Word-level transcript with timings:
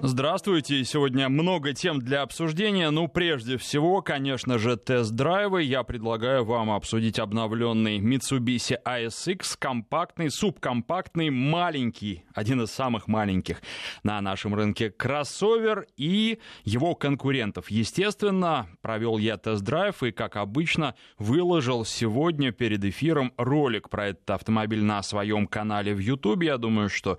Здравствуйте. 0.00 0.84
Сегодня 0.84 1.28
много 1.28 1.72
тем 1.72 1.98
для 1.98 2.22
обсуждения. 2.22 2.90
Ну, 2.90 3.08
прежде 3.08 3.58
всего, 3.58 4.00
конечно 4.00 4.56
же, 4.56 4.76
тест-драйвы. 4.76 5.64
Я 5.64 5.82
предлагаю 5.82 6.44
вам 6.44 6.70
обсудить 6.70 7.18
обновленный 7.18 7.98
Mitsubishi 7.98 8.76
ASX, 8.86 9.56
компактный, 9.58 10.30
субкомпактный, 10.30 11.30
маленький, 11.30 12.22
один 12.32 12.62
из 12.62 12.70
самых 12.70 13.08
маленьких 13.08 13.60
на 14.04 14.20
нашем 14.20 14.54
рынке 14.54 14.90
кроссовер 14.90 15.88
и 15.96 16.38
его 16.62 16.94
конкурентов. 16.94 17.68
Естественно, 17.68 18.68
провел 18.82 19.18
я 19.18 19.36
тест-драйв 19.36 20.04
и, 20.04 20.12
как 20.12 20.36
обычно, 20.36 20.94
выложил 21.18 21.84
сегодня 21.84 22.52
перед 22.52 22.84
эфиром 22.84 23.32
ролик 23.36 23.90
про 23.90 24.10
этот 24.10 24.30
автомобиль 24.30 24.84
на 24.84 25.02
своем 25.02 25.48
канале 25.48 25.92
в 25.92 25.98
YouTube. 25.98 26.44
Я 26.44 26.56
думаю, 26.56 26.88
что 26.88 27.18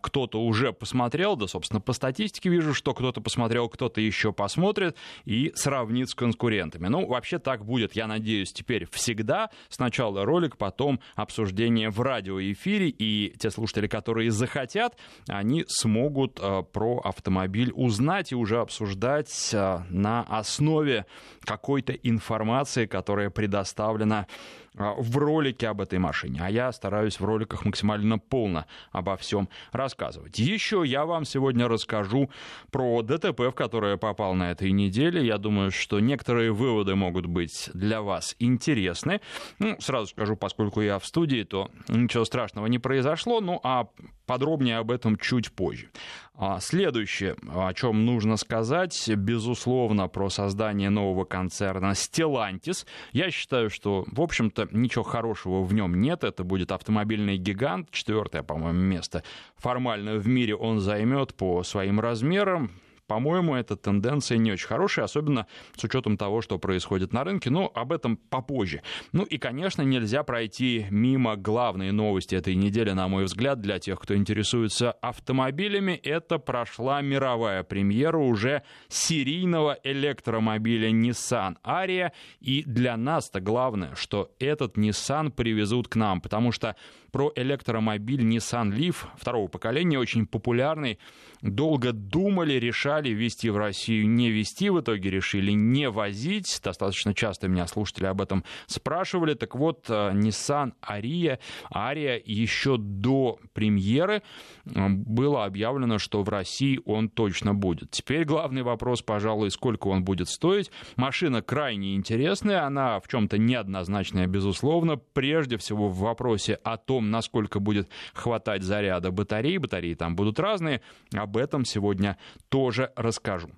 кто-то 0.00 0.40
уже 0.40 0.72
посмотрел, 0.72 1.34
да, 1.34 1.48
собственно, 1.48 1.80
по 1.80 1.92
статистике 2.04 2.50
вижу, 2.50 2.74
что 2.74 2.92
кто-то 2.92 3.22
посмотрел, 3.22 3.70
кто-то 3.70 3.98
еще 3.98 4.30
посмотрит 4.30 4.94
и 5.24 5.52
сравнит 5.54 6.10
с 6.10 6.14
конкурентами. 6.14 6.88
Ну, 6.88 7.06
вообще 7.06 7.38
так 7.38 7.64
будет, 7.64 7.96
я 7.96 8.06
надеюсь, 8.06 8.52
теперь 8.52 8.86
всегда. 8.90 9.48
Сначала 9.70 10.26
ролик, 10.26 10.58
потом 10.58 11.00
обсуждение 11.14 11.88
в 11.88 12.02
радиоэфире, 12.02 12.90
и 12.90 13.34
те 13.38 13.50
слушатели, 13.50 13.86
которые 13.86 14.30
захотят, 14.30 14.98
они 15.28 15.64
смогут 15.66 16.38
э, 16.42 16.62
про 16.70 16.98
автомобиль 16.98 17.72
узнать 17.74 18.32
и 18.32 18.34
уже 18.34 18.60
обсуждать 18.60 19.50
э, 19.54 19.78
на 19.88 20.24
основе 20.24 21.06
какой-то 21.40 21.94
информации, 21.94 22.84
которая 22.84 23.30
предоставлена 23.30 24.26
в 24.74 25.16
ролике 25.16 25.68
об 25.68 25.80
этой 25.80 25.98
машине, 25.98 26.40
а 26.42 26.50
я 26.50 26.72
стараюсь 26.72 27.20
в 27.20 27.24
роликах 27.24 27.64
максимально 27.64 28.18
полно 28.18 28.66
обо 28.90 29.16
всем 29.16 29.48
рассказывать. 29.72 30.38
Еще 30.38 30.82
я 30.84 31.06
вам 31.06 31.24
сегодня 31.24 31.68
расскажу 31.68 32.30
про 32.70 33.02
ДТП, 33.02 33.40
в 33.40 33.52
которое 33.52 33.96
попал 33.96 34.34
на 34.34 34.50
этой 34.50 34.72
неделе. 34.72 35.24
Я 35.24 35.38
думаю, 35.38 35.70
что 35.70 36.00
некоторые 36.00 36.52
выводы 36.52 36.94
могут 36.96 37.26
быть 37.26 37.70
для 37.72 38.02
вас 38.02 38.34
интересны. 38.38 39.20
Ну, 39.58 39.76
сразу 39.80 40.08
скажу, 40.08 40.36
поскольку 40.36 40.80
я 40.80 40.98
в 40.98 41.06
студии, 41.06 41.44
то 41.44 41.70
ничего 41.88 42.24
страшного 42.24 42.66
не 42.66 42.78
произошло, 42.78 43.40
ну 43.40 43.60
а 43.62 43.88
подробнее 44.26 44.78
об 44.78 44.90
этом 44.90 45.16
чуть 45.16 45.52
позже. 45.52 45.90
А 46.36 46.58
следующее, 46.58 47.36
о 47.48 47.72
чем 47.74 48.04
нужно 48.04 48.36
сказать, 48.36 49.08
безусловно, 49.08 50.08
про 50.08 50.30
создание 50.30 50.90
нового 50.90 51.24
концерна 51.24 51.92
Stellantis. 51.92 52.84
Я 53.12 53.30
считаю, 53.30 53.70
что, 53.70 54.04
в 54.08 54.20
общем-то, 54.20 54.68
ничего 54.72 55.04
хорошего 55.04 55.62
в 55.62 55.72
нем 55.72 56.00
нет. 56.00 56.24
Это 56.24 56.42
будет 56.42 56.72
автомобильный 56.72 57.36
гигант, 57.36 57.90
четвертое, 57.92 58.42
по-моему, 58.42 58.80
место 58.80 59.22
формально 59.64 60.16
в 60.16 60.28
мире 60.28 60.54
он 60.54 60.78
займет 60.78 61.34
по 61.34 61.62
своим 61.62 61.98
размерам. 61.98 62.70
По-моему, 63.06 63.54
эта 63.54 63.76
тенденция 63.76 64.38
не 64.38 64.52
очень 64.52 64.66
хорошая, 64.66 65.04
особенно 65.04 65.46
с 65.76 65.84
учетом 65.84 66.16
того, 66.16 66.40
что 66.40 66.58
происходит 66.58 67.12
на 67.12 67.22
рынке, 67.22 67.50
но 67.50 67.70
об 67.74 67.92
этом 67.92 68.16
попозже. 68.16 68.82
Ну 69.12 69.24
и, 69.24 69.36
конечно, 69.36 69.82
нельзя 69.82 70.22
пройти 70.22 70.86
мимо 70.90 71.36
главной 71.36 71.92
новости 71.92 72.34
этой 72.34 72.54
недели, 72.54 72.92
на 72.92 73.06
мой 73.08 73.24
взгляд, 73.24 73.60
для 73.60 73.78
тех, 73.78 74.00
кто 74.00 74.16
интересуется 74.16 74.92
автомобилями. 74.92 75.92
Это 75.92 76.38
прошла 76.38 77.02
мировая 77.02 77.62
премьера 77.62 78.16
уже 78.16 78.62
серийного 78.88 79.78
электромобиля 79.84 80.90
Nissan 80.90 81.56
Aria. 81.62 82.12
И 82.40 82.62
для 82.64 82.96
нас-то 82.96 83.40
главное, 83.40 83.94
что 83.96 84.30
этот 84.38 84.78
Nissan 84.78 85.30
привезут 85.30 85.88
к 85.88 85.96
нам, 85.96 86.22
потому 86.22 86.52
что 86.52 86.74
про 87.12 87.30
электромобиль 87.36 88.22
Nissan 88.22 88.72
Leaf 88.72 89.06
второго 89.16 89.48
поколения, 89.48 89.98
очень 89.98 90.26
популярный, 90.26 90.98
долго 91.42 91.92
думали, 91.92 92.54
решали 92.54 92.93
ввести 93.00 93.50
в 93.50 93.56
Россию, 93.56 94.08
не 94.08 94.30
ввести, 94.30 94.70
в 94.70 94.80
итоге 94.80 95.10
решили 95.10 95.52
не 95.52 95.88
возить. 95.90 96.60
Достаточно 96.62 97.14
часто 97.14 97.48
меня 97.48 97.66
слушатели 97.66 98.06
об 98.06 98.20
этом 98.20 98.44
спрашивали. 98.66 99.34
Так 99.34 99.54
вот, 99.54 99.86
э, 99.88 100.12
Nissan 100.14 100.72
Aria, 100.82 101.38
Aria 101.72 102.20
еще 102.24 102.76
до 102.78 103.38
премьеры 103.52 104.22
было 104.64 105.44
объявлено, 105.44 105.98
что 105.98 106.22
в 106.22 106.28
России 106.28 106.80
он 106.84 107.08
точно 107.08 107.54
будет. 107.54 107.90
Теперь 107.90 108.24
главный 108.24 108.62
вопрос, 108.62 109.02
пожалуй, 109.02 109.50
сколько 109.50 109.88
он 109.88 110.04
будет 110.04 110.28
стоить. 110.28 110.70
Машина 110.96 111.42
крайне 111.42 111.94
интересная, 111.94 112.64
она 112.64 113.00
в 113.00 113.08
чем-то 113.08 113.38
неоднозначная, 113.38 114.26
безусловно. 114.26 114.96
Прежде 114.96 115.56
всего 115.58 115.88
в 115.88 115.98
вопросе 115.98 116.54
о 116.64 116.76
том, 116.76 117.10
насколько 117.10 117.60
будет 117.60 117.88
хватать 118.12 118.62
заряда 118.62 119.10
батареи. 119.10 119.58
Батареи 119.58 119.94
там 119.94 120.16
будут 120.16 120.38
разные. 120.38 120.80
Об 121.14 121.36
этом 121.36 121.64
сегодня 121.64 122.18
тоже 122.48 122.83
расскажу. 122.96 123.50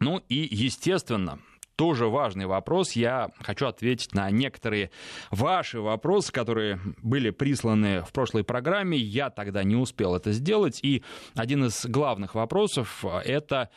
Ну 0.00 0.20
и, 0.28 0.48
естественно, 0.50 1.38
тоже 1.76 2.06
важный 2.06 2.46
вопрос. 2.46 2.92
Я 2.92 3.30
хочу 3.40 3.66
ответить 3.66 4.14
на 4.14 4.30
некоторые 4.30 4.90
ваши 5.30 5.80
вопросы, 5.80 6.32
которые 6.32 6.80
были 7.02 7.30
присланы 7.30 8.02
в 8.02 8.12
прошлой 8.12 8.44
программе. 8.44 8.98
Я 8.98 9.30
тогда 9.30 9.62
не 9.64 9.76
успел 9.76 10.14
это 10.14 10.32
сделать. 10.32 10.80
И 10.82 11.02
один 11.34 11.64
из 11.64 11.84
главных 11.86 12.34
вопросов— 12.34 13.04
это 13.24 13.70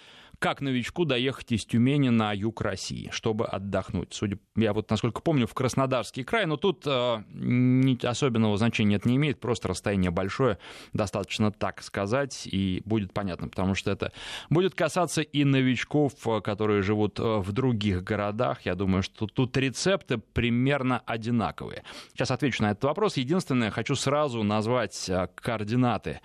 как 0.46 0.62
новичку 0.62 1.06
доехать 1.06 1.52
из 1.54 1.66
Тюмени 1.66 2.10
на 2.10 2.32
юг 2.32 2.62
России, 2.62 3.10
чтобы 3.12 3.48
отдохнуть. 3.48 4.14
Судя, 4.14 4.38
я 4.56 4.74
вот, 4.74 4.88
насколько 4.92 5.20
помню, 5.22 5.48
в 5.48 5.56
Краснодарский 5.56 6.24
край, 6.24 6.46
но 6.46 6.56
тут 6.56 6.84
э, 6.86 7.98
особенного 8.04 8.56
значения 8.56 8.98
это 8.98 9.10
не 9.10 9.16
имеет, 9.16 9.40
просто 9.40 9.70
расстояние 9.70 10.12
большое, 10.12 10.60
достаточно 10.94 11.52
так 11.52 11.82
сказать, 11.82 12.46
и 12.46 12.84
будет 12.86 13.12
понятно, 13.12 13.48
потому 13.48 13.74
что 13.74 13.90
это 13.90 14.12
будет 14.52 14.76
касаться 14.76 15.24
и 15.24 15.44
новичков, 15.46 16.14
э, 16.28 16.42
которые 16.42 16.84
живут 16.84 17.20
э, 17.20 17.24
в 17.24 17.52
других 17.52 18.04
городах. 18.04 18.68
Я 18.68 18.76
думаю, 18.76 19.02
что 19.02 19.26
тут 19.26 19.58
рецепты 19.58 20.20
примерно 20.20 21.02
одинаковые. 21.08 21.82
Сейчас 22.14 22.30
отвечу 22.30 22.62
на 22.62 22.70
этот 22.70 22.84
вопрос. 22.84 23.18
Единственное, 23.18 23.72
хочу 23.72 23.96
сразу 23.96 24.44
назвать 24.44 25.10
э, 25.10 25.28
координаты 25.34 26.20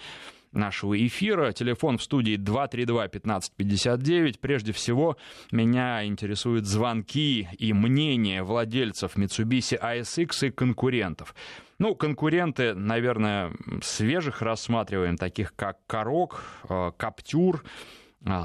нашего 0.52 0.94
эфира. 1.06 1.52
Телефон 1.52 1.98
в 1.98 2.02
студии 2.02 2.36
232-1559. 2.36 4.40
Прежде 4.40 4.72
всего, 4.72 5.16
меня 5.52 6.04
интересуют 6.04 6.66
звонки 6.66 7.46
и 7.58 7.72
мнения 7.72 8.42
владельцев 8.42 9.16
Mitsubishi 9.16 9.80
ASX 9.80 10.48
и 10.48 10.50
конкурентов. 10.50 11.36
Ну, 11.78 11.94
конкуренты, 11.94 12.74
наверное, 12.74 13.52
свежих 13.82 14.42
рассматриваем, 14.42 15.16
таких 15.16 15.54
как 15.56 15.78
Корок, 15.86 16.42
э, 16.68 16.92
Каптюр, 16.96 17.62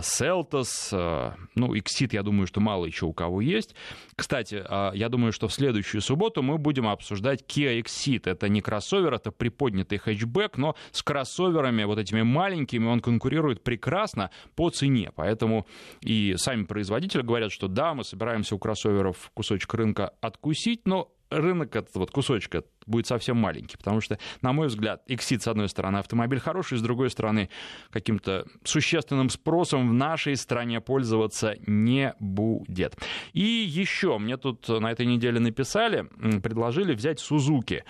Селтос, 0.02 0.90
а, 0.94 1.36
ну, 1.56 1.76
Exit, 1.76 2.10
я 2.14 2.24
думаю, 2.24 2.48
что 2.48 2.62
мало 2.62 2.86
еще 2.86 3.06
у 3.06 3.14
кого 3.14 3.42
есть. 3.42 3.76
Кстати, 4.16 4.64
а, 4.66 4.92
я 4.94 5.10
думаю, 5.10 5.34
что 5.34 5.48
в 5.50 5.54
следующую 5.54 6.02
субботу 6.02 6.42
мы 6.42 6.58
будем 6.58 6.88
обсуждать 6.88 7.44
Kia 7.44 7.82
Exit. 7.82 8.30
Это 8.30 8.48
не 8.48 8.62
кроссовер, 8.62 9.14
это 9.14 9.32
приподнятый 9.32 9.98
хэтчбэк, 9.98 10.58
но 10.58 10.76
с 10.92 11.04
кроссоверами 11.04 11.84
вот 11.84 12.00
этими 12.00 12.22
маленькими 12.22 12.86
он 12.86 13.02
конкурирует 13.02 13.64
прекрасно 13.64 14.32
по 14.56 14.70
цене. 14.70 15.12
Поэтому 15.14 15.68
и 16.02 16.36
сами 16.38 16.64
производители 16.64 17.22
говорят, 17.22 17.52
что 17.52 17.68
да, 17.68 17.94
мы 17.94 18.06
собираемся 18.06 18.56
у 18.56 18.60
кроссоверов 18.60 19.30
кусочек 19.34 19.74
рынка 19.74 20.14
откусить, 20.22 20.88
но 20.88 21.12
рынок 21.40 21.76
этот 21.76 21.96
вот 21.96 22.12
кусочка 22.12 22.64
будет 22.86 23.08
совсем 23.08 23.38
маленький, 23.38 23.78
потому 23.78 24.02
что, 24.02 24.20
на 24.42 24.54
мой 24.54 24.68
взгляд, 24.68 25.02
Exit, 25.10 25.42
с 25.42 25.48
одной 25.48 25.70
стороны, 25.70 25.98
автомобиль 25.98 26.40
хороший, 26.40 26.78
с 26.78 26.82
другой 26.82 27.10
стороны, 27.10 27.50
каким-то 27.92 28.46
существенным 28.64 29.30
спросом 29.30 29.90
в 29.90 29.94
нашей 29.94 30.36
стране 30.36 30.82
пользоваться 30.82 31.56
не 31.66 32.14
будет. 32.20 32.96
И 33.34 33.42
еще 33.42 34.18
мне 34.18 34.38
тут 34.38 34.68
на 34.68 34.92
этой 34.92 35.06
неделе 35.06 35.40
написали, 35.40 36.08
предложили 36.42 36.94
взять 36.94 37.20
Сузуки. 37.20 37.84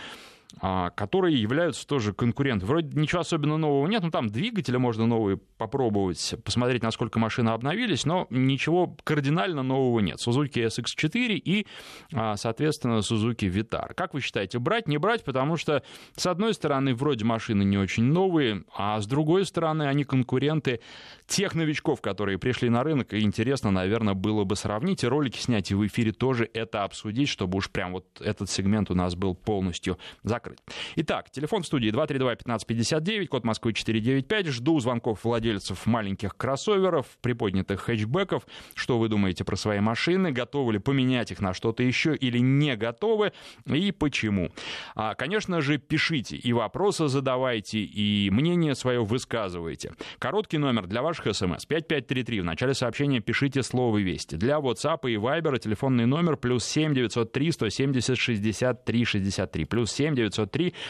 А, 0.62 0.90
которые 0.92 1.40
являются 1.40 1.86
тоже 1.86 2.14
конкурентами. 2.14 2.68
Вроде 2.68 2.98
ничего 2.98 3.22
особенно 3.22 3.58
нового 3.58 3.88
нет, 3.88 4.04
ну 4.04 4.12
там 4.12 4.28
двигатели 4.28 4.78
можно 4.78 5.06
новые 5.06 5.38
попробовать, 5.58 6.36
посмотреть, 6.44 6.82
насколько 6.82 7.20
машины 7.20 7.50
обновились, 7.50 8.06
но 8.06 8.28
ничего 8.30 8.96
кардинально 9.04 9.64
нового 9.64 10.00
нет. 10.00 10.18
Suzuki 10.26 10.66
SX4 10.66 11.36
и, 11.36 11.68
а, 12.14 12.38
соответственно, 12.38 13.00
Suzuki 13.00 13.50
Vitar. 13.50 13.94
Как 13.94 14.14
вы 14.14 14.22
считаете, 14.22 14.60
брать, 14.60 14.88
не 14.88 14.98
брать? 14.98 15.26
Потому 15.26 15.58
что, 15.58 15.84
с 16.16 16.26
одной 16.26 16.54
стороны, 16.54 16.96
вроде 16.96 17.26
машины 17.26 17.64
не 17.64 17.78
очень 17.78 18.04
новые, 18.04 18.64
а 18.74 19.00
с 19.02 19.08
другой 19.08 19.46
стороны, 19.46 19.84
они 19.84 20.06
конкуренты 20.06 20.80
тех 21.28 21.54
новичков, 21.54 22.02
которые 22.02 22.38
пришли 22.38 22.70
на 22.70 22.84
рынок, 22.84 23.14
и 23.14 23.20
интересно, 23.20 23.72
наверное, 23.72 24.14
было 24.14 24.46
бы 24.46 24.56
сравнить 24.56 25.04
и 25.04 25.08
ролики 25.08 25.40
снять, 25.40 25.72
и 25.72 25.76
в 25.76 25.86
эфире 25.86 26.14
тоже 26.14 26.50
это 26.54 26.84
обсудить, 26.84 27.28
чтобы 27.28 27.58
уж 27.58 27.70
прям 27.70 27.92
вот 27.92 28.06
этот 28.22 28.50
сегмент 28.50 28.90
у 28.90 28.96
нас 28.96 29.16
был 29.16 29.36
полностью 29.36 29.98
закрыт 30.24 30.45
закрыть. 30.46 30.60
Итак, 30.96 31.30
телефон 31.32 31.64
в 31.64 31.66
студии 31.66 31.92
232-1559, 31.92 33.28
код 33.28 33.44
Москвы 33.44 33.74
495. 33.74 34.48
Жду 34.48 34.80
звонков 34.80 35.24
владельцев 35.24 35.86
маленьких 35.86 36.36
кроссоверов, 36.36 37.06
приподнятых 37.22 37.82
хэтчбеков. 37.82 38.46
Что 38.74 38.98
вы 38.98 39.10
думаете 39.10 39.44
про 39.44 39.56
свои 39.56 39.80
машины? 39.80 40.32
Готовы 40.32 40.74
ли 40.74 40.80
поменять 40.80 41.32
их 41.32 41.40
на 41.42 41.54
что-то 41.54 41.84
еще 41.84 42.16
или 42.16 42.40
не 42.40 42.76
готовы? 42.76 43.34
И 43.66 43.92
почему? 43.92 44.52
А, 44.96 45.16
конечно 45.16 45.62
же, 45.62 45.78
пишите 45.78 46.36
и 46.36 46.54
вопросы 46.54 47.08
задавайте, 47.08 47.80
и 47.80 48.30
мнение 48.30 48.76
свое 48.76 49.04
высказывайте. 49.04 49.94
Короткий 50.20 50.58
номер 50.58 50.88
для 50.88 51.02
ваших 51.02 51.36
смс 51.36 51.66
5533. 51.66 52.42
В 52.42 52.46
начале 52.46 52.74
сообщения 52.74 53.20
пишите 53.20 53.64
слово 53.64 53.98
«Вести». 53.98 54.36
Для 54.36 54.58
WhatsApp 54.58 55.00
и 55.10 55.16
Viber 55.16 55.58
телефонный 55.60 56.06
номер 56.06 56.38
плюс 56.38 56.66
7 56.66 56.94
903 56.94 57.52
170 57.52 58.18
63 58.18 59.06
63. 59.06 59.66
Плюс 59.66 59.92
7 59.92 60.16
903 60.16 60.35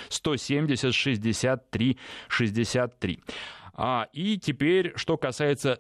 170 0.10 0.94
63 0.94 1.98
63. 2.28 3.20
А, 3.74 4.08
и 4.14 4.38
теперь, 4.38 4.94
что 4.96 5.18
касается 5.18 5.80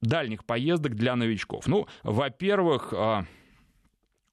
дальних 0.00 0.44
поездок 0.44 0.94
для 0.94 1.16
новичков. 1.16 1.66
Ну, 1.66 1.86
во-первых, 2.02 2.92
а, 2.94 3.24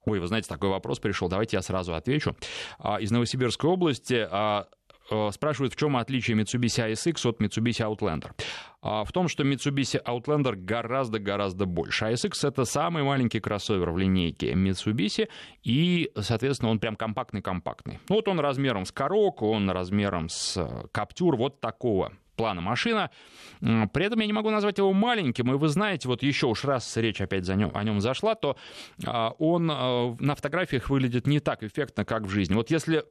Ой, 0.04 0.18
вы 0.18 0.26
знаете, 0.26 0.48
такой 0.48 0.68
вопрос 0.68 0.98
пришел, 0.98 1.28
давайте 1.28 1.56
я 1.56 1.62
сразу 1.62 1.94
отвечу. 1.94 2.36
А, 2.78 3.00
из 3.00 3.12
Новосибирской 3.12 3.70
области 3.70 4.26
а, 4.28 4.66
спрашивают, 5.32 5.74
в 5.74 5.76
чем 5.76 5.96
отличие 5.96 6.36
Mitsubishi 6.36 6.90
ASX 6.90 7.28
от 7.28 7.40
Mitsubishi 7.40 7.86
Outlander. 7.86 8.32
В 8.82 9.12
том, 9.12 9.28
что 9.28 9.44
Mitsubishi 9.44 10.02
Outlander 10.04 10.56
гораздо-гораздо 10.56 11.66
больше. 11.66 12.06
ASX— 12.06 12.32
это 12.48 12.64
самый 12.64 13.02
маленький 13.02 13.40
кроссовер 13.40 13.90
в 13.90 13.98
линейке 13.98 14.52
Mitsubishi, 14.52 15.28
и, 15.62 16.10
соответственно, 16.18 16.70
он 16.70 16.78
прям 16.78 16.96
компактный-компактный. 16.96 18.00
Ну, 18.08 18.16
вот 18.16 18.28
он 18.28 18.40
размером 18.40 18.84
с 18.84 18.92
Корок, 18.92 19.42
он 19.42 19.70
размером 19.70 20.28
с 20.28 20.88
Каптюр, 20.92 21.36
вот 21.36 21.60
такого 21.60 22.12
плана 22.36 22.60
машина. 22.60 23.10
При 23.60 24.04
этом 24.04 24.20
я 24.20 24.26
не 24.26 24.32
могу 24.32 24.50
назвать 24.50 24.78
его 24.78 24.92
маленьким, 24.92 25.52
и 25.52 25.56
вы 25.56 25.68
знаете, 25.68 26.08
вот 26.08 26.22
еще 26.22 26.46
уж 26.46 26.64
раз 26.64 26.96
речь 26.96 27.20
опять 27.20 27.44
за 27.44 27.54
нем, 27.54 27.70
о 27.74 27.84
нем 27.84 28.00
зашла, 28.00 28.34
то 28.34 28.56
а, 29.06 29.30
он 29.38 29.70
а, 29.70 30.16
на 30.18 30.34
фотографиях 30.34 30.90
выглядит 30.90 31.26
не 31.26 31.40
так 31.40 31.62
эффектно, 31.62 32.04
как 32.04 32.22
в 32.22 32.28
жизни. 32.28 32.54
Вот 32.54 32.70
если 32.70 33.04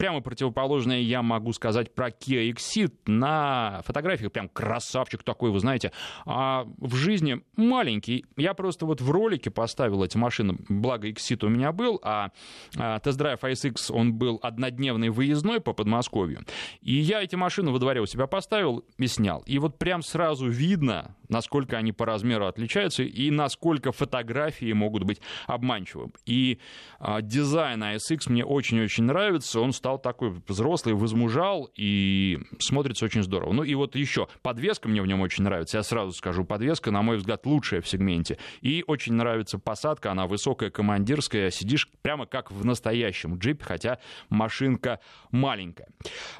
Прямо 0.00 0.22
противоположное 0.22 1.00
я 1.00 1.20
могу 1.20 1.52
сказать 1.52 1.94
про 1.94 2.08
Kia 2.08 2.50
Exit. 2.50 2.94
На 3.04 3.82
фотографиях 3.84 4.32
прям 4.32 4.48
красавчик 4.48 5.22
такой, 5.22 5.50
вы 5.50 5.60
знаете. 5.60 5.92
А 6.24 6.66
в 6.78 6.94
жизни 6.94 7.42
маленький. 7.56 8.24
Я 8.38 8.54
просто 8.54 8.86
вот 8.86 9.02
в 9.02 9.10
ролике 9.10 9.50
поставил 9.50 10.02
эти 10.02 10.16
машины. 10.16 10.56
Благо 10.70 11.06
Exit 11.06 11.44
у 11.44 11.50
меня 11.50 11.72
был, 11.72 12.00
а, 12.02 12.30
а 12.78 12.98
тест-драйв 13.00 13.44
ISX, 13.44 13.92
он 13.92 14.14
был 14.14 14.40
однодневный 14.42 15.10
выездной 15.10 15.60
по 15.60 15.74
Подмосковью. 15.74 16.46
И 16.80 16.94
я 16.94 17.22
эти 17.22 17.36
машины 17.36 17.70
во 17.70 17.78
дворе 17.78 18.00
у 18.00 18.06
себя 18.06 18.26
поставил 18.26 18.82
и 18.96 19.06
снял. 19.06 19.42
И 19.44 19.58
вот 19.58 19.76
прям 19.76 20.00
сразу 20.00 20.48
видно, 20.48 21.14
насколько 21.30 21.76
они 21.76 21.92
по 21.92 22.06
размеру 22.06 22.46
отличаются 22.46 23.02
и 23.02 23.30
насколько 23.30 23.92
фотографии 23.92 24.72
могут 24.72 25.04
быть 25.04 25.20
обманчивым. 25.46 26.12
И 26.26 26.58
а, 26.98 27.22
дизайн 27.22 27.82
ISX 27.82 28.30
мне 28.30 28.44
очень-очень 28.44 29.04
нравится. 29.04 29.60
Он 29.60 29.72
стал 29.72 29.98
такой 29.98 30.30
взрослый, 30.46 30.94
возмужал 30.94 31.70
и 31.76 32.38
смотрится 32.58 33.04
очень 33.04 33.22
здорово. 33.22 33.52
Ну 33.52 33.62
и 33.62 33.74
вот 33.74 33.96
еще, 33.96 34.28
подвеска 34.42 34.88
мне 34.88 35.02
в 35.02 35.06
нем 35.06 35.20
очень 35.20 35.44
нравится, 35.44 35.78
я 35.78 35.82
сразу 35.82 36.12
скажу, 36.12 36.44
подвеска, 36.44 36.90
на 36.90 37.02
мой 37.02 37.16
взгляд, 37.16 37.46
лучшая 37.46 37.80
в 37.80 37.88
сегменте. 37.88 38.38
И 38.60 38.84
очень 38.86 39.14
нравится 39.14 39.58
посадка, 39.58 40.10
она 40.10 40.26
высокая, 40.26 40.70
командирская, 40.70 41.50
сидишь 41.50 41.88
прямо 42.02 42.26
как 42.26 42.50
в 42.50 42.64
настоящем 42.64 43.38
джипе, 43.38 43.64
хотя 43.64 43.98
машинка 44.28 45.00
маленькая. 45.30 45.88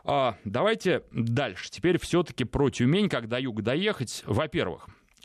А, 0.05 0.37
давайте 0.45 1.03
дальше. 1.13 1.71
Теперь 1.71 1.99
все-таки 1.99 2.45
про 2.45 2.71
Тюмень, 2.71 3.09
как 3.09 3.29
до 3.29 3.39
юга 3.39 3.63
доехать. 3.63 4.23
Во-первых, 4.27 4.80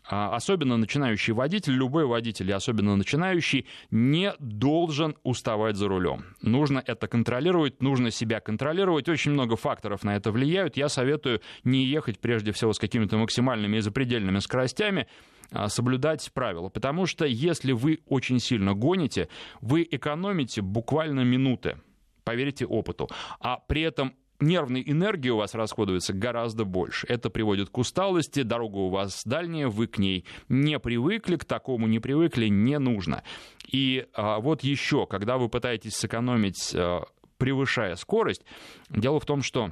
особенно 0.07 0.78
начинающий 0.78 1.34
водитель, 1.34 1.74
любой 1.74 2.06
водитель, 2.06 2.54
особенно 2.54 2.96
начинающий, 2.96 3.68
не 3.92 4.34
должен 4.40 5.16
уставать 5.24 5.75
за 5.75 5.88
рулем. 5.88 6.25
Нужно 6.42 6.84
это 6.86 7.07
контролировать, 7.07 7.81
нужно 7.81 8.12
себя 8.12 8.40
контролировать. 8.40 9.10
Очень 9.10 9.31
много 9.31 9.56
факторов 9.56 10.04
на 10.04 10.16
это 10.16 10.31
влияют. 10.31 10.78
Я 10.78 10.90
советую 10.90 11.42
не 11.63 11.86
ехать 11.86 12.19
прежде 12.19 12.52
всего 12.52 12.74
с 12.74 12.80
какими-то 12.80 13.18
максимальными 13.18 13.78
и 13.78 13.81
запредельными 13.81 14.40
скоростями, 14.40 15.07
а, 15.52 15.69
соблюдать 15.69 16.31
правила. 16.34 16.69
Потому 16.69 17.06
что 17.06 17.25
если 17.25 17.72
вы 17.72 18.00
очень 18.08 18.40
сильно 18.40 18.74
гоните, 18.74 19.30
вы 19.62 19.88
экономите 19.90 20.62
буквально 20.62 21.22
минуты 21.22 21.78
поверьте 22.25 22.66
опыту. 22.66 23.08
А 23.40 23.58
при 23.58 23.84
этом 23.84 24.16
нервной 24.40 24.84
энергии 24.86 25.30
у 25.30 25.38
вас 25.38 25.54
расходуется 25.56 26.14
гораздо 26.14 26.66
больше. 26.66 27.08
Это 27.08 27.30
приводит 27.30 27.70
к 27.70 27.78
усталости, 27.78 28.44
дорога 28.44 28.78
у 28.78 28.90
вас 28.90 29.24
дальняя, 29.26 29.68
вы 29.68 29.88
к 29.88 29.98
ней 29.98 30.26
не 30.50 30.80
привыкли, 30.80 31.36
к 31.36 31.46
такому 31.46 31.88
не 31.88 32.00
привыкли, 32.00 32.48
не 32.48 32.80
нужно. 32.80 33.24
И 33.72 34.08
а, 34.14 34.40
вот 34.40 34.64
еще, 34.64 35.06
когда 35.06 35.38
вы 35.38 35.50
пытаетесь 35.50 35.96
сэкономить, 35.96 36.74
а, 36.76 37.06
превышая 37.38 37.96
скорость, 37.96 38.44
дело 38.90 39.20
в 39.20 39.26
том, 39.26 39.42
что 39.42 39.72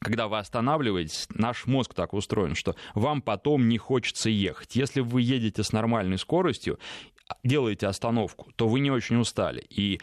когда 0.00 0.28
вы 0.28 0.38
останавливаетесь, 0.38 1.28
наш 1.34 1.66
мозг 1.66 1.92
так 1.94 2.14
устроен, 2.14 2.54
что 2.54 2.74
вам 2.94 3.20
потом 3.20 3.68
не 3.68 3.76
хочется 3.76 4.30
ехать. 4.30 4.74
Если 4.74 5.00
вы 5.00 5.20
едете 5.20 5.62
с 5.62 5.72
нормальной 5.72 6.16
скоростью, 6.16 6.78
делаете 7.44 7.86
остановку, 7.86 8.50
то 8.56 8.66
вы 8.66 8.80
не 8.80 8.90
очень 8.90 9.16
устали. 9.16 9.64
И 9.68 10.00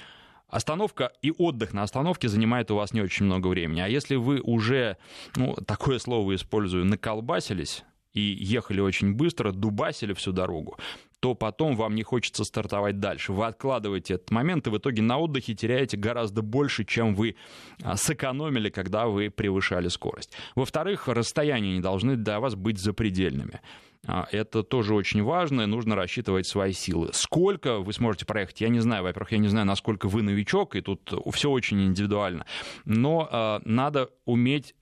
Остановка 0.49 1.11
и 1.21 1.31
отдых 1.37 1.73
на 1.73 1.83
остановке 1.83 2.29
занимает 2.29 2.71
у 2.71 2.75
вас 2.75 2.93
не 2.93 3.01
очень 3.01 3.25
много 3.25 3.47
времени. 3.47 3.81
А 3.81 3.87
если 3.87 4.15
вы 4.15 4.39
уже, 4.39 4.97
ну, 5.35 5.55
такое 5.65 5.99
слово 5.99 6.35
использую, 6.35 6.85
наколбасились 6.85 7.83
и 8.13 8.21
ехали 8.21 8.79
очень 8.79 9.13
быстро, 9.13 9.51
дубасили 9.51 10.13
всю 10.13 10.31
дорогу, 10.31 10.77
то 11.19 11.33
потом 11.33 11.75
вам 11.75 11.95
не 11.95 12.03
хочется 12.03 12.43
стартовать 12.43 12.99
дальше. 12.99 13.33
Вы 13.33 13.45
откладываете 13.45 14.15
этот 14.15 14.31
момент, 14.31 14.67
и 14.67 14.69
в 14.69 14.77
итоге 14.77 15.01
на 15.01 15.17
отдыхе 15.17 15.53
теряете 15.53 15.97
гораздо 15.97 16.41
больше, 16.41 16.85
чем 16.85 17.15
вы 17.15 17.35
а, 17.83 17.97
сэкономили, 17.97 18.69
когда 18.69 19.07
вы 19.07 19.29
превышали 19.29 19.87
скорость. 19.87 20.31
Во-вторых, 20.55 21.07
расстояния 21.07 21.73
не 21.73 21.81
должны 21.81 22.15
для 22.15 22.39
вас 22.39 22.55
быть 22.55 22.77
запредельными. 22.79 23.61
А, 24.07 24.27
это 24.31 24.63
тоже 24.63 24.95
очень 24.95 25.21
важно, 25.21 25.61
и 25.61 25.65
нужно 25.65 25.95
рассчитывать 25.95 26.47
свои 26.47 26.71
силы. 26.71 27.09
Сколько 27.13 27.79
вы 27.79 27.91
сможете 27.93 28.25
проехать, 28.25 28.61
я 28.61 28.69
не 28.69 28.79
знаю. 28.79 29.03
Во-первых, 29.03 29.33
я 29.33 29.37
не 29.37 29.49
знаю, 29.49 29.67
насколько 29.67 30.07
вы 30.07 30.21
новичок, 30.21 30.75
и 30.75 30.81
тут 30.81 31.13
все 31.33 31.51
очень 31.51 31.83
индивидуально. 31.83 32.45
Но 32.85 33.27
э, 33.29 33.59
надо 33.65 34.09
уметь 34.25 34.73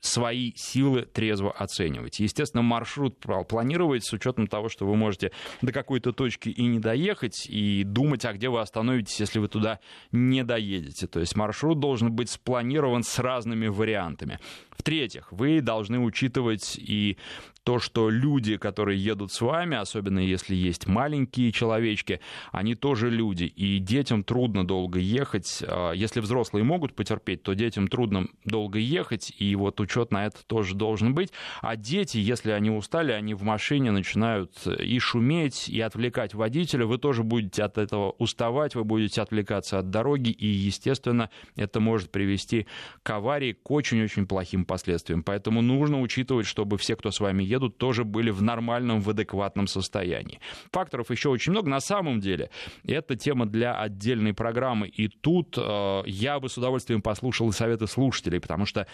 свои 0.00 0.52
силы 0.56 1.02
трезво 1.02 1.52
оценивать. 1.52 2.20
Естественно, 2.20 2.62
маршрут 2.62 3.18
планировать 3.48 4.04
с 4.04 4.12
учетом 4.12 4.46
того, 4.46 4.68
что 4.68 4.86
вы 4.86 4.96
можете 4.96 5.32
до 5.62 5.72
какой-то 5.72 6.12
точки 6.12 6.48
и 6.48 6.64
не 6.64 6.78
доехать, 6.78 7.46
и 7.48 7.84
думать, 7.84 8.24
а 8.24 8.32
где 8.32 8.48
вы 8.48 8.60
остановитесь, 8.60 9.20
если 9.20 9.38
вы 9.38 9.48
туда 9.48 9.80
не 10.12 10.44
доедете. 10.44 11.06
То 11.06 11.20
есть 11.20 11.36
маршрут 11.36 11.80
должен 11.80 12.12
быть 12.12 12.30
спланирован 12.30 13.02
с 13.02 13.18
разными 13.18 13.66
вариантами. 13.66 14.38
В-третьих, 14.70 15.30
вы 15.32 15.60
должны 15.60 15.98
учитывать 15.98 16.76
и 16.78 17.16
то, 17.64 17.78
что 17.78 18.10
люди, 18.10 18.58
которые 18.58 19.02
едут 19.02 19.32
с 19.32 19.40
вами, 19.40 19.76
особенно 19.76 20.18
если 20.18 20.54
есть 20.54 20.86
маленькие 20.86 21.50
человечки, 21.50 22.20
они 22.52 22.74
тоже 22.74 23.10
люди, 23.10 23.44
и 23.44 23.78
детям 23.78 24.22
трудно 24.22 24.66
долго 24.66 24.98
ехать. 24.98 25.64
А, 25.66 25.92
если 25.92 26.20
взрослые 26.20 26.62
могут 26.62 26.94
потерпеть, 26.94 27.42
то 27.42 27.54
детям 27.54 27.88
трудно 27.88 28.28
долго 28.44 28.78
ехать, 28.78 29.32
и 29.38 29.56
вот 29.56 29.80
учет 29.80 30.12
на 30.12 30.26
это 30.26 30.44
тоже 30.46 30.74
должен 30.74 31.14
быть. 31.14 31.32
А 31.62 31.76
дети, 31.76 32.18
если 32.18 32.50
они 32.50 32.70
устали, 32.70 33.12
они 33.12 33.32
в 33.32 33.42
машине 33.42 33.90
начинают 33.90 34.66
и 34.66 34.98
шуметь, 34.98 35.68
и 35.70 35.80
отвлекать 35.80 36.34
водителя, 36.34 36.84
вы 36.84 36.98
тоже 36.98 37.22
будете 37.22 37.62
от 37.62 37.78
этого 37.78 38.10
уставать, 38.18 38.74
вы 38.74 38.84
будете 38.84 39.22
отвлекаться 39.22 39.78
от 39.78 39.88
дороги, 39.88 40.28
и, 40.30 40.46
естественно, 40.46 41.30
это 41.56 41.80
может 41.80 42.10
привести 42.10 42.66
к 43.02 43.10
аварии, 43.10 43.54
к 43.54 43.70
очень-очень 43.70 44.26
плохим 44.26 44.66
последствиям. 44.66 45.22
Поэтому 45.22 45.62
нужно 45.62 46.02
учитывать, 46.02 46.46
чтобы 46.46 46.76
все, 46.76 46.94
кто 46.94 47.10
с 47.10 47.20
вами 47.20 47.42
едет, 47.42 47.53
едут, 47.54 47.78
тоже 47.78 48.04
были 48.04 48.30
в 48.30 48.42
нормальном, 48.42 49.00
в 49.00 49.10
адекватном 49.10 49.66
состоянии. 49.66 50.40
Факторов 50.72 51.10
еще 51.10 51.28
очень 51.28 51.52
много. 51.52 51.70
На 51.70 51.80
самом 51.80 52.20
деле, 52.20 52.50
это 52.86 53.16
тема 53.16 53.46
для 53.46 53.74
отдельной 53.80 54.34
программы. 54.34 54.88
И 54.88 55.08
тут 55.08 55.58
э, 55.58 56.02
я 56.06 56.40
бы 56.40 56.48
с 56.48 56.58
удовольствием 56.58 57.02
послушал 57.02 57.48
и 57.48 57.52
советы 57.52 57.86
слушателей, 57.86 58.40
потому 58.40 58.66
что 58.66 58.86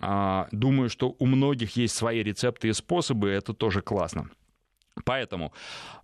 э, 0.00 0.44
думаю, 0.52 0.88
что 0.88 1.14
у 1.18 1.26
многих 1.26 1.76
есть 1.76 1.94
свои 1.94 2.22
рецепты 2.22 2.68
и 2.68 2.72
способы, 2.72 3.28
это 3.28 3.52
тоже 3.52 3.82
классно. 3.82 4.30
Поэтому 5.04 5.52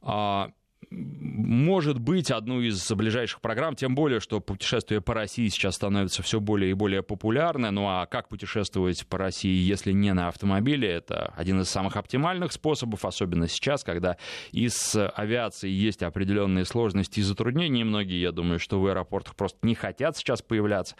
э, 0.02 0.46
может 0.92 1.98
быть, 1.98 2.30
одну 2.30 2.60
из 2.60 2.90
ближайших 2.92 3.40
программ, 3.40 3.74
тем 3.74 3.94
более, 3.94 4.20
что 4.20 4.40
путешествие 4.40 5.00
по 5.00 5.14
России 5.14 5.48
сейчас 5.48 5.76
становится 5.76 6.22
все 6.22 6.40
более 6.40 6.70
и 6.70 6.74
более 6.74 7.02
популярно. 7.02 7.70
Ну 7.70 7.86
а 7.88 8.06
как 8.06 8.28
путешествовать 8.28 9.06
по 9.06 9.18
России, 9.18 9.54
если 9.54 9.92
не 9.92 10.12
на 10.12 10.28
автомобиле? 10.28 10.88
Это 10.88 11.32
один 11.36 11.60
из 11.60 11.68
самых 11.68 11.96
оптимальных 11.96 12.52
способов, 12.52 13.04
особенно 13.04 13.48
сейчас, 13.48 13.84
когда 13.84 14.16
из 14.52 14.94
авиации 14.94 15.70
есть 15.70 16.02
определенные 16.02 16.64
сложности 16.64 17.20
и 17.20 17.22
затруднения. 17.22 17.84
Многие, 17.84 18.20
я 18.20 18.32
думаю, 18.32 18.58
что 18.58 18.80
в 18.80 18.86
аэропортах 18.86 19.34
просто 19.34 19.58
не 19.62 19.74
хотят 19.74 20.16
сейчас 20.16 20.42
появляться. 20.42 20.96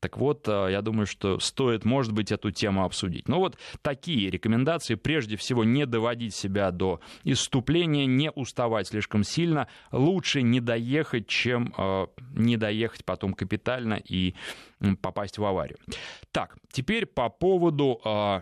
Так 0.00 0.18
вот, 0.18 0.46
э, 0.48 0.68
я 0.70 0.82
думаю, 0.82 1.06
что 1.06 1.38
стоит, 1.38 1.84
может 1.84 2.12
быть, 2.12 2.32
эту 2.32 2.50
тему 2.50 2.84
обсудить. 2.84 3.28
Ну 3.28 3.38
вот 3.38 3.58
такие 3.82 4.30
рекомендации. 4.30 4.94
Прежде 4.94 5.36
всего, 5.36 5.64
не 5.64 5.86
доводить 5.86 6.34
себя 6.34 6.70
до 6.70 7.00
исступления, 7.24 8.06
не 8.06 8.30
уставать 8.30 8.88
слишком 8.88 9.24
сильно. 9.24 9.35
Лучше 9.92 10.42
не 10.42 10.60
доехать, 10.60 11.26
чем 11.26 11.74
э, 11.76 12.06
не 12.34 12.56
доехать 12.56 13.04
потом 13.04 13.34
капитально 13.34 13.94
и 13.94 14.34
попасть 15.02 15.38
в 15.38 15.44
аварию. 15.44 15.78
Так, 16.32 16.56
теперь 16.70 17.06
по 17.06 17.28
поводу... 17.28 18.00
Э, 18.04 18.40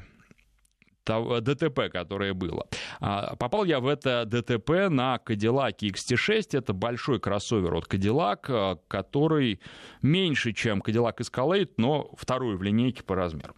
ДТП, 1.06 1.90
которое 1.92 2.32
было. 2.32 2.66
А, 3.00 3.36
попал 3.36 3.64
я 3.64 3.80
в 3.80 3.86
это 3.86 4.24
ДТП 4.24 4.88
на 4.88 5.20
Cadillac 5.24 5.78
XT6. 5.80 6.58
Это 6.58 6.72
большой 6.72 7.20
кроссовер 7.20 7.74
от 7.74 7.86
Cadillac, 7.86 8.46
а, 8.48 8.78
который 8.88 9.60
меньше, 10.02 10.52
чем 10.52 10.80
Cadillac 10.80 11.18
Escalade, 11.18 11.72
но 11.76 12.10
второй 12.16 12.56
в 12.56 12.62
линейке 12.62 13.02
по 13.02 13.14
размеру. 13.14 13.54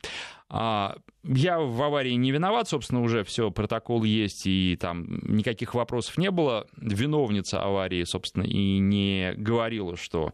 Я 1.29 1.59
в 1.59 1.83
аварии 1.83 2.13
не 2.13 2.31
виноват, 2.31 2.69
собственно, 2.69 3.03
уже 3.03 3.25
все, 3.25 3.51
протокол 3.51 4.05
есть, 4.05 4.47
и 4.47 4.77
там 4.81 5.21
никаких 5.23 5.75
вопросов 5.75 6.19
не 6.19 6.31
было. 6.31 6.67
Виновница 6.77 7.63
аварии, 7.63 8.05
собственно, 8.05 8.45
и 8.45 8.79
не 8.79 9.35
говорила, 9.37 9.97
что 9.97 10.33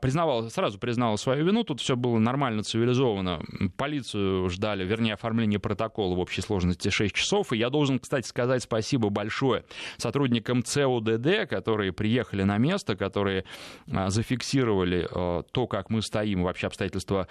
признавал, 0.00 0.50
сразу 0.50 0.78
признал 0.78 1.16
свою 1.18 1.44
вину, 1.44 1.64
тут 1.64 1.80
все 1.80 1.96
было 1.96 2.18
нормально, 2.18 2.62
цивилизованно. 2.62 3.40
Полицию 3.76 4.48
ждали, 4.48 4.84
вернее, 4.84 5.14
оформление 5.14 5.58
протокола 5.58 6.14
в 6.14 6.18
общей 6.18 6.40
сложности 6.40 6.88
6 6.88 7.14
часов. 7.14 7.52
И 7.52 7.56
я 7.56 7.70
должен, 7.70 7.98
кстати, 7.98 8.26
сказать 8.26 8.62
спасибо 8.62 9.08
большое 9.10 9.64
сотрудникам 9.96 10.62
ЦУДД, 10.62 11.48
которые 11.48 11.92
приехали 11.92 12.42
на 12.42 12.58
место, 12.58 12.96
которые 12.96 13.44
а, 13.90 14.10
зафиксировали 14.10 15.08
а, 15.10 15.42
то, 15.42 15.66
как 15.66 15.90
мы 15.90 16.02
стоим, 16.02 16.42
вообще 16.42 16.66
обстоятельства 16.66 17.28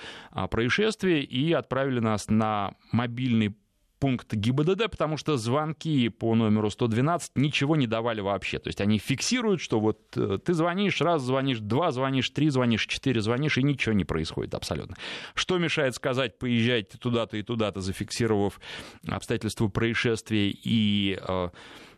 происшествия, 0.50 1.22
и 1.22 1.52
отправили 1.54 2.00
нас 2.00 2.30
на 2.30 2.74
мобильный 2.92 3.56
пункт 4.00 4.34
ГИБДД, 4.34 4.90
потому 4.90 5.18
что 5.18 5.38
звонки 5.38 6.10
по 6.10 6.36
номеру 6.36 6.70
112 6.70 7.32
ничего 7.36 7.76
не 7.76 7.88
давали 7.88 8.22
вообще. 8.22 8.60
То 8.60 8.68
есть 8.70 8.82
они 8.82 8.98
фиксируют, 8.98 9.62
что 9.62 9.80
вот 9.80 10.00
э, 10.16 10.40
ты 10.44 10.54
звонишь, 10.54 11.02
раз 11.02 11.22
звонишь, 11.22 11.60
два 11.60 11.92
звонишь, 11.92 12.30
три 12.30 12.50
звонишь, 12.50 12.86
четыре 12.86 13.22
звонишь, 13.22 13.58
и 13.58 13.64
ничего 13.64 13.94
не 13.94 14.06
происходит 14.06 14.54
абсолютно. 14.54 14.96
Что 15.34 15.58
мешает 15.58 15.96
сказать, 15.96 16.38
поезжайте 16.38 16.98
туда-то 16.98 17.38
и 17.38 17.44
туда-то, 17.44 17.82
зафиксировав 17.82 18.60
обстоятельства 19.08 19.68
происшествия 19.68 20.50
и 20.50 21.20
э, 21.20 21.50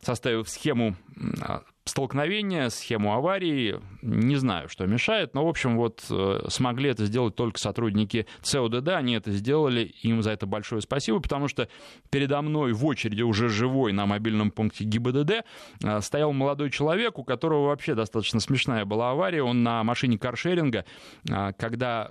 составив 0.01 0.49
схему 0.49 0.95
а, 1.41 1.63
столкновения, 1.89 2.69
схему 2.69 3.13
аварии. 3.13 3.79
Не 4.01 4.37
знаю, 4.37 4.69
что 4.69 4.85
мешает, 4.85 5.33
но, 5.33 5.45
в 5.45 5.49
общем, 5.49 5.77
вот 5.77 6.05
э, 6.09 6.45
смогли 6.47 6.91
это 6.91 7.05
сделать 7.05 7.35
только 7.35 7.59
сотрудники 7.59 8.27
ЦОДД, 8.41 8.89
они 8.89 9.13
это 9.13 9.31
сделали, 9.31 9.93
им 10.03 10.21
за 10.21 10.31
это 10.31 10.45
большое 10.45 10.81
спасибо, 10.81 11.19
потому 11.19 11.47
что 11.47 11.67
передо 12.09 12.41
мной 12.41 12.73
в 12.73 12.85
очереди 12.85 13.21
уже 13.21 13.49
живой 13.49 13.91
на 13.91 14.05
мобильном 14.05 14.51
пункте 14.51 14.85
ГИБДД 14.85 15.43
э, 15.83 16.01
стоял 16.01 16.31
молодой 16.31 16.71
человек, 16.71 17.19
у 17.19 17.23
которого 17.23 17.67
вообще 17.67 17.95
достаточно 17.95 18.39
смешная 18.39 18.85
была 18.85 19.11
авария, 19.11 19.43
он 19.43 19.63
на 19.63 19.83
машине 19.83 20.17
каршеринга, 20.17 20.85
э, 21.29 21.53
когда 21.57 22.09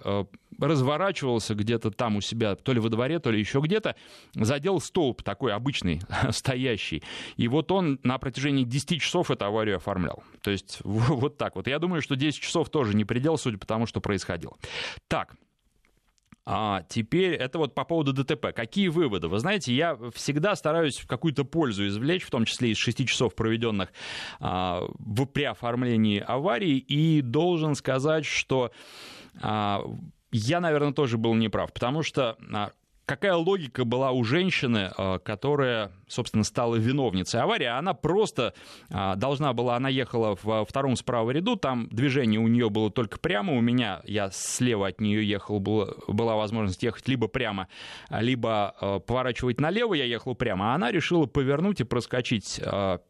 разворачивался 0.59 1.55
где-то 1.55 1.91
там 1.91 2.17
у 2.17 2.21
себя, 2.21 2.57
то 2.57 2.73
ли 2.73 2.81
во 2.81 2.89
дворе, 2.89 3.19
то 3.19 3.31
ли 3.31 3.39
еще 3.39 3.61
где-то, 3.61 3.95
задел 4.35 4.81
столб 4.81 5.23
такой 5.23 5.53
обычный, 5.53 6.01
стоящий. 6.31 7.03
И 7.37 7.49
вот 7.49 7.71
он 7.71 8.01
на 8.03 8.19
протяжении 8.19 8.65
10 8.65 9.01
часов 9.01 9.31
эту 9.31 9.45
аварию 9.69 9.77
оформлял. 9.77 10.23
То 10.43 10.51
есть 10.51 10.81
вот 10.85 11.37
так 11.37 11.57
вот. 11.57 11.67
Я 11.67 11.79
думаю, 11.79 12.03
что 12.03 12.17
10 12.17 12.41
часов 12.41 12.71
тоже 12.71 12.97
не 12.97 13.05
предел, 13.05 13.39
судя 13.39 13.59
по 13.59 13.67
тому, 13.67 13.87
что 13.87 14.01
происходило. 14.01 14.57
Так, 15.09 15.35
а 16.51 16.83
теперь 16.89 17.35
это 17.35 17.59
вот 17.59 17.75
по 17.75 17.85
поводу 17.85 18.13
ДТП. 18.13 18.55
Какие 18.55 18.89
выводы? 18.89 19.29
Вы 19.29 19.39
знаете, 19.39 19.75
я 19.75 19.99
всегда 20.15 20.57
стараюсь 20.57 21.05
какую-то 21.07 21.45
пользу 21.45 21.87
извлечь, 21.87 22.25
в 22.25 22.31
том 22.31 22.47
числе 22.47 22.71
из 22.71 22.79
6 22.79 23.07
часов, 23.07 23.35
проведенных 23.35 23.93
а, 24.41 24.87
в, 24.99 25.27
при 25.27 25.43
оформлении 25.45 26.25
аварии, 26.27 26.79
и 26.79 27.21
должен 27.21 27.75
сказать, 27.75 28.25
что 28.25 28.71
а, 29.43 29.83
я, 30.33 30.61
наверное, 30.61 30.93
тоже 30.93 31.19
был 31.19 31.35
неправ, 31.35 31.71
потому 31.73 32.03
что 32.03 32.39
а, 32.55 32.71
какая 33.09 33.35
логика 33.35 33.87
была 33.87 34.11
у 34.13 34.23
женщины, 34.23 34.93
а, 34.97 35.19
которая, 35.19 35.91
собственно, 36.07 36.45
стала 36.45 36.77
виновницей 36.77 37.41
аварии? 37.41 37.65
Она 37.65 37.95
просто 37.95 38.53
а, 38.91 39.17
должна 39.17 39.55
была, 39.55 39.77
она 39.77 39.89
ехала 39.89 40.37
в 40.41 40.67
втором 40.67 40.95
справа 40.95 41.31
ряду, 41.31 41.57
там 41.57 41.89
движение 41.89 42.39
у 42.39 42.49
нее 42.49 42.69
было 42.69 42.91
только 42.91 43.19
прямо, 43.19 43.55
у 43.55 43.63
меня, 43.63 44.03
я 44.05 44.31
слева 44.31 44.89
от 44.89 45.01
нее 45.01 45.27
ехал, 45.27 45.59
была, 45.59 45.89
была 46.07 46.37
возможность 46.37 46.83
ехать 46.83 47.09
либо 47.09 47.29
прямо, 47.29 47.69
либо 48.11 48.75
а, 48.79 48.99
поворачивать 49.01 49.59
налево, 49.59 49.95
я 49.95 50.05
ехал 50.05 50.35
прямо, 50.35 50.73
а 50.73 50.75
она 50.75 50.93
решила 50.93 51.25
повернуть 51.25 51.81
и 51.81 51.85
проскочить 51.85 52.61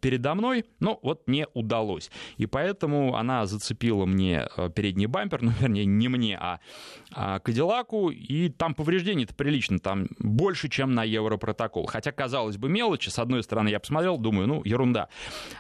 передо 0.00 0.35
мной, 0.35 0.64
но 0.78 1.00
вот 1.02 1.26
не 1.26 1.47
удалось. 1.55 2.11
И 2.37 2.47
поэтому 2.47 3.17
она 3.17 3.47
зацепила 3.47 4.07
мне 4.07 4.47
передний 4.76 5.07
бампер, 5.07 5.43
ну, 5.43 5.50
вернее, 5.59 5.87
не 5.87 6.07
мне, 6.07 6.38
а 6.38 7.40
Кадиллаку, 7.40 8.11
и 8.11 8.49
там 8.49 8.75
повреждений-то 8.75 9.35
прилично, 9.35 9.81
там 9.88 10.07
больше, 10.18 10.68
чем 10.68 10.92
на 10.92 11.02
Европротокол. 11.02 11.87
Хотя, 11.87 12.12
казалось 12.12 12.59
бы, 12.59 12.68
мелочи. 12.68 13.09
С 13.09 13.18
одной 13.18 13.42
стороны, 13.42 13.71
я 13.71 13.80
посмотрел, 13.80 14.18
думаю, 14.18 14.47
ну, 14.47 14.62
ерунда. 14.64 15.09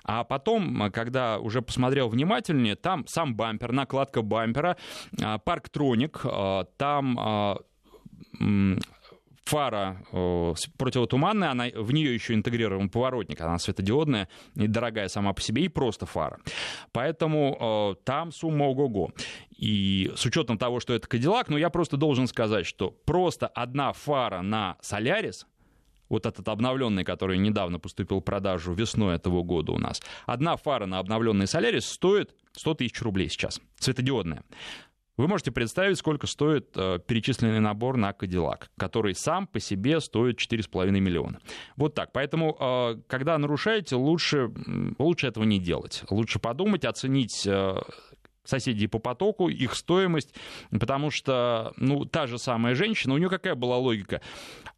А 0.04 0.22
потом, 0.22 0.90
когда 0.92 1.38
уже 1.38 1.62
посмотрел 1.62 2.10
внимательнее, 2.10 2.76
там 2.76 3.06
сам 3.06 3.34
бампер, 3.34 3.72
накладка 3.72 4.20
бампера, 4.20 4.76
а, 5.22 5.38
парктроник, 5.38 6.20
а, 6.24 6.64
там 6.76 7.18
а, 7.18 7.56
фара 9.48 10.04
э, 10.12 10.54
противотуманная, 10.76 11.50
она, 11.50 11.66
в 11.74 11.92
нее 11.92 12.14
еще 12.14 12.34
интегрирован 12.34 12.90
поворотник, 12.90 13.40
она 13.40 13.58
светодиодная, 13.58 14.28
недорогая 14.54 15.08
сама 15.08 15.32
по 15.32 15.40
себе, 15.40 15.64
и 15.64 15.68
просто 15.68 16.06
фара. 16.06 16.38
Поэтому 16.92 17.96
э, 17.98 18.04
там 18.04 18.30
сумма 18.30 18.64
ого-го. 18.64 19.10
И 19.56 20.12
с 20.14 20.24
учетом 20.26 20.58
того, 20.58 20.80
что 20.80 20.94
это 20.94 21.08
Кадиллак, 21.08 21.48
ну 21.48 21.56
я 21.56 21.70
просто 21.70 21.96
должен 21.96 22.26
сказать, 22.26 22.66
что 22.66 22.90
просто 22.90 23.46
одна 23.46 23.92
фара 23.92 24.42
на 24.42 24.76
Солярис, 24.80 25.46
вот 26.08 26.26
этот 26.26 26.48
обновленный, 26.48 27.04
который 27.04 27.38
недавно 27.38 27.78
поступил 27.78 28.20
в 28.20 28.24
продажу 28.24 28.72
весной 28.72 29.16
этого 29.16 29.42
года 29.42 29.72
у 29.72 29.78
нас, 29.78 30.02
одна 30.26 30.56
фара 30.56 30.86
на 30.86 30.98
обновленный 30.98 31.46
Солярис 31.46 31.86
стоит 31.86 32.34
100 32.52 32.74
тысяч 32.74 33.00
рублей 33.02 33.28
сейчас, 33.28 33.60
светодиодная. 33.78 34.42
Вы 35.18 35.26
можете 35.26 35.50
представить, 35.50 35.98
сколько 35.98 36.28
стоит 36.28 36.68
э, 36.76 37.00
перечисленный 37.04 37.58
набор 37.58 37.96
на 37.96 38.12
Кадиллак, 38.12 38.70
который 38.78 39.16
сам 39.16 39.48
по 39.48 39.58
себе 39.58 40.00
стоит 40.00 40.38
4,5 40.38 40.90
миллиона. 40.90 41.40
Вот 41.76 41.94
так. 41.94 42.12
Поэтому, 42.12 42.56
э, 42.58 43.00
когда 43.08 43.36
нарушаете, 43.36 43.96
лучше, 43.96 44.50
лучше 44.96 45.26
этого 45.26 45.42
не 45.42 45.58
делать. 45.58 46.04
Лучше 46.08 46.38
подумать, 46.38 46.84
оценить 46.84 47.44
э, 47.48 47.74
соседей 48.48 48.86
по 48.86 48.98
потоку, 49.00 49.48
их 49.48 49.74
стоимость, 49.74 50.34
потому 50.70 51.10
что, 51.10 51.72
ну, 51.76 52.04
та 52.04 52.26
же 52.26 52.38
самая 52.38 52.74
женщина, 52.74 53.14
у 53.14 53.18
нее 53.18 53.28
какая 53.28 53.54
была 53.54 53.76
логика? 53.76 54.22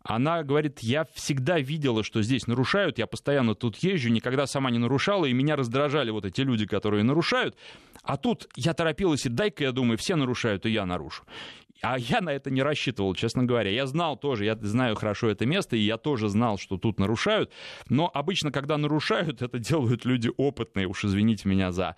Она 0.02 0.42
говорит, 0.42 0.80
я 0.80 1.04
всегда 1.12 1.60
видела, 1.60 2.02
что 2.02 2.22
здесь 2.22 2.46
нарушают, 2.46 2.98
я 2.98 3.06
постоянно 3.06 3.54
тут 3.54 3.76
езжу, 3.76 4.08
никогда 4.08 4.46
сама 4.46 4.70
не 4.70 4.78
нарушала, 4.78 5.26
и 5.26 5.32
меня 5.32 5.56
раздражали 5.56 6.10
вот 6.10 6.24
эти 6.24 6.40
люди, 6.40 6.66
которые 6.66 7.04
нарушают, 7.04 7.56
а 8.02 8.16
тут 8.16 8.48
я 8.56 8.74
торопилась, 8.74 9.26
и 9.26 9.28
дай-ка, 9.28 9.64
я 9.64 9.72
думаю, 9.72 9.98
все 9.98 10.16
нарушают, 10.16 10.66
и 10.66 10.70
я 10.70 10.86
нарушу. 10.86 11.24
А 11.82 11.98
я 11.98 12.20
на 12.20 12.30
это 12.30 12.50
не 12.50 12.62
рассчитывал, 12.62 13.14
честно 13.14 13.44
говоря. 13.44 13.70
Я 13.70 13.86
знал 13.86 14.16
тоже, 14.16 14.44
я 14.44 14.56
знаю 14.56 14.96
хорошо 14.96 15.28
это 15.28 15.46
место, 15.46 15.76
и 15.76 15.80
я 15.80 15.96
тоже 15.96 16.28
знал, 16.28 16.58
что 16.58 16.76
тут 16.76 16.98
нарушают. 16.98 17.50
Но 17.88 18.10
обычно, 18.12 18.52
когда 18.52 18.76
нарушают, 18.76 19.42
это 19.42 19.58
делают 19.58 20.04
люди 20.04 20.30
опытные, 20.36 20.86
уж 20.86 21.04
извините 21.04 21.48
меня 21.48 21.72
за 21.72 21.96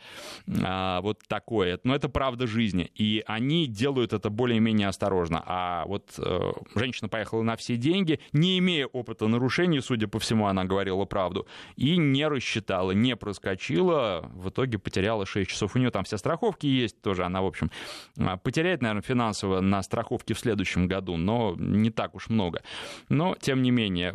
а, 0.64 1.00
вот 1.00 1.20
такое. 1.26 1.80
Но 1.84 1.94
это 1.94 2.08
правда 2.08 2.46
жизни. 2.46 2.90
И 2.94 3.24
они 3.26 3.66
делают 3.66 4.12
это 4.12 4.30
более-менее 4.30 4.88
осторожно. 4.88 5.42
А 5.44 5.84
вот 5.86 6.12
э, 6.18 6.52
женщина 6.74 7.08
поехала 7.08 7.42
на 7.42 7.56
все 7.56 7.76
деньги, 7.76 8.20
не 8.32 8.58
имея 8.58 8.86
опыта 8.86 9.26
нарушений, 9.26 9.80
судя 9.80 10.06
по 10.06 10.18
всему, 10.18 10.46
она 10.46 10.64
говорила 10.64 11.04
правду, 11.04 11.46
и 11.76 11.96
не 11.96 12.26
рассчитала, 12.28 12.92
не 12.92 13.16
проскочила, 13.16 14.30
в 14.34 14.50
итоге 14.50 14.78
потеряла 14.78 15.26
6 15.26 15.50
часов. 15.50 15.74
У 15.74 15.78
нее 15.78 15.90
там 15.90 16.04
все 16.04 16.18
страховки 16.18 16.66
есть 16.66 17.00
тоже, 17.02 17.24
она, 17.24 17.42
в 17.42 17.46
общем, 17.46 17.70
а, 18.18 18.36
потеряет, 18.36 18.82
наверное, 18.82 19.02
финансово 19.02 19.60
на 19.72 19.82
страховке 19.82 20.34
в 20.34 20.38
следующем 20.38 20.86
году, 20.86 21.16
но 21.16 21.56
не 21.58 21.90
так 21.90 22.14
уж 22.14 22.28
много. 22.28 22.62
Но, 23.08 23.34
тем 23.40 23.62
не 23.62 23.70
менее, 23.70 24.14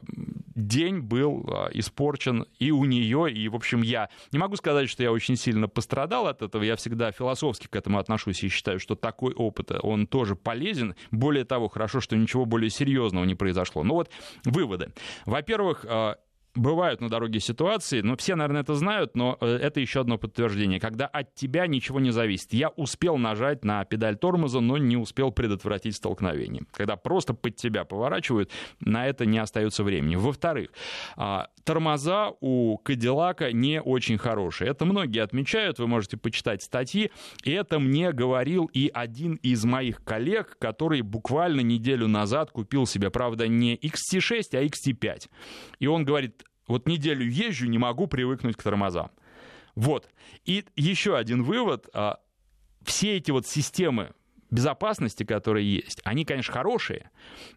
день 0.55 0.99
был 0.99 1.45
а, 1.47 1.69
испорчен 1.73 2.45
и 2.59 2.71
у 2.71 2.85
нее, 2.85 3.31
и, 3.31 3.47
в 3.49 3.55
общем, 3.55 3.81
я 3.81 4.09
не 4.31 4.39
могу 4.39 4.55
сказать, 4.55 4.89
что 4.89 5.03
я 5.03 5.11
очень 5.11 5.35
сильно 5.35 5.67
пострадал 5.67 6.27
от 6.27 6.41
этого, 6.41 6.63
я 6.63 6.75
всегда 6.75 7.11
философски 7.11 7.67
к 7.67 7.75
этому 7.75 7.97
отношусь 7.97 8.43
и 8.43 8.49
считаю, 8.49 8.79
что 8.79 8.95
такой 8.95 9.33
опыт, 9.33 9.71
он 9.81 10.07
тоже 10.07 10.35
полезен. 10.35 10.95
Более 11.11 11.43
того, 11.43 11.67
хорошо, 11.67 11.99
что 11.99 12.15
ничего 12.15 12.45
более 12.45 12.69
серьезного 12.69 13.25
не 13.25 13.35
произошло. 13.35 13.83
Ну 13.83 13.95
вот, 13.95 14.11
выводы. 14.45 14.93
Во-первых, 15.25 15.85
а, 15.87 16.17
бывают 16.57 17.01
на 17.01 17.09
дороге 17.09 17.39
ситуации, 17.39 18.01
но 18.01 18.17
все, 18.17 18.35
наверное, 18.35 18.61
это 18.61 18.75
знают, 18.75 19.15
но 19.15 19.37
э, 19.39 19.45
это 19.45 19.79
еще 19.79 20.01
одно 20.01 20.17
подтверждение, 20.17 20.79
когда 20.79 21.05
от 21.07 21.33
тебя 21.35 21.67
ничего 21.67 21.99
не 21.99 22.11
зависит. 22.11 22.53
Я 22.53 22.69
успел 22.69 23.17
нажать 23.17 23.63
на 23.63 23.83
педаль 23.85 24.17
тормоза, 24.17 24.59
но 24.59 24.77
не 24.77 24.97
успел 24.97 25.31
предотвратить 25.31 25.95
столкновение. 25.95 26.63
Когда 26.71 26.95
просто 26.95 27.33
под 27.33 27.55
тебя 27.55 27.85
поворачивают, 27.85 28.51
на 28.79 29.07
это 29.07 29.25
не 29.25 29.37
остается 29.37 29.83
времени. 29.83 30.15
Во-вторых, 30.15 30.69
а, 31.15 31.47
тормоза 31.63 32.31
у 32.39 32.77
Кадиллака 32.77 33.51
не 33.51 33.81
очень 33.81 34.17
хорошие. 34.17 34.71
Это 34.71 34.85
многие 34.85 35.19
отмечают, 35.19 35.79
вы 35.79 35.87
можете 35.87 36.17
почитать 36.17 36.63
статьи, 36.63 37.11
и 37.43 37.51
это 37.51 37.79
мне 37.79 38.11
говорил 38.11 38.65
и 38.65 38.89
один 38.93 39.35
из 39.35 39.63
моих 39.65 40.03
коллег, 40.03 40.57
который 40.59 41.01
буквально 41.01 41.61
неделю 41.61 42.07
назад 42.07 42.51
купил 42.51 42.85
себе, 42.85 43.09
правда, 43.09 43.47
не 43.47 43.75
XT6, 43.75 44.43
а 44.53 44.63
XT5. 44.63 45.29
И 45.79 45.87
он 45.87 46.05
говорит, 46.05 46.43
вот 46.67 46.88
неделю 46.88 47.25
езжу, 47.29 47.67
не 47.67 47.77
могу 47.77 48.07
привыкнуть 48.07 48.55
к 48.55 48.63
тормозам. 48.63 49.12
Вот. 49.75 50.09
И 50.45 50.65
еще 50.75 51.17
один 51.17 51.43
вывод. 51.43 51.88
А, 51.93 52.19
все 52.83 53.17
эти 53.17 53.31
вот 53.31 53.45
системы 53.47 54.13
безопасности, 54.50 55.24
которые 55.24 55.75
есть, 55.75 56.01
они, 56.04 56.25
конечно, 56.25 56.54
хорошие, 56.54 57.10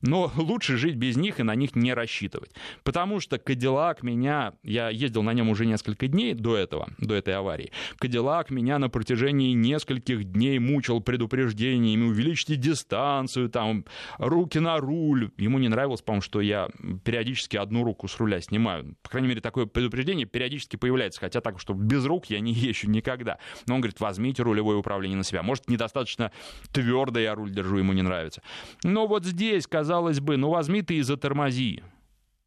но 0.03 0.31
лучше 0.37 0.77
жить 0.77 0.97
без 0.97 1.17
них 1.17 1.41
и 1.41 1.43
на 1.43 1.55
них 1.55 1.75
не 1.75 1.95
рассчитывать. 1.95 2.53
Потому 2.83 3.21
что 3.21 3.39
Кадиллак 3.39 4.03
меня, 4.03 4.55
я 4.63 4.91
ездил 4.91 5.23
на 5.23 5.33
нем 5.33 5.49
уже 5.49 5.67
несколько 5.67 6.09
дней 6.09 6.35
до 6.35 6.57
этого, 6.57 6.89
до 6.99 7.15
этой 7.15 7.35
аварии, 7.35 7.73
Кадиллак 7.99 8.51
меня 8.51 8.79
на 8.79 8.89
протяжении 8.89 9.53
нескольких 9.53 10.25
дней 10.25 10.59
мучил 10.59 11.01
предупреждениями, 11.01 12.05
увеличьте 12.05 12.57
дистанцию, 12.57 13.49
там, 13.51 13.85
руки 14.19 14.59
на 14.59 14.79
руль. 14.79 15.31
Ему 15.37 15.59
не 15.59 15.69
нравилось, 15.69 16.03
по-моему, 16.03 16.23
что 16.23 16.41
я 16.41 16.69
периодически 17.05 17.57
одну 17.57 17.85
руку 17.85 18.09
с 18.09 18.19
руля 18.19 18.41
снимаю. 18.41 18.97
По 19.03 19.11
крайней 19.11 19.29
мере, 19.29 19.41
такое 19.41 19.67
предупреждение 19.67 20.27
периодически 20.27 20.77
появляется, 20.77 21.21
хотя 21.21 21.41
так, 21.41 21.61
что 21.61 21.75
без 21.75 22.05
рук 22.05 22.27
я 22.27 22.41
не 22.41 22.53
езжу 22.55 22.89
никогда. 22.91 23.39
Но 23.67 23.75
он 23.75 23.81
говорит, 23.81 24.01
возьмите 24.01 24.43
рулевое 24.43 24.79
управление 24.79 25.17
на 25.17 25.25
себя. 25.25 25.43
Может, 25.43 25.69
недостаточно 25.69 26.33
твердо 26.81 27.21
я 27.21 27.35
руль 27.35 27.51
держу, 27.51 27.79
ему 27.79 27.93
не 27.93 28.03
нравится. 28.03 28.43
Но 28.85 29.07
вот 29.07 29.25
здесь, 29.25 29.67
казалось 29.67 30.21
бы, 30.21 30.37
ну 30.37 30.51
возьми 30.51 30.83
ты 30.83 30.97
и 30.97 31.03
затормози. 31.03 31.83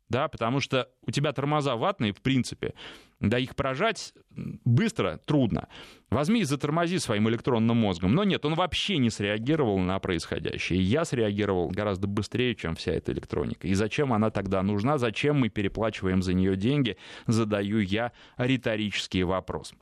Да, 0.09 0.27
потому 0.27 0.59
что 0.59 0.89
у 1.07 1.11
тебя 1.11 1.31
тормоза 1.31 1.75
ватные, 1.75 2.13
в 2.13 2.21
принципе, 2.21 2.75
да 3.19 3.39
их 3.39 3.55
прожать 3.55 4.13
быстро 4.29 5.19
трудно. 5.25 5.69
Возьми 6.11 6.41
и 6.41 6.43
затормози 6.43 6.99
своим 6.99 7.29
электронным 7.29 7.77
мозгом. 7.77 8.13
Но 8.13 8.23
нет, 8.23 8.45
он 8.45 8.53
вообще 8.53 8.97
не 8.97 9.09
среагировал 9.09 9.79
на 9.79 9.97
происходящее. 9.97 10.81
Я 10.81 11.05
среагировал 11.05 11.69
гораздо 11.69 12.05
быстрее, 12.05 12.53
чем 12.53 12.75
вся 12.75 12.91
эта 12.91 13.11
электроника. 13.11 13.67
И 13.67 13.73
зачем 13.73 14.13
она 14.13 14.29
тогда 14.29 14.61
нужна? 14.61 14.99
Зачем 14.99 15.39
мы 15.39 15.49
переплачиваем 15.49 16.21
за 16.21 16.33
нее 16.33 16.57
деньги? 16.57 16.97
Задаю 17.25 17.79
я 17.79 18.11
риторический 18.37 19.23
вопрос. 19.23 19.73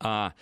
А 0.00 0.32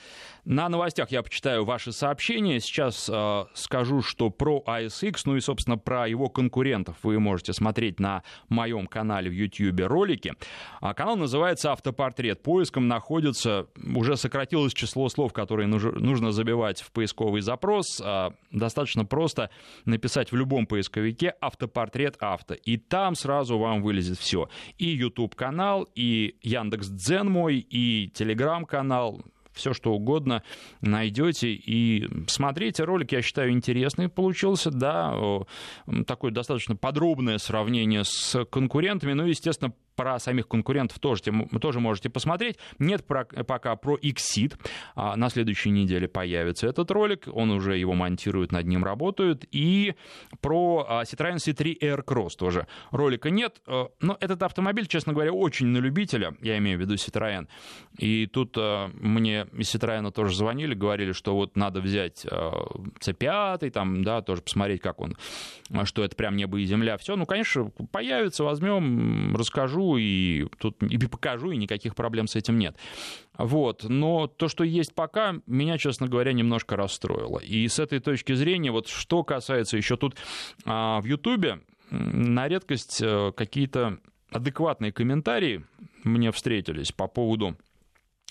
на 0.44 0.68
новостях 0.68 1.10
я 1.10 1.22
почитаю 1.22 1.64
ваши 1.64 1.92
сообщения. 1.92 2.60
Сейчас 2.60 3.08
э, 3.10 3.44
скажу, 3.54 4.02
что 4.02 4.30
про 4.30 4.62
ASX, 4.66 5.22
ну 5.24 5.36
и, 5.36 5.40
собственно, 5.40 5.78
про 5.78 6.06
его 6.06 6.28
конкурентов 6.28 6.96
вы 7.02 7.18
можете 7.18 7.52
смотреть 7.52 7.98
на 7.98 8.22
моем 8.48 8.86
канале 8.86 9.30
в 9.30 9.32
YouTube 9.32 9.80
ролики. 9.86 10.34
А 10.80 10.92
канал 10.92 11.16
называется 11.16 11.72
«Автопортрет». 11.72 12.42
Поиском 12.42 12.88
находится, 12.88 13.68
уже 13.94 14.16
сократилось 14.16 14.74
число 14.74 15.08
слов, 15.08 15.32
которые 15.32 15.66
нужно 15.66 16.30
забивать 16.32 16.82
в 16.82 16.92
поисковый 16.92 17.40
запрос. 17.40 18.02
А, 18.04 18.34
достаточно 18.50 19.04
просто 19.04 19.50
написать 19.86 20.30
в 20.30 20.36
любом 20.36 20.66
поисковике 20.66 21.34
«Автопортрет 21.40 22.16
авто». 22.20 22.54
И 22.54 22.76
там 22.76 23.14
сразу 23.14 23.58
вам 23.58 23.82
вылезет 23.82 24.18
все. 24.18 24.48
И 24.78 24.88
YouTube-канал, 24.88 25.88
и 25.94 26.36
Яндекс.Дзен 26.42 27.30
мой, 27.30 27.58
и 27.58 28.10
Телеграм-канал, 28.14 29.22
все 29.54 29.72
что 29.72 29.92
угодно 29.92 30.42
найдете 30.80 31.48
и 31.50 32.08
смотрите. 32.26 32.84
Ролик, 32.84 33.12
я 33.12 33.22
считаю, 33.22 33.52
интересный 33.52 34.08
получился, 34.08 34.70
да, 34.70 35.14
такое 36.06 36.30
достаточно 36.30 36.76
подробное 36.76 37.38
сравнение 37.38 38.04
с 38.04 38.44
конкурентами, 38.46 39.12
ну, 39.12 39.26
естественно, 39.26 39.72
про 39.96 40.18
самих 40.18 40.48
конкурентов 40.48 40.98
тоже, 40.98 41.22
тоже 41.60 41.80
можете 41.80 42.10
посмотреть. 42.10 42.56
Нет 42.78 43.04
про, 43.06 43.24
пока 43.24 43.76
про 43.76 43.96
Xseed. 43.96 44.58
А, 44.94 45.16
на 45.16 45.28
следующей 45.28 45.70
неделе 45.70 46.08
появится 46.08 46.66
этот 46.66 46.90
ролик. 46.90 47.28
Он 47.32 47.50
уже 47.50 47.76
его 47.76 47.94
монтирует, 47.94 48.52
над 48.52 48.66
ним 48.66 48.84
работают. 48.84 49.44
И 49.50 49.94
про 50.40 50.86
а, 50.88 51.02
Citroёn 51.02 51.36
C3 51.36 51.78
Aircross 51.80 52.30
тоже 52.38 52.66
ролика 52.90 53.30
нет. 53.30 53.60
А, 53.66 53.88
но 54.00 54.16
этот 54.20 54.42
автомобиль, 54.42 54.86
честно 54.86 55.12
говоря, 55.12 55.32
очень 55.32 55.66
на 55.66 55.78
любителя. 55.78 56.36
Я 56.40 56.58
имею 56.58 56.78
в 56.78 56.80
виду 56.80 56.94
Citroёn. 56.94 57.48
И 57.98 58.26
тут 58.26 58.56
а, 58.58 58.90
мне 58.94 59.46
из 59.52 59.74
Citroёn 59.74 60.10
тоже 60.10 60.36
звонили, 60.36 60.74
говорили, 60.74 61.12
что 61.12 61.34
вот 61.34 61.56
надо 61.56 61.80
взять 61.80 62.24
C5, 62.24 63.70
там, 63.70 64.04
да, 64.04 64.22
тоже 64.22 64.42
посмотреть, 64.42 64.80
как 64.80 65.00
он, 65.00 65.16
что 65.84 66.04
это 66.04 66.16
прям 66.16 66.36
небо 66.36 66.58
и 66.58 66.64
земля. 66.64 66.96
Все, 66.96 67.16
ну, 67.16 67.26
конечно, 67.26 67.70
появится, 67.92 68.44
возьмем, 68.44 69.34
расскажу 69.84 69.96
и 69.96 70.46
тут 70.58 70.82
и 70.82 70.98
покажу, 71.06 71.52
и 71.52 71.56
никаких 71.56 71.94
проблем 71.94 72.26
с 72.26 72.36
этим 72.36 72.58
нет. 72.58 72.76
Вот. 73.36 73.84
Но 73.84 74.26
то, 74.26 74.48
что 74.48 74.64
есть 74.64 74.94
пока, 74.94 75.36
меня, 75.46 75.78
честно 75.78 76.08
говоря, 76.08 76.32
немножко 76.32 76.76
расстроило. 76.76 77.38
И 77.38 77.68
с 77.68 77.78
этой 77.78 78.00
точки 78.00 78.34
зрения, 78.34 78.70
вот 78.70 78.88
что 78.88 79.24
касается 79.24 79.76
еще 79.76 79.96
тут 79.96 80.16
а, 80.64 81.00
в 81.00 81.04
Ютубе, 81.04 81.60
на 81.90 82.48
редкость 82.48 83.00
а, 83.02 83.32
какие-то 83.32 83.98
адекватные 84.30 84.92
комментарии 84.92 85.64
мне 86.04 86.30
встретились 86.30 86.92
по 86.92 87.06
поводу 87.06 87.56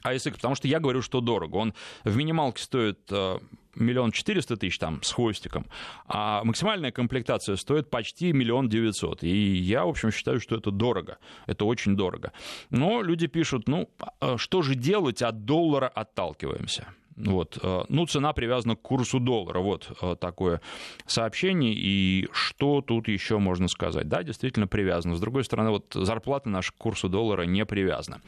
ASX, 0.03 0.33
потому 0.33 0.55
что 0.55 0.67
я 0.67 0.79
говорю, 0.79 1.01
что 1.01 1.21
дорого. 1.21 1.57
Он 1.57 1.73
в 2.03 2.15
минималке 2.17 2.61
стоит 2.61 2.99
э, 3.09 3.39
миллион 3.75 4.11
четыреста 4.11 4.57
тысяч 4.57 4.77
там 4.79 5.01
с 5.03 5.11
хвостиком, 5.11 5.65
а 6.07 6.43
максимальная 6.43 6.91
комплектация 6.91 7.55
стоит 7.55 7.89
почти 7.89 8.33
миллион 8.33 8.69
девятьсот. 8.69 9.23
И 9.23 9.55
я, 9.55 9.85
в 9.85 9.89
общем, 9.89 10.11
считаю, 10.11 10.39
что 10.39 10.55
это 10.55 10.71
дорого. 10.71 11.17
Это 11.47 11.65
очень 11.65 11.95
дорого. 11.95 12.31
Но 12.69 13.01
люди 13.01 13.27
пишут, 13.27 13.67
ну, 13.67 13.89
а 14.19 14.37
что 14.37 14.61
же 14.61 14.75
делать, 14.75 15.21
от 15.21 15.45
доллара 15.45 15.87
отталкиваемся. 15.87 16.87
Вот. 17.15 17.59
Э, 17.61 17.83
ну, 17.89 18.07
цена 18.07 18.33
привязана 18.33 18.75
к 18.75 18.81
курсу 18.81 19.19
доллара. 19.19 19.59
Вот 19.59 19.91
э, 20.01 20.15
такое 20.19 20.61
сообщение. 21.05 21.73
И 21.75 22.27
что 22.31 22.81
тут 22.81 23.07
еще 23.07 23.37
можно 23.37 23.67
сказать? 23.67 24.07
Да, 24.07 24.23
действительно 24.23 24.67
привязано. 24.67 25.15
С 25.15 25.19
другой 25.19 25.43
стороны, 25.43 25.69
вот 25.69 25.85
зарплата 25.93 26.49
наша 26.49 26.71
к 26.71 26.75
курсу 26.75 27.09
доллара 27.09 27.43
не 27.43 27.65
привязана. 27.65 28.21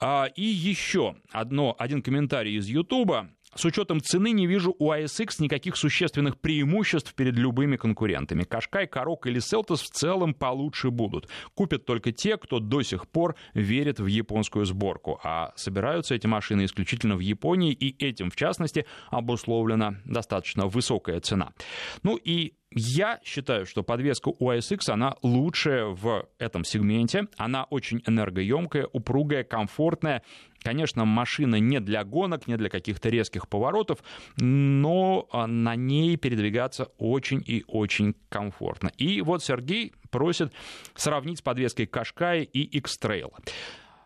А, 0.00 0.26
и 0.36 0.42
еще 0.42 1.16
одно, 1.32 1.74
один 1.78 2.00
комментарий 2.02 2.56
из 2.56 2.68
Ютуба. 2.68 3.28
С 3.54 3.64
учетом 3.66 4.00
цены 4.00 4.32
не 4.32 4.46
вижу 4.46 4.74
у 4.78 4.92
ASX 4.92 5.36
никаких 5.40 5.76
существенных 5.76 6.38
преимуществ 6.38 7.14
перед 7.14 7.34
любыми 7.34 7.76
конкурентами. 7.76 8.44
Кашкай, 8.44 8.86
Корок 8.86 9.26
или 9.26 9.40
Селтос 9.40 9.82
в 9.82 9.90
целом 9.90 10.32
получше 10.32 10.90
будут. 10.90 11.28
Купят 11.54 11.84
только 11.84 12.12
те, 12.12 12.38
кто 12.38 12.60
до 12.60 12.82
сих 12.82 13.06
пор 13.08 13.36
верит 13.52 14.00
в 14.00 14.06
японскую 14.06 14.64
сборку. 14.64 15.20
А 15.22 15.52
собираются 15.56 16.14
эти 16.14 16.26
машины 16.26 16.64
исключительно 16.64 17.16
в 17.16 17.20
Японии, 17.20 17.72
и 17.72 18.02
этим, 18.02 18.30
в 18.30 18.36
частности, 18.36 18.86
обусловлена 19.10 19.96
достаточно 20.04 20.66
высокая 20.66 21.20
цена. 21.20 21.52
Ну 22.02 22.16
и 22.16 22.54
я 22.74 23.20
считаю, 23.24 23.66
что 23.66 23.82
подвеска 23.82 24.28
у 24.28 24.50
ASX, 24.50 24.90
она 24.90 25.16
лучшая 25.22 25.86
в 25.86 26.28
этом 26.38 26.64
сегменте. 26.64 27.26
Она 27.36 27.64
очень 27.64 28.02
энергоемкая, 28.06 28.88
упругая, 28.92 29.44
комфортная. 29.44 30.22
Конечно, 30.62 31.04
машина 31.04 31.56
не 31.56 31.80
для 31.80 32.04
гонок, 32.04 32.46
не 32.46 32.56
для 32.56 32.68
каких-то 32.68 33.08
резких 33.08 33.48
поворотов, 33.48 33.98
но 34.36 35.28
а, 35.32 35.46
на 35.46 35.74
ней 35.74 36.16
передвигаться 36.16 36.88
очень 36.98 37.42
и 37.44 37.64
очень 37.66 38.14
комфортно. 38.28 38.90
И 38.96 39.22
вот 39.22 39.42
Сергей 39.42 39.92
просит 40.10 40.52
сравнить 40.94 41.38
с 41.38 41.42
подвеской 41.42 41.86
Кашкай 41.86 42.44
и 42.44 42.62
X-Trail. 42.78 43.32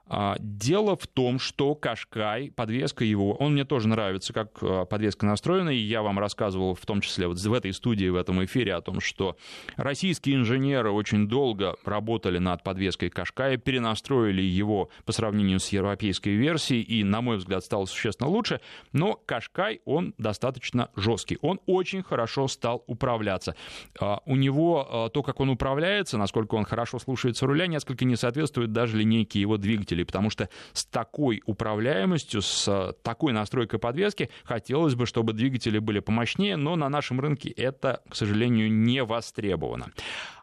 А, 0.08 0.36
дело 0.38 0.96
в 0.96 1.06
том, 1.08 1.40
что 1.40 1.74
Кашкай, 1.74 2.52
подвеска 2.52 3.04
его, 3.04 3.34
он 3.34 3.54
мне 3.54 3.64
тоже 3.64 3.88
нравится, 3.88 4.32
как 4.32 4.50
а, 4.62 4.84
подвеска 4.84 5.26
настроена, 5.26 5.70
и 5.70 5.78
я 5.78 6.02
вам 6.02 6.20
рассказывал 6.20 6.74
в 6.74 6.86
том 6.86 7.00
числе 7.00 7.26
вот 7.26 7.38
в 7.38 7.52
этой 7.52 7.72
студии, 7.72 8.08
в 8.08 8.14
этом 8.14 8.44
эфире 8.44 8.74
о 8.74 8.80
том, 8.80 9.00
что 9.00 9.36
российские 9.76 10.36
инженеры 10.36 10.90
очень 10.92 11.26
долго 11.26 11.74
работали 11.84 12.38
над 12.38 12.62
подвеской 12.62 13.10
Кашкая, 13.10 13.56
перенастроили 13.56 14.42
его 14.42 14.90
по 15.04 15.12
сравнению 15.12 15.58
с 15.58 15.68
европейской 15.70 16.36
версией, 16.36 16.82
и, 16.82 17.02
на 17.02 17.20
мой 17.20 17.38
взгляд, 17.38 17.64
стало 17.64 17.86
существенно 17.86 18.28
лучше, 18.28 18.60
но 18.92 19.20
Кашкай, 19.26 19.80
он 19.84 20.14
достаточно 20.18 20.90
жесткий, 20.94 21.38
он 21.42 21.58
очень 21.66 22.04
хорошо 22.04 22.46
стал 22.46 22.84
управляться. 22.86 23.56
А, 24.00 24.20
у 24.24 24.36
него 24.36 25.10
то, 25.12 25.22
как 25.22 25.40
он 25.40 25.50
управляется, 25.50 26.16
насколько 26.16 26.54
он 26.54 26.64
хорошо 26.64 27.00
слушается 27.00 27.46
руля, 27.46 27.66
несколько 27.66 28.04
не 28.04 28.14
соответствует 28.14 28.72
даже 28.72 28.96
линейке 28.96 29.40
его 29.40 29.56
двигателя 29.56 29.95
двигателей, 29.96 30.04
потому 30.04 30.30
что 30.30 30.48
с 30.72 30.84
такой 30.84 31.42
управляемостью, 31.46 32.42
с 32.42 32.94
такой 33.02 33.32
настройкой 33.32 33.78
подвески 33.78 34.30
хотелось 34.44 34.94
бы, 34.94 35.06
чтобы 35.06 35.32
двигатели 35.32 35.78
были 35.78 36.00
помощнее, 36.00 36.56
но 36.56 36.76
на 36.76 36.88
нашем 36.88 37.20
рынке 37.20 37.50
это, 37.50 38.02
к 38.08 38.16
сожалению, 38.16 38.70
не 38.72 39.02
востребовано. 39.02 39.90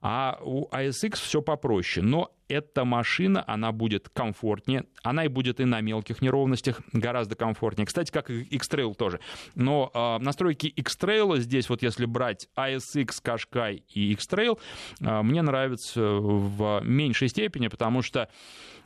А 0.01 0.39
у 0.41 0.67
ASX 0.69 1.15
все 1.15 1.41
попроще, 1.41 2.05
но 2.05 2.31
эта 2.47 2.85
машина, 2.85 3.43
она 3.47 3.71
будет 3.71 4.09
комфортнее, 4.09 4.85
она 5.01 5.25
и 5.25 5.27
будет 5.27 5.59
и 5.59 5.65
на 5.65 5.81
мелких 5.81 6.21
неровностях 6.21 6.81
гораздо 6.91 7.35
комфортнее. 7.35 7.85
Кстати, 7.85 8.11
как 8.11 8.29
и 8.29 8.41
X-Trail 8.41 8.93
тоже. 8.95 9.19
Но 9.55 9.91
э, 9.93 10.23
настройки 10.23 10.67
X-Trail 10.67 11.39
здесь, 11.39 11.69
вот 11.69 11.81
если 11.81 12.05
брать 12.05 12.47
ASX, 12.55 13.09
Qashqai 13.23 13.83
и 13.93 14.11
X-Trail, 14.13 14.59
э, 15.01 15.21
мне 15.21 15.41
нравятся 15.41 16.01
в 16.01 16.81
меньшей 16.83 17.27
степени, 17.27 17.67
потому 17.67 18.01
что 18.01 18.29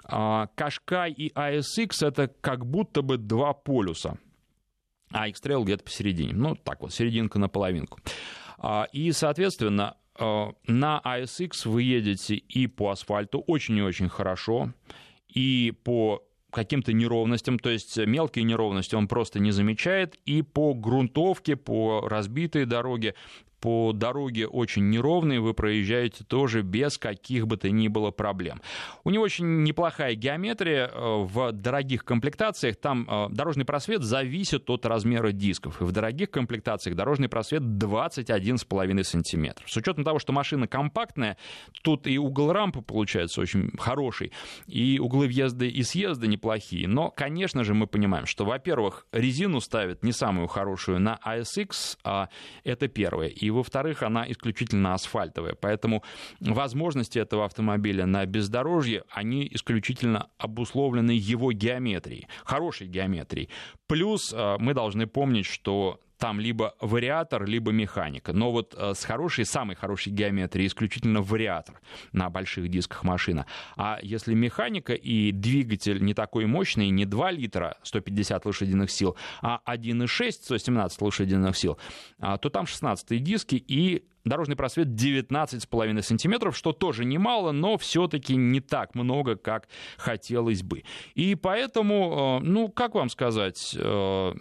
Кашкай 0.07 1.11
и 1.11 1.33
ASX 1.33 2.07
это 2.07 2.27
как 2.39 2.65
будто 2.65 3.01
бы 3.01 3.17
два 3.17 3.51
полюса, 3.51 4.17
а 5.11 5.27
X-Trail 5.27 5.63
где-то 5.63 5.83
посередине. 5.83 6.33
Ну, 6.33 6.55
так 6.55 6.81
вот, 6.81 6.93
серединка 6.93 7.39
на 7.39 7.49
половинку. 7.49 7.99
И, 8.93 9.11
соответственно, 9.11 9.97
на 10.19 11.01
ASX 11.03 11.67
вы 11.67 11.83
едете 11.83 12.35
и 12.35 12.67
по 12.67 12.89
асфальту 12.91 13.39
очень 13.47 13.77
и 13.77 13.81
очень 13.81 14.09
хорошо, 14.09 14.73
и 15.27 15.73
по 15.83 16.23
каким-то 16.51 16.93
неровностям, 16.93 17.59
то 17.59 17.69
есть 17.69 17.97
мелкие 17.97 18.43
неровности 18.43 18.95
он 18.95 19.07
просто 19.07 19.39
не 19.39 19.51
замечает, 19.51 20.15
и 20.25 20.41
по 20.41 20.73
грунтовке, 20.73 21.55
по 21.55 22.07
разбитой 22.07 22.65
дороге 22.65 23.15
по 23.59 23.91
дороге 23.93 24.47
очень 24.47 24.89
неровной, 24.89 25.39
вы 25.39 25.53
проезжаете 25.53 26.23
тоже 26.23 26.61
без 26.61 26.97
каких 26.97 27.47
бы 27.47 27.57
то 27.57 27.69
ни 27.69 27.87
было 27.87 28.11
проблем. 28.11 28.61
У 29.03 29.09
него 29.09 29.23
очень 29.23 29.63
неплохая 29.63 30.15
геометрия 30.15 30.87
э, 30.87 31.23
в 31.23 31.51
дорогих 31.51 32.05
комплектациях. 32.05 32.77
Там 32.77 33.07
э, 33.09 33.27
дорожный 33.29 33.65
просвет 33.65 34.03
зависит 34.03 34.69
от 34.69 34.85
размера 34.85 35.31
дисков. 35.31 35.81
И 35.81 35.83
в 35.83 35.91
дорогих 35.91 36.31
комплектациях 36.31 36.95
дорожный 36.95 37.29
просвет 37.29 37.63
21,5 37.63 39.03
сантиметров. 39.03 39.69
С 39.69 39.77
учетом 39.77 40.03
того, 40.03 40.19
что 40.19 40.33
машина 40.33 40.67
компактная, 40.67 41.37
тут 41.83 42.07
и 42.07 42.17
угол 42.17 42.51
рампы 42.51 42.81
получается 42.81 43.41
очень 43.41 43.71
хороший, 43.77 44.31
и 44.67 44.99
углы 44.99 45.27
въезда 45.27 45.65
и 45.65 45.83
съезда 45.83 46.27
неплохие. 46.27 46.87
Но, 46.87 47.09
конечно 47.09 47.63
же, 47.63 47.73
мы 47.73 47.87
понимаем, 47.87 48.25
что, 48.25 48.45
во-первых, 48.45 49.07
резину 49.11 49.61
ставят 49.61 50.03
не 50.03 50.11
самую 50.11 50.47
хорошую 50.47 50.99
на 50.99 51.19
ASX, 51.25 51.97
а 52.03 52.29
это 52.63 52.87
первое. 52.87 53.27
И 53.27 53.46
и, 53.47 53.49
во-вторых, 53.49 54.03
она 54.03 54.29
исключительно 54.29 54.93
асфальтовая. 54.93 55.55
Поэтому 55.59 56.03
возможности 56.41 57.17
этого 57.17 57.45
автомобиля 57.45 58.05
на 58.05 58.25
бездорожье, 58.25 59.03
они 59.09 59.47
исключительно 59.51 60.29
обусловлены 60.37 61.11
его 61.11 61.53
геометрией, 61.53 62.27
хорошей 62.43 62.87
геометрией. 62.87 63.49
Плюс 63.87 64.33
э, 64.33 64.57
мы 64.59 64.73
должны 64.73 65.07
помнить, 65.07 65.45
что 65.45 65.99
там 66.17 66.39
либо 66.39 66.75
вариатор, 66.81 67.45
либо 67.45 67.71
механика. 67.71 68.33
Но 68.33 68.51
вот 68.51 68.75
э, 68.77 68.93
с 68.93 69.03
хорошей, 69.03 69.45
самой 69.45 69.75
хорошей 69.75 70.11
геометрией 70.11 70.67
исключительно 70.67 71.21
вариатор 71.21 71.79
на 72.11 72.29
больших 72.29 72.69
дисках 72.69 73.03
машина. 73.03 73.45
А 73.75 73.99
если 74.01 74.33
механика 74.33 74.93
и 74.93 75.31
двигатель 75.31 76.03
не 76.03 76.13
такой 76.13 76.45
мощный, 76.45 76.89
не 76.89 77.05
2 77.05 77.31
литра 77.31 77.77
150 77.83 78.45
лошадиных 78.45 78.91
сил, 78.91 79.15
а 79.41 79.61
1,6 79.65 80.31
117 80.31 81.01
лошадиных 81.01 81.57
сил, 81.57 81.77
а, 82.19 82.37
то 82.37 82.49
там 82.49 82.65
16 82.65 83.23
диски 83.23 83.55
и 83.55 84.03
дорожный 84.29 84.55
просвет 84.55 84.87
19,5 84.87 86.01
сантиметров, 86.01 86.57
что 86.57 86.73
тоже 86.73 87.05
немало, 87.05 87.51
но 87.51 87.77
все-таки 87.77 88.35
не 88.35 88.59
так 88.59 88.95
много, 88.95 89.35
как 89.35 89.67
хотелось 89.97 90.63
бы. 90.63 90.83
И 91.15 91.35
поэтому, 91.35 92.39
э, 92.41 92.45
ну, 92.45 92.69
как 92.69 92.95
вам 92.95 93.09
сказать, 93.09 93.75
э, 93.77 94.33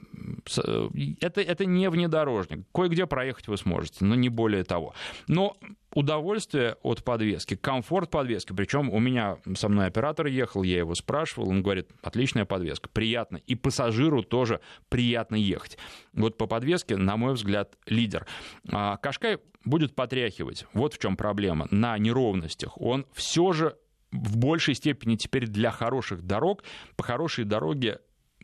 э, 0.64 0.88
это, 1.20 1.40
это 1.40 1.64
не 1.64 1.90
внедорожник. 1.90 2.66
Кое-где 2.72 3.06
проехать 3.06 3.48
вы 3.48 3.56
сможете, 3.56 4.04
но 4.04 4.14
не 4.14 4.28
более 4.28 4.64
того. 4.64 4.94
Но 5.28 5.56
удовольствие 5.96 6.76
от 6.82 7.02
подвески, 7.02 7.56
комфорт 7.56 8.10
подвески. 8.10 8.52
Причем 8.52 8.90
у 8.90 8.98
меня 8.98 9.38
со 9.56 9.70
мной 9.70 9.86
оператор 9.86 10.26
ехал, 10.26 10.62
я 10.62 10.76
его 10.78 10.94
спрашивал, 10.94 11.48
он 11.48 11.62
говорит, 11.62 11.88
отличная 12.02 12.44
подвеска, 12.44 12.90
приятно. 12.90 13.38
И 13.46 13.54
пассажиру 13.54 14.22
тоже 14.22 14.60
приятно 14.90 15.36
ехать. 15.36 15.78
Вот 16.12 16.36
по 16.36 16.46
подвеске, 16.46 16.98
на 16.98 17.16
мой 17.16 17.32
взгляд, 17.32 17.78
лидер. 17.86 18.26
А 18.70 18.98
Кашкай 18.98 19.38
будет 19.64 19.94
потряхивать. 19.94 20.66
Вот 20.74 20.92
в 20.92 20.98
чем 20.98 21.16
проблема. 21.16 21.66
На 21.70 21.96
неровностях 21.96 22.78
он 22.78 23.06
все 23.14 23.52
же 23.52 23.78
в 24.12 24.36
большей 24.36 24.74
степени 24.74 25.16
теперь 25.16 25.46
для 25.46 25.70
хороших 25.70 26.20
дорог, 26.22 26.62
по 26.96 27.04
хорошей 27.04 27.44
дороге 27.44 28.00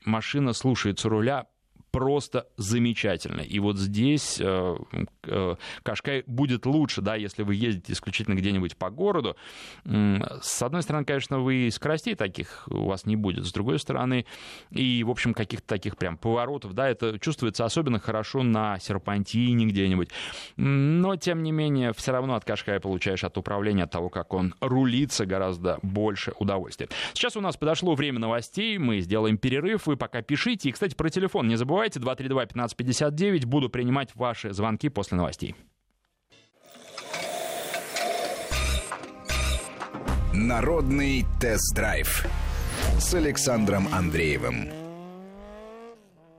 машина 0.06 0.54
слушается 0.54 1.10
руля 1.10 1.48
просто 1.92 2.48
замечательно. 2.57 3.42
И 3.42 3.59
вот 3.61 3.78
здесь 3.78 4.40
э, 4.40 4.76
э, 5.24 5.55
Кашкай 5.83 6.24
будет 6.26 6.66
лучше, 6.66 7.02
да, 7.02 7.14
если 7.14 7.42
вы 7.42 7.55
ездите 7.55 7.92
исключительно 7.92 8.35
где-нибудь 8.35 8.76
по 8.76 8.90
городу. 8.90 9.37
С 9.85 10.62
одной 10.62 10.83
стороны, 10.83 11.05
конечно, 11.05 11.40
вы 11.40 11.68
скоростей 11.70 12.14
таких 12.14 12.66
у 12.68 12.87
вас 12.87 13.05
не 13.05 13.14
будет. 13.14 13.44
С 13.46 13.52
другой 13.52 13.78
стороны, 13.78 14.24
и, 14.70 15.05
в 15.05 15.11
общем, 15.11 15.35
каких-то 15.35 15.66
таких 15.66 15.96
прям 15.96 16.16
поворотов, 16.16 16.72
да, 16.72 16.88
это 16.88 17.18
чувствуется 17.18 17.64
особенно 17.64 18.00
хорошо 18.00 18.42
на 18.42 18.78
серпантине 18.78 19.66
где-нибудь. 19.66 20.09
Но, 20.57 21.16
тем 21.16 21.42
не 21.42 21.52
менее, 21.52 21.92
все 21.92 22.12
равно 22.12 22.35
от 22.35 22.44
Кашкая 22.44 22.81
получаешь 22.81 23.22
от 23.22 23.37
управления, 23.37 23.85
от 23.85 23.90
того, 23.90 24.09
как 24.09 24.33
он 24.33 24.55
рулится, 24.61 25.26
гораздо 25.26 25.78
больше 25.83 26.33
удовольствия. 26.38 26.88
Сейчас 27.12 27.37
у 27.37 27.40
нас 27.40 27.59
подошло 27.59 27.94
время 27.94 28.18
новостей, 28.18 28.78
мы 28.78 29.00
сделаем 29.00 29.37
перерыв, 29.37 29.87
вы 29.87 29.96
пока 29.96 30.22
пишите. 30.22 30.70
И, 30.70 30.72
кстати, 30.72 30.94
про 30.94 31.11
телефон 31.11 31.48
не 31.48 31.57
забывайте 31.57 31.81
забывайте, 31.82 31.98
232-1559. 32.00 33.46
Буду 33.46 33.68
принимать 33.68 34.14
ваши 34.14 34.52
звонки 34.52 34.88
после 34.88 35.16
новостей. 35.16 35.54
Народный 40.32 41.26
тест-драйв 41.40 42.26
с 42.98 43.14
Александром 43.14 43.88
Андреевым. 43.92 44.81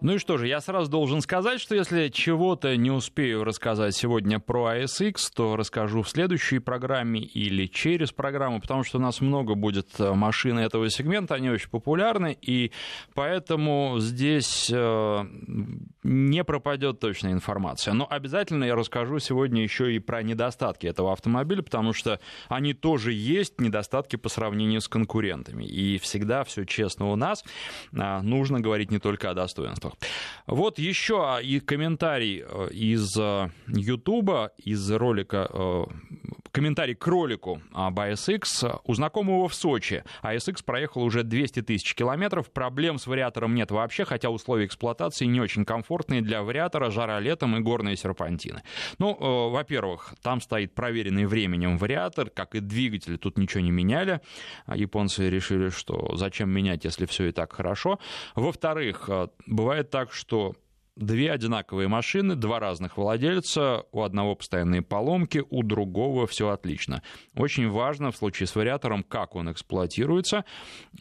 Ну 0.03 0.15
и 0.15 0.17
что 0.17 0.37
же, 0.37 0.49
я 0.49 0.59
сразу 0.59 0.91
должен 0.91 1.21
сказать, 1.21 1.61
что 1.61 1.75
если 1.75 2.09
чего-то 2.09 2.75
не 2.75 2.91
успею 2.91 3.45
рассказать 3.45 3.95
сегодня 3.95 4.37
про 4.37 4.75
ASX, 4.75 5.15
то 5.33 5.55
расскажу 5.55 6.01
в 6.01 6.09
следующей 6.09 6.59
программе 6.59 7.21
или 7.21 7.67
через 7.67 8.11
программу, 8.11 8.59
потому 8.59 8.83
что 8.83 8.97
у 8.97 9.01
нас 9.01 9.21
много 9.21 9.55
будет 9.55 9.97
э, 9.99 10.11
машин 10.11 10.59
этого 10.59 10.89
сегмента, 10.89 11.35
они 11.35 11.49
очень 11.49 11.69
популярны, 11.69 12.37
и 12.41 12.73
поэтому 13.13 13.95
здесь 13.99 14.69
э, 14.69 15.25
не 16.03 16.43
пропадет 16.43 16.99
точная 16.99 17.31
информация. 17.31 17.93
Но 17.93 18.05
обязательно 18.09 18.65
я 18.65 18.75
расскажу 18.75 19.19
сегодня 19.19 19.63
еще 19.63 19.95
и 19.95 19.99
про 19.99 20.21
недостатки 20.21 20.85
этого 20.85 21.13
автомобиля, 21.13 21.61
потому 21.61 21.93
что 21.93 22.19
они 22.49 22.73
тоже 22.73 23.13
есть, 23.13 23.61
недостатки 23.61 24.17
по 24.17 24.27
сравнению 24.27 24.81
с 24.81 24.89
конкурентами. 24.89 25.63
И 25.63 25.97
всегда 25.99 26.43
все 26.43 26.65
честно 26.65 27.09
у 27.09 27.15
нас, 27.15 27.45
а, 27.97 28.21
нужно 28.21 28.59
говорить 28.59 28.91
не 28.91 28.99
только 28.99 29.29
о 29.29 29.33
достоинствах. 29.33 29.92
Вот 30.47 30.79
еще 30.79 31.39
и 31.41 31.59
комментарий 31.59 32.43
э, 32.45 32.69
из 32.71 33.17
э, 33.17 33.49
Ютуба, 33.67 34.51
из 34.57 34.91
ролика 34.91 35.49
э, 35.51 35.83
комментарий 36.53 36.93
к 36.93 37.05
ролику 37.07 37.61
об 37.73 37.99
ASX. 37.99 38.79
У 38.85 38.93
знакомого 38.93 39.49
в 39.49 39.55
Сочи 39.55 40.03
ASX 40.21 40.63
проехал 40.63 41.01
уже 41.01 41.23
200 41.23 41.63
тысяч 41.63 41.95
километров. 41.95 42.51
Проблем 42.51 42.99
с 42.99 43.07
вариатором 43.07 43.55
нет 43.55 43.71
вообще, 43.71 44.05
хотя 44.05 44.29
условия 44.29 44.67
эксплуатации 44.67 45.25
не 45.25 45.41
очень 45.41 45.65
комфортные 45.65 46.21
для 46.21 46.43
вариатора, 46.43 46.91
жара 46.91 47.19
летом 47.19 47.57
и 47.57 47.59
горные 47.59 47.97
серпантины. 47.97 48.61
Ну, 48.99 49.17
э, 49.19 49.51
во-первых, 49.51 50.13
там 50.21 50.41
стоит 50.41 50.75
проверенный 50.75 51.25
временем 51.25 51.77
вариатор, 51.77 52.29
как 52.29 52.53
и 52.53 52.59
двигатель, 52.59 53.17
тут 53.17 53.39
ничего 53.39 53.61
не 53.61 53.71
меняли. 53.71 54.21
Японцы 54.71 55.29
решили, 55.29 55.69
что 55.69 56.15
зачем 56.15 56.51
менять, 56.51 56.85
если 56.85 57.07
все 57.07 57.25
и 57.25 57.31
так 57.31 57.51
хорошо. 57.51 57.99
Во-вторых, 58.35 59.09
бывает 59.47 59.89
так, 59.89 60.13
что 60.13 60.53
две 60.95 61.31
одинаковые 61.31 61.87
машины, 61.87 62.35
два 62.35 62.59
разных 62.59 62.97
владельца, 62.97 63.85
у 63.91 64.01
одного 64.01 64.35
постоянные 64.35 64.81
поломки, 64.81 65.43
у 65.49 65.63
другого 65.63 66.27
все 66.27 66.49
отлично. 66.49 67.01
Очень 67.35 67.69
важно 67.69 68.11
в 68.11 68.17
случае 68.17 68.47
с 68.47 68.55
вариатором, 68.55 69.03
как 69.03 69.35
он 69.35 69.51
эксплуатируется, 69.51 70.45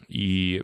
и 0.07 0.63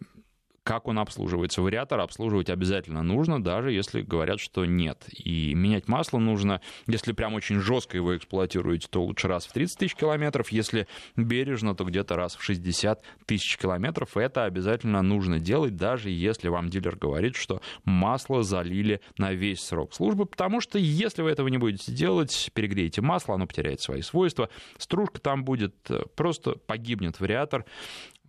как 0.69 0.87
он 0.87 0.99
обслуживается. 0.99 1.63
Вариатор 1.63 1.99
обслуживать 1.99 2.51
обязательно 2.51 3.01
нужно, 3.01 3.43
даже 3.43 3.71
если 3.71 4.03
говорят, 4.03 4.39
что 4.39 4.65
нет. 4.65 5.03
И 5.11 5.55
менять 5.55 5.87
масло 5.87 6.19
нужно, 6.19 6.61
если 6.85 7.11
прям 7.11 7.33
очень 7.33 7.59
жестко 7.59 7.97
его 7.97 8.15
эксплуатируете, 8.15 8.87
то 8.87 9.03
лучше 9.03 9.27
раз 9.27 9.47
в 9.47 9.51
30 9.51 9.79
тысяч 9.79 9.95
километров, 9.95 10.49
если 10.49 10.87
бережно, 11.15 11.73
то 11.73 11.85
где-то 11.85 12.15
раз 12.15 12.35
в 12.35 12.43
60 12.43 13.03
тысяч 13.25 13.57
километров. 13.57 14.15
Это 14.15 14.43
обязательно 14.43 15.01
нужно 15.01 15.39
делать, 15.39 15.75
даже 15.75 16.11
если 16.11 16.49
вам 16.49 16.69
дилер 16.69 16.95
говорит, 16.97 17.35
что 17.35 17.63
масло 17.83 18.43
залили 18.43 19.01
на 19.17 19.33
весь 19.33 19.61
срок 19.61 19.95
службы, 19.95 20.27
потому 20.27 20.61
что 20.61 20.77
если 20.77 21.23
вы 21.23 21.31
этого 21.31 21.47
не 21.47 21.57
будете 21.57 21.91
делать, 21.91 22.51
перегреете 22.53 23.01
масло, 23.01 23.33
оно 23.33 23.47
потеряет 23.47 23.81
свои 23.81 24.03
свойства, 24.03 24.49
стружка 24.77 25.19
там 25.19 25.43
будет, 25.43 25.73
э, 25.89 26.03
просто 26.15 26.59
погибнет 26.67 27.19
вариатор, 27.19 27.65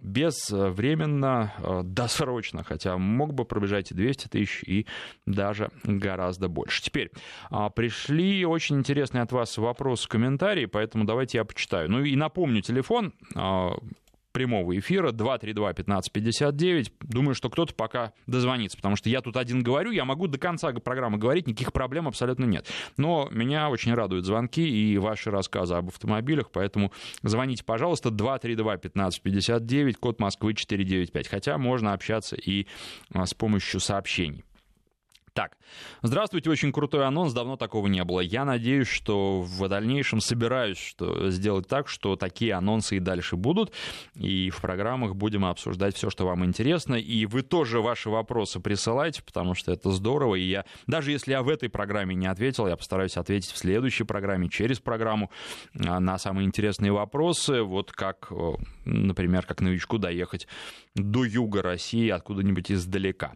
безвременно, 0.01 1.53
э, 1.59 1.83
досрочно, 1.85 2.65
хотя 2.65 2.97
мог 2.99 3.35
бы 3.35 3.45
пробежать 3.45 3.91
и 3.91 3.95
200 3.95 4.29
тысяч, 4.29 4.63
и 4.65 4.87
даже 5.27 5.71
гораздо 5.85 6.49
больше. 6.49 6.83
Теперь, 6.83 7.11
а, 7.51 7.71
пришли 7.71 8.45
очень 8.45 8.77
интересные 8.77 9.23
от 9.23 9.33
вас 9.33 9.57
вопросы, 9.59 10.09
комментарии, 10.09 10.67
поэтому 10.67 11.05
давайте 11.05 11.39
я 11.39 11.45
почитаю. 11.45 11.91
Ну 11.91 12.03
и 12.03 12.17
напомню, 12.17 12.63
телефон 12.63 13.13
а, 13.35 13.75
прямого 14.33 14.79
эфира 14.79 15.13
232-1559. 15.13 16.93
Думаю, 17.01 17.35
что 17.35 17.51
кто-то 17.51 17.75
пока 17.75 18.13
дозвонится, 18.27 18.77
потому 18.77 18.97
что 18.97 19.09
я 19.09 19.21
тут 19.21 19.37
один 19.37 19.63
говорю, 19.63 19.91
я 19.91 20.05
могу 20.05 20.27
до 20.27 20.39
конца 20.39 20.73
программы 20.73 21.19
говорить, 21.19 21.47
никаких 21.47 21.73
проблем 21.73 22.09
абсолютно 22.09 22.45
нет. 22.45 22.67
Но 22.97 23.29
меня 23.31 23.71
очень 23.71 23.95
радуют 23.95 24.25
звонки 24.25 24.67
и 24.67 24.99
ваши 24.99 25.31
рассказы 25.31 25.75
об 25.75 25.89
автомобилях, 25.89 26.51
поэтому 26.51 26.93
звоните, 27.23 27.65
пожалуйста, 27.65 28.11
232-1559, 28.11 29.95
код 29.95 30.21
Москвы 30.21 30.55
495. 30.55 31.29
Хотя 31.29 31.59
можно 31.59 31.93
общаться 31.93 32.37
и 32.37 32.67
а, 33.13 33.27
с 33.27 33.35
помощью 33.35 33.81
сообщений. 33.81 34.45
Так, 35.33 35.57
здравствуйте, 36.03 36.51
очень 36.51 36.73
крутой 36.73 37.07
анонс, 37.07 37.33
давно 37.33 37.57
такого 37.57 37.87
не 37.87 38.03
было. 38.03 38.21
Я 38.21 38.45
надеюсь, 38.45 38.89
что 38.89 39.43
в 39.43 39.69
дальнейшем 39.69 40.21
собираюсь 40.21 40.79
что, 40.79 41.31
сделать 41.31 41.69
так, 41.69 41.89
что 41.89 42.17
такие 42.17 42.55
анонсы 42.55 42.97
и 42.97 43.01
дальше 43.01 43.37
будут, 43.37 43.73
и 44.15 44.51
в 44.51 44.61
программах 44.61 45.15
будем 45.15 45.45
обсуждать 45.45 45.95
все, 45.95 46.11
что 46.11 46.27
вам 46.27 46.45
интересно, 46.45 46.97
и 46.97 47.27
вы 47.27 47.43
тоже 47.43 47.81
ваши 47.81 48.11
вопросы 48.11 48.59
присылайте, 48.59 49.23
потому 49.23 49.55
что 49.55 49.73
это 49.73 49.91
здорово, 49.91 50.35
и 50.35 50.43
я, 50.43 50.65
даже 50.87 51.13
если 51.13 51.33
я 51.33 51.43
в 51.43 51.49
этой 51.49 51.69
программе 51.69 52.15
не 52.15 52.27
ответил, 52.27 52.67
я 52.67 52.77
постараюсь 52.77 53.17
ответить 53.17 53.53
в 53.53 53.59
следующей 53.59 54.05
программе, 54.05 54.49
через 54.49 54.81
программу 54.81 55.31
а, 55.79 56.01
на 56.01 56.19
самые 56.19 56.47
интересные 56.47 56.93
вопросы, 56.93 57.63
вот 57.63 57.93
как, 57.93 58.33
например, 58.91 59.47
как 59.47 59.61
новичку 59.61 59.99
доехать 59.99 60.47
до 60.95 61.25
юга 61.25 61.63
России, 61.63 62.09
откуда-нибудь 62.09 62.71
издалека. 62.73 63.35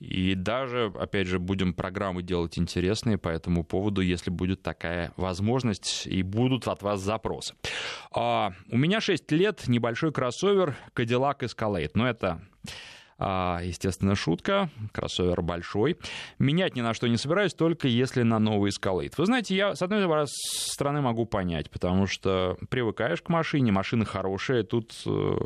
И 0.00 0.34
даже, 0.34 0.92
опять 0.98 1.28
же, 1.28 1.38
будем 1.38 1.72
программы 1.72 2.22
делать 2.22 2.58
интересные 2.58 3.18
по 3.18 3.28
этому 3.28 3.64
поводу, 3.64 4.00
если 4.00 4.30
будет 4.30 4.62
такая 4.62 5.12
возможность 5.16 6.06
и 6.06 6.22
будут 6.22 6.68
от 6.68 6.82
вас 6.82 7.00
запросы. 7.00 7.54
А, 8.12 8.52
у 8.70 8.76
меня 8.76 9.00
6 9.00 9.30
лет, 9.32 9.68
небольшой 9.68 10.12
кроссовер 10.12 10.76
Cadillac 10.94 11.40
Escalade. 11.40 11.92
Но 11.94 12.08
это 12.08 12.40
а, 13.18 13.60
естественно, 13.62 14.14
шутка, 14.14 14.70
кроссовер 14.92 15.40
большой. 15.42 15.96
Менять 16.38 16.76
ни 16.76 16.80
на 16.80 16.94
что 16.94 17.08
не 17.08 17.16
собираюсь, 17.16 17.54
только 17.54 17.88
если 17.88 18.22
на 18.22 18.38
новый 18.38 18.70
Escalade. 18.70 19.12
Вы 19.16 19.26
знаете, 19.26 19.56
я 19.56 19.74
с 19.74 19.82
одной 19.82 20.04
стороны 20.28 21.00
могу 21.00 21.24
понять, 21.26 21.70
потому 21.70 22.06
что 22.06 22.56
привыкаешь 22.68 23.22
к 23.22 23.28
машине, 23.28 23.72
машина 23.72 24.04
хорошая, 24.04 24.62
тут 24.64 24.92
э, 25.06 25.36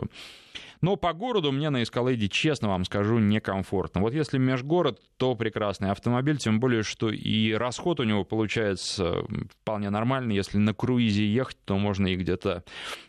но 0.81 0.97
по 0.97 1.13
городу 1.13 1.53
мне 1.53 1.71
на 1.71 1.83
Эскалейде, 1.83 2.29
честно 2.29 2.69
вам 2.69 2.85
скажу, 2.85 3.19
некомфортно. 3.19 4.01
Вот 4.01 4.15
если 4.15 4.39
межгород, 4.39 5.01
то 5.17 5.35
прекрасный 5.35 5.91
автомобиль, 5.91 6.39
тем 6.39 6.61
более, 6.61 6.83
что 6.83 7.11
и 7.11 7.53
расход 7.53 8.01
у 8.01 8.05
него 8.05 8.25
получается 8.25 9.25
вполне 9.61 9.91
нормальный. 9.91 10.35
Если 10.35 10.59
на 10.59 10.75
круизе 10.75 11.27
ехать, 11.27 11.59
то 11.65 11.77
можно 11.79 12.07
и 12.07 12.17
где-то 12.17 12.65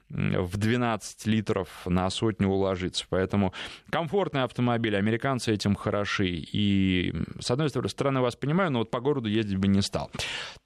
в 0.09 0.57
12 0.57 1.25
литров 1.27 1.69
на 1.85 2.09
сотню 2.09 2.49
уложиться. 2.49 3.05
Поэтому 3.09 3.53
комфортный 3.89 4.43
автомобиль, 4.43 4.97
американцы 4.97 5.53
этим 5.53 5.75
хороши. 5.75 6.27
И, 6.27 7.13
с 7.39 7.49
одной 7.49 7.69
стороны, 7.69 8.19
вас 8.19 8.35
понимаю, 8.35 8.71
но 8.71 8.79
вот 8.79 8.91
по 8.91 8.99
городу 8.99 9.29
ездить 9.29 9.57
бы 9.57 9.67
не 9.67 9.81
стал. 9.81 10.11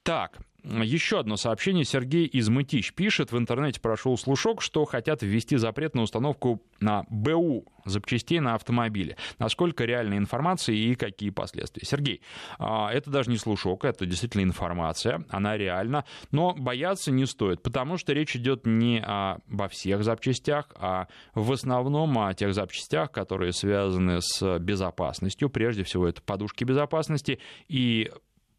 Так, 0.02 0.38
еще 0.66 1.20
одно 1.20 1.36
сообщение. 1.36 1.84
Сергей 1.84 2.26
из 2.26 2.48
Мытищ 2.48 2.92
пишет. 2.92 3.32
В 3.32 3.38
интернете 3.38 3.80
прошел 3.80 4.16
слушок, 4.18 4.62
что 4.62 4.84
хотят 4.84 5.22
ввести 5.22 5.56
запрет 5.56 5.94
на 5.94 6.02
установку 6.02 6.62
на 6.80 7.04
БУ 7.08 7.64
запчастей 7.84 8.40
на 8.40 8.54
автомобиле. 8.54 9.16
Насколько 9.38 9.84
реальная 9.84 10.18
информация 10.18 10.74
и 10.74 10.94
какие 10.94 11.30
последствия? 11.30 11.84
Сергей, 11.86 12.20
а, 12.58 12.92
это 12.92 13.10
даже 13.10 13.30
не 13.30 13.36
слушок, 13.36 13.84
это 13.84 14.06
действительно 14.06 14.42
информация, 14.42 15.24
она 15.30 15.56
реальна, 15.56 16.04
но 16.32 16.54
бояться 16.54 17.12
не 17.12 17.26
стоит, 17.26 17.62
потому 17.62 17.96
что 17.96 18.12
речь 18.12 18.36
идет 18.36 18.66
не 18.66 19.00
обо 19.00 19.68
всех 19.68 20.02
запчастях, 20.04 20.68
а 20.74 21.06
в 21.34 21.52
основном 21.52 22.18
о 22.18 22.34
тех 22.34 22.54
запчастях, 22.54 23.12
которые 23.12 23.52
связаны 23.52 24.20
с 24.20 24.58
безопасностью. 24.58 25.48
Прежде 25.48 25.84
всего, 25.84 26.08
это 26.08 26.20
подушки 26.22 26.64
безопасности 26.64 27.38
и 27.68 28.10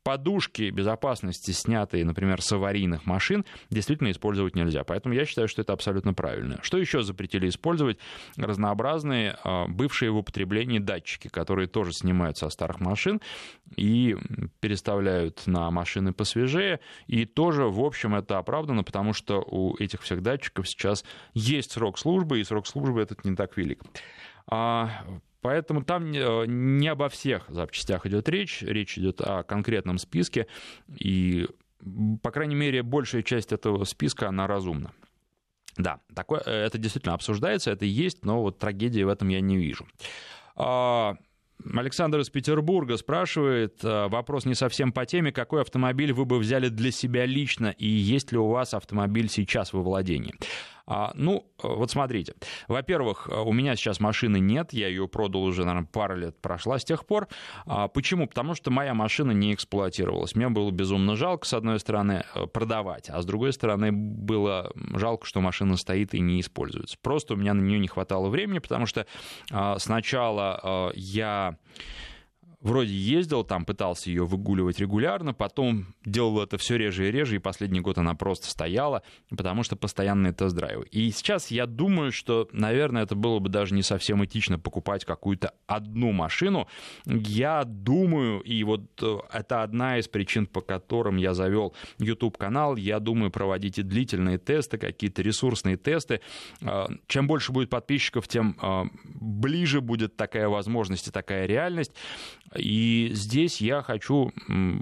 подушки 0.07 0.69
безопасности, 0.69 1.51
снятые, 1.51 2.05
например, 2.05 2.41
с 2.41 2.49
аварийных 2.53 3.05
машин, 3.05 3.43
действительно 3.69 4.09
использовать 4.09 4.55
нельзя. 4.55 4.85
Поэтому 4.85 5.13
я 5.13 5.25
считаю, 5.25 5.49
что 5.49 5.61
это 5.61 5.73
абсолютно 5.73 6.13
правильно. 6.13 6.59
Что 6.61 6.77
еще 6.77 7.01
запретили 7.01 7.49
использовать? 7.49 7.97
Разнообразные 8.37 9.37
а, 9.43 9.67
бывшие 9.67 10.11
в 10.11 10.15
употреблении 10.15 10.79
датчики, 10.79 11.27
которые 11.27 11.67
тоже 11.67 11.91
снимают 11.91 12.37
со 12.37 12.47
старых 12.47 12.79
машин 12.79 13.19
и 13.75 14.15
переставляют 14.61 15.45
на 15.45 15.69
машины 15.71 16.13
посвежее. 16.13 16.79
И 17.07 17.25
тоже, 17.25 17.65
в 17.65 17.81
общем, 17.81 18.15
это 18.15 18.37
оправдано, 18.37 18.85
потому 18.85 19.11
что 19.11 19.41
у 19.41 19.75
этих 19.75 20.03
всех 20.03 20.21
датчиков 20.21 20.69
сейчас 20.69 21.03
есть 21.33 21.73
срок 21.73 21.99
службы, 21.99 22.39
и 22.39 22.45
срок 22.45 22.65
службы 22.65 23.01
этот 23.01 23.25
не 23.25 23.35
так 23.35 23.57
велик. 23.57 23.83
Поэтому 25.41 25.83
там 25.83 26.11
э, 26.11 26.45
не 26.47 26.87
обо 26.87 27.09
всех 27.09 27.45
запчастях 27.47 28.05
идет 28.05 28.27
речь, 28.29 28.61
речь 28.61 28.97
идет 28.97 29.21
о 29.21 29.43
конкретном 29.43 29.97
списке, 29.97 30.47
и, 30.99 31.47
по 32.23 32.31
крайней 32.31 32.55
мере, 32.55 32.83
большая 32.83 33.23
часть 33.23 33.51
этого 33.51 33.83
списка, 33.83 34.29
она 34.29 34.47
разумна. 34.47 34.91
Да, 35.77 35.99
такое, 36.15 36.41
э, 36.45 36.51
это 36.51 36.77
действительно 36.77 37.13
обсуждается, 37.13 37.71
это 37.71 37.85
есть, 37.85 38.25
но 38.25 38.41
вот 38.41 38.57
трагедии 38.57 39.03
в 39.03 39.09
этом 39.09 39.27
я 39.27 39.41
не 39.41 39.57
вижу. 39.57 39.87
А, 40.55 41.15
Александр 41.75 42.19
из 42.19 42.29
Петербурга 42.29 42.97
спрашивает, 42.97 43.83
э, 43.83 44.07
вопрос 44.07 44.45
не 44.45 44.55
совсем 44.55 44.91
по 44.91 45.05
теме, 45.05 45.31
какой 45.31 45.61
автомобиль 45.61 46.13
вы 46.13 46.25
бы 46.25 46.39
взяли 46.39 46.69
для 46.69 46.91
себя 46.91 47.25
лично, 47.25 47.67
и 47.77 47.87
есть 47.87 48.31
ли 48.31 48.37
у 48.37 48.47
вас 48.47 48.73
автомобиль 48.73 49.29
сейчас 49.29 49.73
во 49.73 49.81
владении? 49.81 50.33
А, 50.87 51.11
ну, 51.15 51.45
вот 51.61 51.91
смотрите. 51.91 52.33
Во-первых, 52.69 53.27
у 53.29 53.51
меня 53.51 53.75
сейчас 53.75 53.99
машины 53.99 54.39
нет, 54.39 54.71
я 54.71 54.87
ее 54.87 55.07
продал 55.07 55.43
уже, 55.43 55.65
наверное, 55.65 55.87
пару 55.87 56.15
лет 56.15 56.41
прошла 56.41 56.79
с 56.79 56.85
тех 56.85 57.05
пор. 57.05 57.27
А, 57.65 57.89
почему? 57.89 58.27
Потому 58.27 58.55
что 58.55 58.71
моя 58.71 58.93
машина 58.93 59.31
не 59.31 59.53
эксплуатировалась. 59.53 60.35
Мне 60.35 60.47
было 60.47 60.71
безумно 60.71 61.15
жалко, 61.17 61.45
с 61.45 61.53
одной 61.53 61.79
стороны, 61.79 62.23
э, 62.33 62.47
продавать, 62.47 63.09
а 63.09 63.21
с 63.21 63.25
другой 63.25 63.51
стороны, 63.51 63.91
было 63.91 64.71
жалко, 64.95 65.25
что 65.25 65.41
машина 65.41 65.75
стоит 65.75 66.13
и 66.13 66.21
не 66.21 66.39
используется. 66.39 66.97
Просто 67.01 67.33
у 67.33 67.37
меня 67.37 67.53
на 67.53 67.61
нее 67.61 67.79
не 67.79 67.87
хватало 67.87 68.29
времени, 68.29 68.59
потому 68.59 68.85
что 68.85 69.05
а, 69.51 69.77
сначала 69.79 70.91
я 70.95 71.57
вроде 72.61 72.93
ездил, 72.93 73.43
там 73.43 73.65
пытался 73.65 74.09
ее 74.09 74.25
выгуливать 74.25 74.79
регулярно, 74.79 75.33
потом 75.33 75.93
делал 76.05 76.41
это 76.41 76.57
все 76.57 76.77
реже 76.77 77.07
и 77.07 77.11
реже, 77.11 77.35
и 77.35 77.39
последний 77.39 77.79
год 77.79 77.97
она 77.97 78.15
просто 78.15 78.49
стояла, 78.49 79.03
потому 79.29 79.63
что 79.63 79.75
постоянные 79.75 80.33
тест-драйвы. 80.33 80.87
И 80.91 81.11
сейчас 81.11 81.51
я 81.51 81.65
думаю, 81.65 82.11
что, 82.11 82.47
наверное, 82.51 83.03
это 83.03 83.15
было 83.15 83.39
бы 83.39 83.49
даже 83.49 83.75
не 83.75 83.83
совсем 83.83 84.23
этично 84.25 84.57
покупать 84.57 85.05
какую-то 85.05 85.53
одну 85.67 86.11
машину. 86.11 86.67
Я 87.05 87.63
думаю, 87.63 88.41
и 88.41 88.63
вот 88.63 88.81
э, 89.01 89.17
это 89.31 89.63
одна 89.63 89.99
из 89.99 90.07
причин, 90.07 90.47
по 90.47 90.61
которым 90.61 91.17
я 91.17 91.33
завел 91.33 91.75
YouTube-канал, 91.99 92.75
я 92.75 92.99
думаю 92.99 93.31
проводить 93.31 93.77
и 93.77 93.83
длительные 93.83 94.39
тесты, 94.39 94.77
какие-то 94.77 95.21
ресурсные 95.21 95.77
тесты. 95.77 96.21
Э, 96.61 96.87
чем 97.07 97.27
больше 97.27 97.51
будет 97.51 97.69
подписчиков, 97.69 98.27
тем 98.27 98.57
э, 98.61 98.83
ближе 99.05 99.81
будет 99.81 100.17
такая 100.17 100.47
возможность 100.49 101.07
и 101.07 101.11
такая 101.11 101.45
реальность. 101.45 101.93
И 102.55 103.09
здесь 103.13 103.61
я 103.61 103.81
хочу 103.81 104.31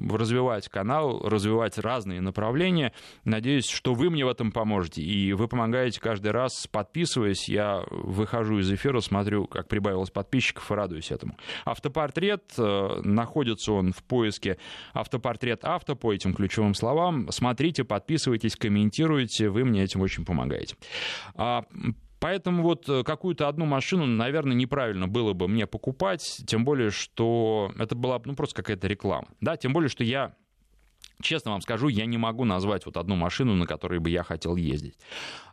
развивать 0.09 0.69
канал, 0.69 1.19
развивать 1.27 1.77
разные 1.77 2.21
направления. 2.21 2.93
Надеюсь, 3.23 3.67
что 3.67 3.93
вы 3.93 4.09
мне 4.09 4.25
в 4.25 4.29
этом 4.29 4.51
поможете. 4.51 5.01
И 5.01 5.33
вы 5.33 5.47
помогаете 5.47 5.99
каждый 5.99 6.31
раз, 6.31 6.67
подписываясь. 6.67 7.49
Я 7.49 7.83
выхожу 7.89 8.59
из 8.59 8.71
эфира, 8.71 8.99
смотрю, 8.99 9.45
как 9.47 9.67
прибавилось 9.67 10.11
подписчиков, 10.11 10.71
и 10.71 10.75
радуюсь 10.75 11.11
этому. 11.11 11.37
Автопортрет, 11.65 12.53
э, 12.57 13.01
находится 13.03 13.73
он 13.73 13.93
в 13.93 14.03
поиске 14.03 14.57
автопортрет 14.93 15.63
авто 15.63 15.95
по 15.95 16.13
этим 16.13 16.33
ключевым 16.33 16.73
словам. 16.73 17.31
Смотрите, 17.31 17.83
подписывайтесь, 17.83 18.55
комментируйте, 18.55 19.49
вы 19.49 19.65
мне 19.65 19.83
этим 19.83 20.01
очень 20.01 20.25
помогаете. 20.25 20.75
Поэтому 22.19 22.63
вот 22.63 22.87
э, 22.89 23.03
какую-то 23.03 23.47
одну 23.47 23.65
машину, 23.65 24.05
наверное, 24.05 24.55
неправильно 24.55 25.07
было 25.07 25.33
бы 25.33 25.47
мне 25.47 25.67
покупать, 25.67 26.41
тем 26.47 26.65
более, 26.65 26.89
что 26.89 27.71
это 27.77 27.95
была 27.95 28.21
ну, 28.25 28.35
просто 28.35 28.55
какая-то 28.55 28.87
реклама. 28.87 29.27
Да, 29.41 29.57
тем 29.57 29.73
более, 29.73 29.89
что 29.89 30.03
я 30.03 30.33
Честно 31.21 31.51
вам 31.51 31.61
скажу, 31.61 31.87
я 31.87 32.05
не 32.05 32.17
могу 32.17 32.43
назвать 32.43 32.85
вот 32.85 32.97
одну 32.97 33.15
машину, 33.15 33.55
на 33.55 33.65
которой 33.65 33.99
бы 33.99 34.09
я 34.09 34.23
хотел 34.23 34.57
ездить. 34.57 34.97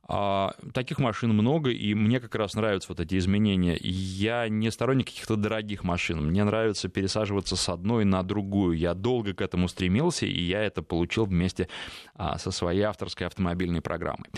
А, 0.08 0.54
таких 0.74 0.98
машин 0.98 1.30
много, 1.30 1.70
и 1.70 1.94
мне 1.94 2.18
как 2.18 2.34
раз 2.34 2.54
нравятся 2.54 2.88
вот 2.88 2.98
эти 2.98 3.16
изменения. 3.16 3.76
Я 3.80 4.48
не 4.48 4.70
сторонник 4.70 5.06
каких-то 5.06 5.36
дорогих 5.36 5.84
машин. 5.84 6.26
Мне 6.26 6.42
нравится 6.42 6.88
пересаживаться 6.88 7.54
с 7.54 7.68
одной 7.68 8.04
на 8.04 8.22
другую. 8.24 8.76
Я 8.76 8.94
долго 8.94 9.34
к 9.34 9.40
этому 9.40 9.68
стремился, 9.68 10.26
и 10.26 10.42
я 10.42 10.62
это 10.62 10.82
получил 10.82 11.26
вместе 11.26 11.68
а, 12.14 12.38
со 12.38 12.50
своей 12.50 12.82
авторской 12.82 13.28
автомобильной 13.28 13.80
программой. 13.80 14.30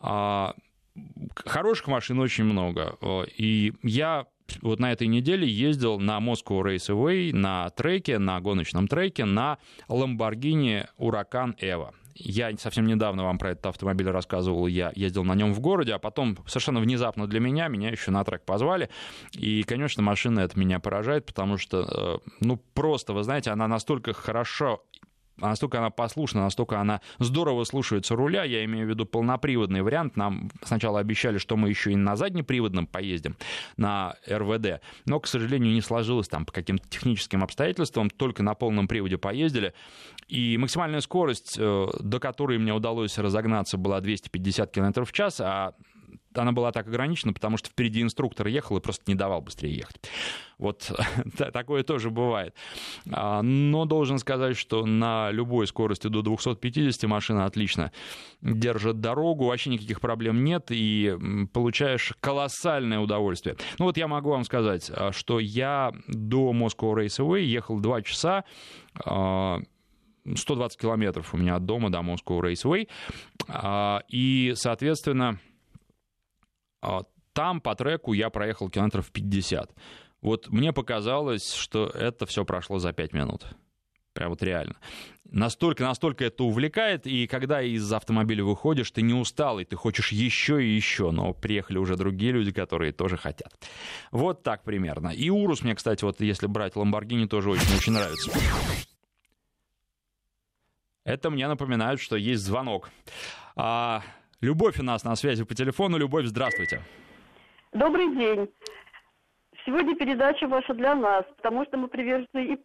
А, 0.00 0.54
хороших 1.34 1.88
машин 1.88 2.18
очень 2.18 2.44
много. 2.44 2.96
И 3.36 3.72
я 3.82 4.26
вот 4.62 4.80
на 4.80 4.92
этой 4.92 5.06
неделе 5.06 5.46
ездил 5.46 5.98
на 5.98 6.18
Moscow 6.18 6.62
Raceway, 6.62 7.34
на 7.34 7.70
треке, 7.70 8.18
на 8.18 8.40
гоночном 8.40 8.88
треке, 8.88 9.24
на 9.24 9.58
Lamborghini 9.88 10.86
Huracan 10.98 11.58
Evo. 11.60 11.92
Я 12.20 12.56
совсем 12.56 12.84
недавно 12.86 13.24
вам 13.24 13.38
про 13.38 13.50
этот 13.50 13.66
автомобиль 13.66 14.10
рассказывал, 14.10 14.66
я 14.66 14.90
ездил 14.96 15.22
на 15.22 15.36
нем 15.36 15.54
в 15.54 15.60
городе, 15.60 15.94
а 15.94 16.00
потом 16.00 16.36
совершенно 16.48 16.80
внезапно 16.80 17.28
для 17.28 17.38
меня, 17.38 17.68
меня 17.68 17.90
еще 17.90 18.10
на 18.10 18.24
трек 18.24 18.44
позвали. 18.44 18.90
И, 19.34 19.62
конечно, 19.62 20.02
машина 20.02 20.40
это 20.40 20.58
меня 20.58 20.80
поражает, 20.80 21.26
потому 21.26 21.58
что, 21.58 22.20
э, 22.22 22.30
ну, 22.40 22.56
просто, 22.74 23.12
вы 23.12 23.22
знаете, 23.22 23.50
она 23.50 23.68
настолько 23.68 24.12
хорошо 24.14 24.82
настолько 25.40 25.78
она 25.78 25.90
послушна, 25.90 26.42
настолько 26.42 26.80
она 26.80 27.00
здорово 27.18 27.64
слушается 27.64 28.14
руля, 28.16 28.44
я 28.44 28.64
имею 28.64 28.86
в 28.86 28.90
виду 28.90 29.06
полноприводный 29.06 29.82
вариант. 29.82 30.16
Нам 30.16 30.50
сначала 30.62 31.00
обещали, 31.00 31.38
что 31.38 31.56
мы 31.56 31.68
еще 31.68 31.92
и 31.92 31.96
на 31.96 32.16
заднеприводном 32.16 32.86
поездим, 32.86 33.36
на 33.76 34.16
РВД, 34.28 34.80
но, 35.06 35.20
к 35.20 35.26
сожалению, 35.26 35.72
не 35.72 35.80
сложилось 35.80 36.28
там 36.28 36.44
по 36.44 36.52
каким-то 36.52 36.88
техническим 36.88 37.42
обстоятельствам, 37.42 38.10
только 38.10 38.42
на 38.42 38.54
полном 38.54 38.88
приводе 38.88 39.18
поездили. 39.18 39.74
И 40.28 40.58
максимальная 40.58 41.00
скорость, 41.00 41.56
э, 41.58 41.86
до 42.00 42.20
которой 42.20 42.58
мне 42.58 42.74
удалось 42.74 43.18
разогнаться, 43.18 43.78
была 43.78 44.00
250 44.00 44.70
км 44.70 45.04
в 45.04 45.12
час, 45.12 45.40
а 45.40 45.74
она 46.34 46.52
была 46.52 46.72
так 46.72 46.86
ограничена, 46.86 47.32
потому 47.32 47.56
что 47.56 47.70
впереди 47.70 48.02
инструктор 48.02 48.46
ехал 48.46 48.76
и 48.76 48.80
просто 48.80 49.04
не 49.06 49.14
давал 49.14 49.40
быстрее 49.40 49.74
ехать. 49.74 50.00
Вот 50.58 50.92
такое 51.52 51.82
тоже 51.82 52.10
бывает. 52.10 52.54
А, 53.10 53.42
но 53.42 53.84
должен 53.84 54.18
сказать, 54.18 54.56
что 54.56 54.84
на 54.84 55.30
любой 55.30 55.66
скорости 55.66 56.08
до 56.08 56.22
250 56.22 57.04
машина 57.04 57.44
отлично 57.44 57.92
держит 58.42 59.00
дорогу, 59.00 59.46
вообще 59.46 59.70
никаких 59.70 60.00
проблем 60.00 60.44
нет, 60.44 60.66
и 60.70 61.16
получаешь 61.52 62.12
колоссальное 62.20 62.98
удовольствие. 62.98 63.56
Ну 63.78 63.86
вот 63.86 63.96
я 63.96 64.08
могу 64.08 64.30
вам 64.30 64.44
сказать, 64.44 64.90
а, 64.94 65.12
что 65.12 65.38
я 65.38 65.92
до 66.08 66.52
Moscow 66.52 66.94
Raceway 66.94 67.42
ехал 67.42 67.80
2 67.80 68.02
часа, 68.02 68.44
120 68.94 69.06
а, 69.06 70.80
километров 70.80 71.32
у 71.34 71.36
меня 71.36 71.56
от 71.56 71.64
дома 71.64 71.90
до 71.90 71.98
Moscow 71.98 72.40
Raceway, 72.40 72.88
и, 74.10 74.52
соответственно, 74.56 75.38
там 77.32 77.60
по 77.60 77.74
треку 77.74 78.12
я 78.12 78.30
проехал 78.30 78.68
километров 78.68 79.10
50. 79.10 79.74
Вот 80.20 80.48
мне 80.48 80.72
показалось, 80.72 81.52
что 81.52 81.86
это 81.86 82.26
все 82.26 82.44
прошло 82.44 82.78
за 82.78 82.92
5 82.92 83.12
минут. 83.12 83.46
Прям 84.12 84.30
вот 84.30 84.42
реально. 84.42 84.74
Настолько, 85.30 85.84
настолько 85.84 86.24
это 86.24 86.42
увлекает, 86.42 87.06
и 87.06 87.28
когда 87.28 87.62
из 87.62 87.92
автомобиля 87.92 88.42
выходишь, 88.42 88.90
ты 88.90 89.02
не 89.02 89.14
устал, 89.14 89.60
и 89.60 89.64
ты 89.64 89.76
хочешь 89.76 90.10
еще 90.10 90.64
и 90.64 90.74
еще, 90.74 91.12
но 91.12 91.34
приехали 91.34 91.78
уже 91.78 91.96
другие 91.96 92.32
люди, 92.32 92.50
которые 92.50 92.92
тоже 92.92 93.16
хотят. 93.16 93.54
Вот 94.10 94.42
так 94.42 94.64
примерно. 94.64 95.10
И 95.10 95.30
Урус 95.30 95.62
мне, 95.62 95.76
кстати, 95.76 96.02
вот 96.02 96.20
если 96.20 96.48
брать 96.48 96.74
Ламборгини, 96.74 97.26
тоже 97.26 97.50
очень-очень 97.50 97.92
нравится. 97.92 98.32
Это 101.04 101.30
мне 101.30 101.46
напоминает, 101.46 102.00
что 102.00 102.16
есть 102.16 102.42
звонок. 102.42 102.90
А, 103.54 104.02
Любовь 104.40 104.78
у 104.78 104.84
нас 104.84 105.02
на 105.02 105.16
связи 105.16 105.44
по 105.44 105.54
телефону. 105.54 105.98
Любовь, 105.98 106.26
здравствуйте. 106.26 106.80
Добрый 107.72 108.14
день. 108.14 108.48
Сегодня 109.66 109.96
передача 109.96 110.46
ваша 110.46 110.74
для 110.74 110.94
нас, 110.94 111.24
потому 111.36 111.64
что 111.64 111.76
мы 111.76 111.88
привержены 111.88 112.54
и 112.54 112.58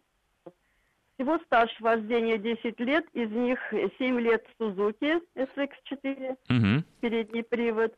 всего 1.14 1.38
стаж 1.46 1.68
вождения 1.80 2.38
10 2.38 2.78
лет, 2.80 3.04
из 3.12 3.30
них 3.30 3.58
7 3.98 4.20
лет 4.20 4.44
Suzuki 4.58 5.20
SX4, 5.34 6.36
угу. 6.48 6.84
передний 7.00 7.42
привод. 7.42 7.92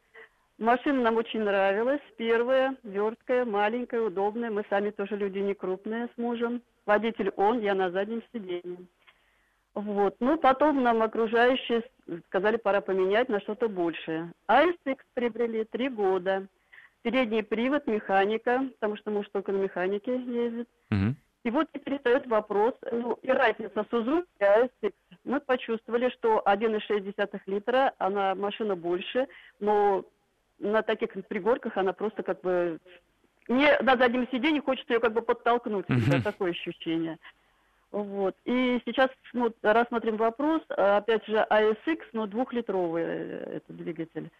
Машина 0.58 1.02
нам 1.02 1.16
очень 1.16 1.42
нравилась. 1.42 2.00
Первая, 2.16 2.74
верткая, 2.82 3.44
маленькая, 3.44 4.00
удобная. 4.00 4.50
Мы 4.50 4.64
сами 4.70 4.90
тоже 4.90 5.16
люди 5.16 5.38
не 5.38 5.52
крупные 5.52 6.08
с 6.14 6.18
мужем. 6.18 6.62
Водитель 6.86 7.30
он, 7.36 7.60
я 7.60 7.74
на 7.74 7.90
заднем 7.90 8.22
сиденье. 8.32 8.78
Вот. 9.76 10.16
Ну, 10.20 10.38
потом 10.38 10.82
нам 10.82 11.02
окружающие 11.02 11.84
сказали, 12.28 12.56
пора 12.56 12.80
поменять 12.80 13.28
на 13.28 13.40
что-то 13.40 13.68
большее. 13.68 14.32
ASX 14.48 14.96
приобрели 15.12 15.64
три 15.64 15.90
года. 15.90 16.46
Передний 17.02 17.42
привод, 17.42 17.86
механика, 17.86 18.66
потому 18.72 18.96
что 18.96 19.10
муж 19.10 19.26
только 19.30 19.52
на 19.52 19.58
механике 19.58 20.16
ездит. 20.16 20.68
Угу. 20.90 21.14
И 21.44 21.50
вот 21.50 21.68
теперь 21.74 21.98
встает 21.98 22.26
вопрос, 22.26 22.74
ну, 22.90 23.18
и 23.20 23.30
разница 23.30 23.86
Suzuki 23.92 24.24
и 24.40 24.44
ASX. 24.44 24.94
Мы 25.24 25.40
почувствовали, 25.40 26.08
что 26.08 26.42
1,6 26.46 27.40
литра, 27.46 27.92
она 27.98 28.34
машина 28.34 28.76
больше, 28.76 29.28
но 29.60 30.06
на 30.58 30.80
таких 30.82 31.10
пригорках 31.28 31.76
она 31.76 31.92
просто 31.92 32.22
как 32.22 32.40
бы... 32.40 32.78
Не 33.48 33.78
на 33.82 33.96
заднем 33.96 34.26
сиденье 34.32 34.62
хочется 34.62 34.94
ее 34.94 35.00
как 35.00 35.12
бы 35.12 35.20
подтолкнуть, 35.20 35.86
mm 35.86 36.22
такое 36.22 36.52
ощущение. 36.52 37.18
Вот. 37.96 38.36
И 38.44 38.78
сейчас 38.84 39.08
ну, 39.32 39.50
рассмотрим 39.62 40.18
вопрос, 40.18 40.60
опять 40.68 41.24
же, 41.24 41.46
ASX, 41.48 42.00
но 42.12 42.26
двухлитровый 42.26 43.02
э, 43.02 43.56
этот 43.56 43.74
двигатель 43.74 44.30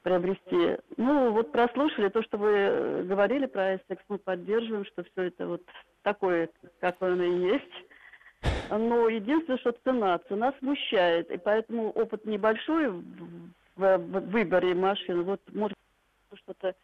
приобрести. 0.00 0.78
Ну, 0.96 1.30
вот 1.32 1.52
прослушали 1.52 2.08
то, 2.08 2.22
что 2.22 2.38
вы 2.38 3.04
говорили 3.04 3.44
про 3.44 3.74
ASX, 3.74 3.98
мы 4.08 4.16
поддерживаем, 4.16 4.86
что 4.86 5.04
все 5.04 5.24
это 5.24 5.46
вот 5.46 5.62
такое, 6.02 6.48
как 6.80 6.96
оно 7.00 7.22
и 7.22 7.52
есть. 7.52 8.70
Но 8.70 9.10
единственное, 9.10 9.58
что 9.58 9.72
цена, 9.84 10.18
цена 10.28 10.54
смущает, 10.60 11.30
и 11.30 11.36
поэтому 11.36 11.90
опыт 11.90 12.24
небольшой 12.24 12.88
в 12.88 13.98
выборе 13.98 14.74
машин. 14.74 15.24
Вот, 15.24 15.42
может, 15.52 15.76
что-то 16.34 16.74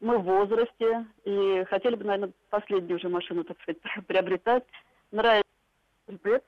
мы 0.00 0.18
в 0.18 0.24
возрасте, 0.24 1.06
и 1.24 1.64
хотели 1.70 1.94
бы, 1.94 2.02
наверное, 2.02 2.32
последнюю 2.50 2.96
уже 2.96 3.08
машину, 3.08 3.44
так 3.44 3.56
сказать, 3.62 3.78
приобретать. 4.08 4.64
Нравится 5.12 5.46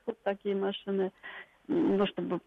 вот 0.05 0.23
такие 0.23 0.55
машины, 0.55 1.11
ну, 1.67 2.05
чтобы 2.07 2.39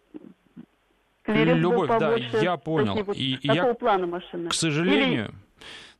Любовь, 1.26 1.88
да, 2.00 2.16
я 2.16 2.56
понял. 2.56 2.98
И, 3.12 3.34
и 3.34 3.46
я, 3.46 3.74
плана 3.74 4.06
машины? 4.06 4.48
К 4.48 4.54
сожалению, 4.54 5.26
Или... 5.26 5.34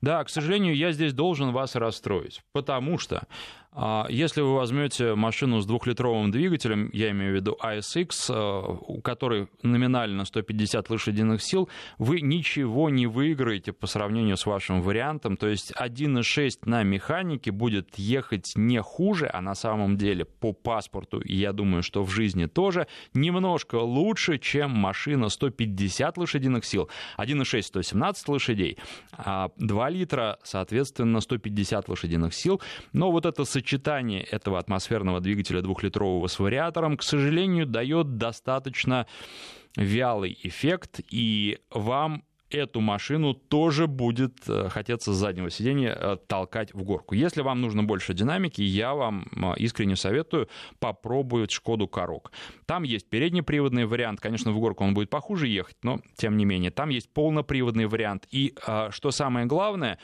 да, 0.01 0.23
к 0.25 0.31
сожалению, 0.31 0.77
я 0.77 0.93
здесь 0.93 1.13
должен 1.13 1.53
вас 1.53 1.75
расстроить, 1.77 2.43
потому 2.53 2.99
что 2.99 3.27
а 3.75 4.07
если 4.11 4.43
вы 4.43 4.55
возьмете 4.55 5.15
машину 5.15 5.61
с 5.63 5.67
двухлитровым 5.67 6.31
двигателем, 6.31 6.91
я 6.93 7.11
имею 7.13 7.33
в 7.33 7.37
виду 7.37 7.57
ASX, 7.63 8.11
э, 8.29 8.77
у 8.87 9.01
которой 9.01 9.49
номинально 9.63 10.27
150 10.27 10.91
лошадиных 10.91 11.43
сил, 11.43 11.71
вы 11.97 12.21
ничего 12.21 12.91
не 12.91 13.07
выиграете 13.07 13.73
по 13.73 13.87
сравнению 13.87 14.37
с 14.37 14.45
вашим 14.45 14.83
вариантом. 14.83 15.39
То 15.39 15.49
есть 15.49 15.73
1.6 15.73 16.59
на 16.67 16.83
механике 16.83 17.51
будет 17.51 17.99
ехать 17.99 18.53
не 18.57 18.83
хуже, 18.83 19.31
а 19.33 19.41
на 19.41 19.55
самом 19.55 19.97
деле 19.97 20.27
по 20.27 20.53
паспорту, 20.53 21.21
и 21.21 21.35
я 21.35 21.55
думаю, 21.55 21.83
что 21.83 22.03
в 22.05 22.11
жизни 22.11 22.45
тоже, 22.45 22.89
немножко 23.15 23.77
лучше, 23.77 24.37
чем 24.37 24.71
машина 24.73 25.31
150 25.31 26.19
лошадиных 26.19 26.67
сил. 26.67 26.91
1.6 27.17 27.63
117 27.63 28.29
лошадей, 28.29 28.77
а 29.13 29.49
2 29.57 29.91
литра, 29.91 30.39
соответственно, 30.43 31.21
150 31.21 31.89
лошадиных 31.89 32.35
сил. 32.35 32.61
Но 32.93 33.11
вот 33.11 33.27
это 33.27 33.45
сочетание 33.45 34.23
этого 34.23 34.59
атмосферного 34.59 35.21
двигателя 35.21 35.63
двухлитрового 35.63 36.27
с 36.27 36.39
вариатором, 36.39 36.97
к 36.97 37.03
сожалению, 37.03 37.67
дает 37.67 38.17
достаточно 38.17 39.07
вялый 39.77 40.39
эффект, 40.43 41.01
и 41.11 41.59
вам 41.71 42.25
эту 42.55 42.81
машину 42.81 43.35
тоже 43.35 43.87
будет 43.87 44.49
э, 44.49 44.69
хотеться 44.69 45.13
с 45.13 45.17
заднего 45.17 45.51
сиденья 45.51 45.97
э, 45.99 46.17
толкать 46.27 46.75
в 46.75 46.83
горку. 46.83 47.15
Если 47.15 47.43
вам 47.43 47.61
нужно 47.61 47.83
больше 47.85 48.15
динамики, 48.15 48.63
я 48.63 48.95
вам 48.95 49.27
э, 49.33 49.55
искренне 49.59 49.97
советую 49.97 50.49
попробовать 50.79 51.51
Шкоду 51.51 51.89
Корок. 51.89 52.33
Там 52.67 52.83
есть 52.83 53.09
переднеприводный 53.09 53.87
вариант, 53.87 54.21
конечно, 54.21 54.53
в 54.53 54.59
горку 54.59 54.85
он 54.85 54.95
будет 54.95 55.11
похуже 55.11 55.49
ехать, 55.49 55.77
но 55.83 56.01
тем 56.17 56.37
не 56.37 56.45
менее, 56.45 56.71
там 56.71 56.89
есть 56.89 57.13
полноприводный 57.13 57.87
вариант. 57.87 58.27
И 58.31 58.55
что 58.91 59.11
самое 59.11 59.47
главное, 59.47 59.99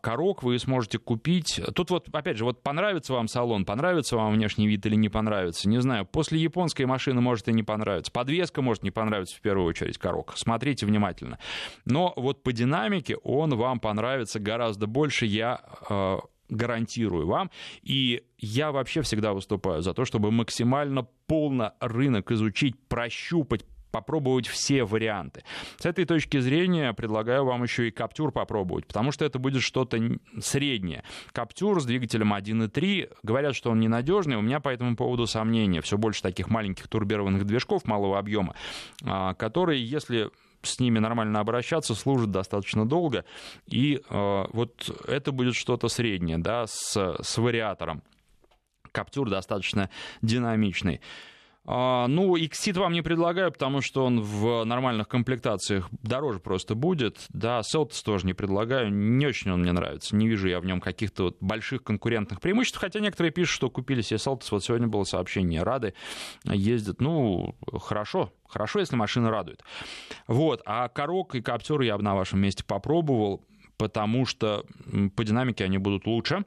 Корок 0.00 0.42
вы 0.42 0.58
сможете 0.58 0.98
купить. 0.98 1.60
Тут 1.74 1.90
вот, 1.90 2.08
опять 2.12 2.36
же, 2.36 2.44
вот 2.44 2.62
понравится 2.62 3.12
вам 3.12 3.28
салон, 3.28 3.64
понравится 3.64 4.16
вам 4.16 4.32
внешний 4.32 4.66
вид 4.66 4.84
или 4.86 4.94
не 4.94 5.08
понравится, 5.08 5.68
не 5.68 5.80
знаю. 5.80 6.06
После 6.06 6.38
японской 6.38 6.84
машины 6.84 7.20
может 7.20 7.48
и 7.48 7.52
не 7.52 7.62
понравиться. 7.62 8.12
Подвеска 8.12 8.62
может 8.62 8.82
не 8.82 8.90
понравиться 8.90 9.36
в 9.36 9.40
первую 9.40 9.66
очередь 9.66 9.98
Корок. 9.98 10.32
Смотрите 10.36 10.86
внимательно. 10.86 11.38
Но 11.84 12.12
вот 12.16 12.42
по 12.42 12.52
динамике 12.52 13.16
он 13.16 13.56
вам 13.56 13.80
понравится 13.80 14.40
гораздо 14.40 14.86
больше, 14.86 15.26
я 15.26 15.60
э, 15.88 16.18
гарантирую 16.48 17.26
вам. 17.26 17.50
И 17.82 18.22
я 18.38 18.72
вообще 18.72 19.02
всегда 19.02 19.32
выступаю 19.32 19.82
за 19.82 19.94
то, 19.94 20.04
чтобы 20.04 20.30
максимально 20.30 21.06
полно 21.26 21.72
рынок 21.80 22.30
изучить, 22.30 22.76
прощупать, 22.88 23.64
попробовать 23.92 24.48
все 24.48 24.84
варианты. 24.84 25.44
С 25.78 25.86
этой 25.86 26.04
точки 26.04 26.40
зрения 26.40 26.92
предлагаю 26.94 27.44
вам 27.44 27.62
еще 27.62 27.88
и 27.88 27.90
Каптюр 27.90 28.32
попробовать, 28.32 28.86
потому 28.86 29.12
что 29.12 29.24
это 29.24 29.38
будет 29.38 29.62
что-то 29.62 29.98
среднее. 30.40 31.04
Каптюр 31.32 31.80
с 31.80 31.84
двигателем 31.84 32.32
1.3, 32.34 33.12
говорят, 33.22 33.54
что 33.54 33.70
он 33.70 33.80
ненадежный, 33.80 34.36
у 34.36 34.40
меня 34.40 34.60
по 34.60 34.70
этому 34.70 34.96
поводу 34.96 35.26
сомнения. 35.26 35.82
Все 35.82 35.98
больше 35.98 36.22
таких 36.22 36.48
маленьких 36.48 36.88
турбированных 36.88 37.44
движков 37.44 37.84
малого 37.84 38.18
объема, 38.18 38.54
а, 39.04 39.34
которые, 39.34 39.84
если 39.84 40.30
с 40.62 40.78
ними 40.78 40.98
нормально 40.98 41.40
обращаться, 41.40 41.94
служит 41.94 42.30
достаточно 42.30 42.86
долго. 42.86 43.24
И 43.66 44.00
э, 44.08 44.44
вот 44.52 44.90
это 45.06 45.32
будет 45.32 45.54
что-то 45.54 45.88
среднее, 45.88 46.38
да, 46.38 46.66
с, 46.66 46.96
с 47.22 47.38
вариатором. 47.38 48.02
Каптюр 48.92 49.30
достаточно 49.30 49.90
динамичный. 50.20 51.00
А, 51.64 52.08
ну, 52.08 52.36
Xceed 52.36 52.78
вам 52.78 52.92
не 52.92 53.02
предлагаю, 53.02 53.52
потому 53.52 53.80
что 53.80 54.04
он 54.04 54.20
в 54.20 54.64
нормальных 54.64 55.06
комплектациях 55.06 55.88
дороже 56.02 56.40
просто 56.40 56.74
будет. 56.74 57.26
Да, 57.28 57.60
Celtis 57.60 58.02
тоже 58.04 58.26
не 58.26 58.34
предлагаю, 58.34 58.92
не 58.92 59.26
очень 59.26 59.52
он 59.52 59.60
мне 59.60 59.72
нравится. 59.72 60.16
Не 60.16 60.26
вижу 60.26 60.48
я 60.48 60.58
в 60.60 60.64
нем 60.64 60.80
каких-то 60.80 61.24
вот 61.24 61.36
больших 61.40 61.84
конкурентных 61.84 62.40
преимуществ, 62.40 62.78
хотя 62.78 62.98
некоторые 62.98 63.30
пишут, 63.30 63.54
что 63.54 63.70
купили 63.70 64.00
себе 64.00 64.18
Celtis. 64.18 64.48
Вот 64.50 64.64
сегодня 64.64 64.88
было 64.88 65.04
сообщение, 65.04 65.62
рады 65.62 65.94
ездят. 66.44 67.00
Ну, 67.00 67.54
хорошо, 67.80 68.32
хорошо, 68.48 68.80
если 68.80 68.96
машина 68.96 69.30
радует. 69.30 69.62
Вот, 70.26 70.62
а 70.66 70.88
Корок 70.88 71.36
и 71.36 71.42
Каптюр 71.42 71.82
я 71.82 71.96
бы 71.96 72.02
на 72.02 72.16
вашем 72.16 72.40
месте 72.40 72.64
попробовал 72.64 73.44
потому 73.82 74.26
что 74.26 74.64
по 75.16 75.24
динамике 75.24 75.64
они 75.64 75.76
будут 75.76 76.06
лучше. 76.06 76.44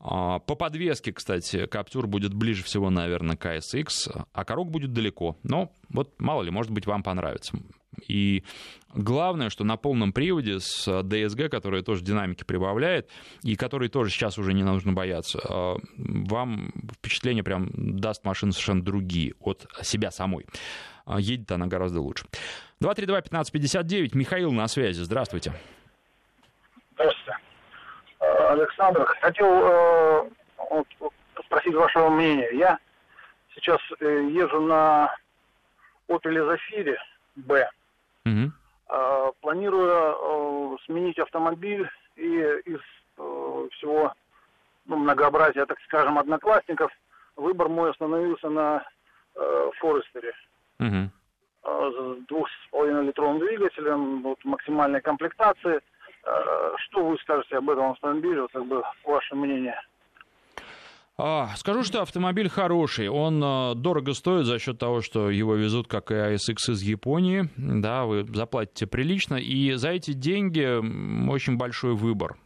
А, 0.00 0.40
по 0.40 0.56
подвеске, 0.56 1.12
кстати, 1.12 1.66
Каптюр 1.66 2.08
будет 2.08 2.34
ближе 2.34 2.64
всего, 2.64 2.90
наверное, 2.90 3.36
к 3.36 3.46
ASX, 3.46 4.26
а 4.32 4.44
Корок 4.44 4.68
будет 4.68 4.92
далеко. 4.92 5.38
Но 5.44 5.72
вот 5.90 6.20
мало 6.20 6.42
ли, 6.42 6.50
может 6.50 6.72
быть, 6.72 6.86
вам 6.86 7.04
понравится. 7.04 7.56
И 8.08 8.42
главное, 8.92 9.48
что 9.48 9.62
на 9.62 9.76
полном 9.76 10.12
приводе 10.12 10.58
с 10.58 10.88
DSG, 10.88 11.50
который 11.50 11.84
тоже 11.84 12.02
динамики 12.02 12.42
прибавляет, 12.42 13.08
и 13.44 13.54
который 13.54 13.88
тоже 13.88 14.10
сейчас 14.10 14.36
уже 14.38 14.52
не 14.52 14.64
нужно 14.64 14.92
бояться, 14.92 15.38
а, 15.48 15.76
вам 15.96 16.72
впечатление 16.98 17.44
прям 17.44 17.70
даст 17.72 18.24
машина 18.24 18.50
совершенно 18.50 18.82
другие 18.82 19.34
от 19.38 19.68
себя 19.82 20.10
самой. 20.10 20.46
А, 21.04 21.20
едет 21.20 21.52
она 21.52 21.68
гораздо 21.68 22.00
лучше. 22.00 22.26
232-1559, 22.82 24.16
Михаил 24.16 24.50
на 24.50 24.66
связи. 24.66 25.00
Здравствуйте. 25.02 25.52
Александр, 28.52 29.06
хотел 29.20 29.48
э, 29.48 30.82
спросить 31.44 31.74
вашего 31.74 32.08
мнения. 32.10 32.48
Я 32.52 32.78
сейчас 33.54 33.80
э, 34.00 34.28
езжу 34.30 34.60
на 34.60 35.14
Opel 36.08 36.36
Zafira 36.46 36.96
B. 37.36 37.68
Угу. 38.26 38.52
Э, 38.90 39.30
планирую 39.40 40.74
э, 40.74 40.76
сменить 40.84 41.18
автомобиль 41.18 41.88
и 42.16 42.40
из 42.66 42.80
э, 43.18 43.68
всего 43.72 44.12
ну, 44.86 44.96
многообразия, 44.96 45.64
так 45.66 45.78
скажем, 45.86 46.18
одноклассников, 46.18 46.92
выбор 47.36 47.68
мой 47.68 47.90
остановился 47.90 48.48
на 48.48 48.84
э, 49.34 49.70
Форестере. 49.78 50.32
Угу. 50.78 51.10
Э, 51.64 51.90
с 52.22 52.26
двух 52.26 52.48
с 52.48 52.70
половиной 52.70 53.06
литровым 53.06 53.38
двигателем, 53.38 54.22
вот, 54.22 54.44
максимальной 54.44 55.00
комплектации– 55.00 55.80
что 56.22 57.04
вы 57.04 57.16
скажете 57.18 57.56
об 57.56 57.68
этом 57.70 57.90
автомобиле, 57.90 58.46
как 58.52 58.66
бы 58.66 58.82
ваше 59.04 59.34
мнение? 59.34 59.76
А, 61.18 61.48
скажу, 61.56 61.84
что 61.84 62.02
автомобиль 62.02 62.48
хороший. 62.48 63.08
Он 63.08 63.40
а, 63.44 63.74
дорого 63.74 64.14
стоит 64.14 64.46
за 64.46 64.58
счет 64.58 64.78
того, 64.78 65.02
что 65.02 65.30
его 65.30 65.54
везут, 65.54 65.86
как 65.86 66.10
и 66.10 66.14
ASX 66.14 66.72
из 66.72 66.82
Японии. 66.82 67.48
Да, 67.56 68.06
вы 68.06 68.24
заплатите 68.24 68.86
прилично. 68.86 69.36
И 69.36 69.72
за 69.74 69.90
эти 69.90 70.12
деньги 70.12 70.64
очень 71.30 71.58
большой 71.58 71.94
выбор. 71.94 72.36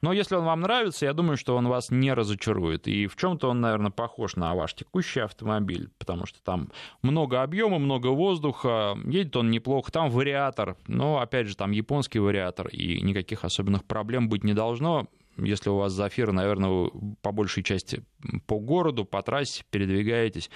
Но 0.00 0.12
если 0.12 0.34
он 0.34 0.44
вам 0.44 0.60
нравится, 0.60 1.06
я 1.06 1.12
думаю, 1.12 1.36
что 1.36 1.56
он 1.56 1.68
вас 1.68 1.90
не 1.90 2.12
разочарует. 2.12 2.86
И 2.88 3.06
в 3.06 3.16
чем-то 3.16 3.50
он, 3.50 3.60
наверное, 3.60 3.90
похож 3.90 4.36
на 4.36 4.54
ваш 4.54 4.74
текущий 4.74 5.20
автомобиль, 5.20 5.90
потому 5.98 6.26
что 6.26 6.42
там 6.42 6.70
много 7.02 7.42
объема, 7.42 7.78
много 7.78 8.08
воздуха, 8.08 8.96
едет 9.04 9.36
он 9.36 9.50
неплохо. 9.50 9.92
Там 9.92 10.10
вариатор, 10.10 10.76
но, 10.86 11.18
опять 11.18 11.48
же, 11.48 11.56
там 11.56 11.70
японский 11.70 12.18
вариатор, 12.18 12.68
и 12.68 13.00
никаких 13.00 13.44
особенных 13.44 13.84
проблем 13.84 14.28
быть 14.28 14.44
не 14.44 14.54
должно 14.54 15.08
если 15.36 15.70
у 15.70 15.76
вас 15.76 15.92
зафир, 15.92 16.32
наверное, 16.32 16.70
вы 16.70 17.16
по 17.20 17.32
большей 17.32 17.62
части 17.62 18.04
по 18.46 18.58
городу, 18.58 19.04
по 19.04 19.22
трассе 19.22 19.64
передвигаетесь. 19.70 20.50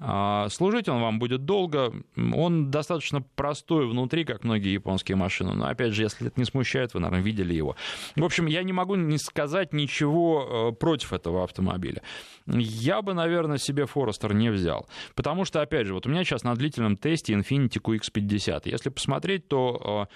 А, 0.00 0.48
служить 0.48 0.88
он 0.88 1.00
вам 1.00 1.18
будет 1.18 1.44
долго. 1.44 1.92
Он 2.16 2.70
достаточно 2.70 3.20
простой 3.20 3.88
внутри, 3.88 4.24
как 4.24 4.44
многие 4.44 4.72
японские 4.72 5.16
машины. 5.16 5.54
Но, 5.54 5.66
опять 5.66 5.92
же, 5.92 6.02
если 6.02 6.28
это 6.28 6.38
не 6.38 6.44
смущает, 6.44 6.94
вы, 6.94 7.00
наверное, 7.00 7.24
видели 7.24 7.52
его. 7.52 7.76
В 8.14 8.24
общем, 8.24 8.46
я 8.46 8.62
не 8.62 8.72
могу 8.72 8.94
не 8.94 9.18
сказать 9.18 9.72
ничего 9.72 10.70
э, 10.70 10.76
против 10.76 11.12
этого 11.12 11.42
автомобиля. 11.42 12.02
Я 12.46 13.02
бы, 13.02 13.12
наверное, 13.12 13.58
себе 13.58 13.84
Forester 13.84 14.32
не 14.32 14.50
взял. 14.50 14.88
Потому 15.16 15.44
что, 15.44 15.60
опять 15.60 15.86
же, 15.86 15.94
вот 15.94 16.06
у 16.06 16.10
меня 16.10 16.22
сейчас 16.22 16.44
на 16.44 16.54
длительном 16.54 16.96
тесте 16.96 17.34
Infiniti 17.34 17.80
QX50. 17.80 18.62
Если 18.66 18.90
посмотреть, 18.90 19.48
то 19.48 20.08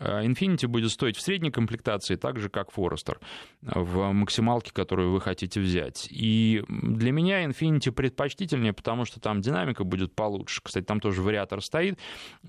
э, 0.00 0.24
Infiniti 0.24 0.66
будет 0.66 0.90
стоить 0.90 1.16
в 1.16 1.20
средней 1.20 1.52
комплектации 1.52 2.16
так 2.16 2.40
же, 2.40 2.48
как 2.48 2.70
Forester 2.70 3.18
в 3.62 4.12
максималке, 4.12 4.72
которую 4.72 5.12
вы 5.12 5.20
хотите 5.20 5.60
взять. 5.60 6.08
И 6.10 6.64
для 6.68 7.12
меня 7.12 7.44
Infiniti 7.44 7.92
предпочтительнее, 7.92 8.72
потому 8.72 9.04
что 9.04 9.20
там 9.28 9.42
динамика 9.42 9.84
будет 9.84 10.14
получше. 10.14 10.62
Кстати, 10.64 10.86
там 10.86 11.00
тоже 11.00 11.20
вариатор 11.20 11.60
стоит. 11.60 11.98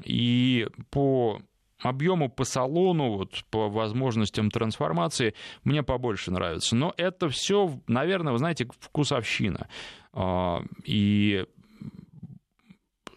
И 0.06 0.66
по 0.92 1.42
объему 1.82 2.30
по 2.30 2.46
салону, 2.46 3.18
вот, 3.18 3.44
по 3.50 3.68
возможностям 3.68 4.50
трансформации 4.50 5.34
мне 5.66 5.84
побольше 5.84 6.32
нравится. 6.32 6.78
Но 6.78 6.94
это 6.96 7.28
все, 7.28 7.80
наверное, 7.88 8.32
вы 8.32 8.40
знаете, 8.40 8.66
вкусовщина. 8.80 9.68
А, 10.14 10.62
и 10.86 11.46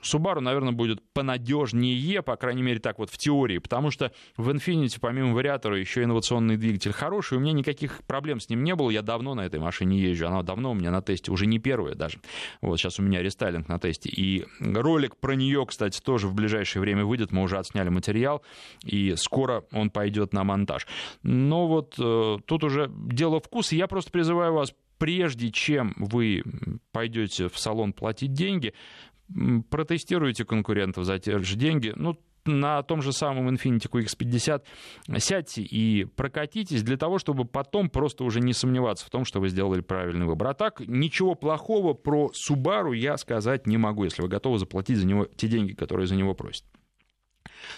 Subaru, 0.03 0.41
наверное, 0.41 0.73
будет 0.73 1.01
понадежнее, 1.13 2.23
по 2.23 2.37
крайней 2.37 2.63
мере, 2.63 2.81
так 2.81 2.99
вот 2.99 3.11
в 3.11 3.19
теории, 3.19 3.59
потому 3.59 3.91
что 3.91 4.13
в 4.37 4.51
Infiniti, 4.51 4.99
помимо 5.01 5.35
вариатора, 5.35 5.79
еще 5.79 6.03
инновационный 6.03 6.57
двигатель 6.57 6.93
хороший, 6.93 7.39
у 7.39 7.41
меня 7.41 7.53
никаких 7.53 8.03
проблем 8.07 8.41
с 8.41 8.49
ним 8.49 8.65
не 8.65 8.75
было, 8.75 8.91
я 8.91 9.03
давно 9.03 9.35
на 9.35 9.43
этой 9.43 9.61
машине 9.61 10.01
езжу, 10.01 10.27
она 10.27 10.43
давно 10.43 10.73
у 10.73 10.75
меня 10.75 10.91
на 10.91 11.03
тесте, 11.03 11.31
уже 11.31 11.47
не 11.47 11.59
первая 11.59 11.95
даже, 11.95 12.19
вот 12.61 12.79
сейчас 12.79 12.99
у 12.99 13.03
меня 13.03 13.23
рестайлинг 13.23 13.69
на 13.69 13.79
тесте, 13.79 14.11
и 14.11 14.45
ролик 14.61 15.17
про 15.17 15.35
нее, 15.35 15.65
кстати, 15.67 16.01
тоже 16.01 16.29
в 16.29 16.35
ближайшее 16.35 16.81
время 16.81 17.05
выйдет, 17.05 17.33
мы 17.33 17.43
уже 17.43 17.59
отсняли 17.59 17.89
материал, 17.89 18.43
и 18.85 19.15
скоро 19.17 19.65
он 19.73 19.91
пойдет 19.91 20.33
на 20.33 20.45
монтаж. 20.45 20.87
Но 21.23 21.67
вот 21.67 21.95
э, 21.99 22.39
тут 22.47 22.65
уже 22.65 22.91
дело 22.91 23.41
вкуса, 23.41 23.77
я 23.77 23.87
просто 23.87 24.11
призываю 24.11 24.55
вас 24.55 24.75
прежде 25.03 25.51
чем 25.51 25.95
вы 25.97 26.45
пойдете 26.93 27.49
в 27.49 27.59
салон 27.59 27.93
платить 27.93 28.35
деньги, 28.35 28.73
протестируйте 29.71 30.45
конкурентов 30.45 31.05
за 31.05 31.19
те 31.19 31.39
же 31.39 31.57
деньги. 31.57 31.93
Ну, 31.97 32.19
на 32.45 32.83
том 32.83 33.03
же 33.03 33.13
самом 33.13 33.49
Infiniti 33.49 33.89
QX50 33.89 34.63
сядьте 35.19 35.63
и 35.63 36.05
прокатитесь 36.05 36.83
для 36.83 36.97
того, 36.97 37.19
чтобы 37.19 37.45
потом 37.45 37.89
просто 37.89 38.25
уже 38.25 38.41
не 38.41 38.53
сомневаться 38.53 39.07
в 39.07 39.11
том, 39.11 39.25
что 39.25 39.41
вы 39.41 39.49
сделали 39.49 39.81
правильный 39.81 40.27
выбор. 40.27 40.49
А 40.49 40.55
так, 40.55 40.81
ничего 40.81 41.35
плохого 41.35 41.95
про 41.95 42.31
Subaru 42.33 42.97
я 42.97 43.17
сказать 43.17 43.67
не 43.67 43.77
могу, 43.77 44.05
если 44.05 44.23
вы 44.23 44.29
готовы 44.29 44.59
заплатить 44.59 44.99
за 44.99 45.07
него 45.07 45.27
те 45.37 45.49
деньги, 45.49 45.73
которые 45.73 46.07
за 46.07 46.17
него 46.17 46.35
просят. 46.35 46.65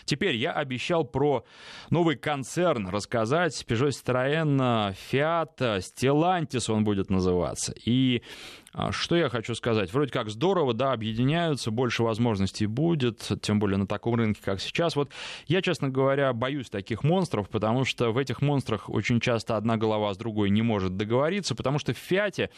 Теперь 0.05 0.37
я 0.37 0.53
обещал 0.53 1.05
про 1.05 1.45
новый 1.91 2.17
концерн 2.17 2.89
рассказать. 2.89 3.65
Peugeot 3.67 3.91
Citroën, 3.91 4.95
Fiat, 5.11 5.57
Stellantis 5.79 6.71
он 6.71 6.85
будет 6.85 7.11
называться. 7.11 7.75
И 7.85 8.23
а, 8.73 8.91
что 8.91 9.15
я 9.17 9.29
хочу 9.29 9.55
сказать? 9.55 9.93
Вроде 9.93 10.11
как 10.11 10.29
здорово, 10.29 10.75
да, 10.75 10.93
объединяются, 10.93 11.71
больше 11.71 12.03
возможностей 12.03 12.67
будет, 12.67 13.31
тем 13.41 13.61
более 13.61 13.79
на 13.79 13.87
таком 13.87 14.17
рынке, 14.17 14.41
как 14.45 14.61
сейчас. 14.61 14.97
Вот 14.97 15.11
я, 15.47 15.63
честно 15.63 15.89
говоря, 15.91 16.33
боюсь 16.33 16.71
таких 16.71 17.05
монстров, 17.05 17.49
потому 17.49 17.85
что 17.85 18.11
в 18.11 18.19
этих 18.19 18.43
монстрах 18.43 18.91
очень 18.91 19.21
часто 19.21 19.57
одна 19.57 19.77
голова 19.77 20.13
с 20.13 20.17
другой 20.17 20.51
не 20.51 20.63
может 20.63 20.97
договориться, 20.97 21.55
потому 21.55 21.79
что 21.79 21.95
в 21.95 21.99
Фиате, 21.99 22.51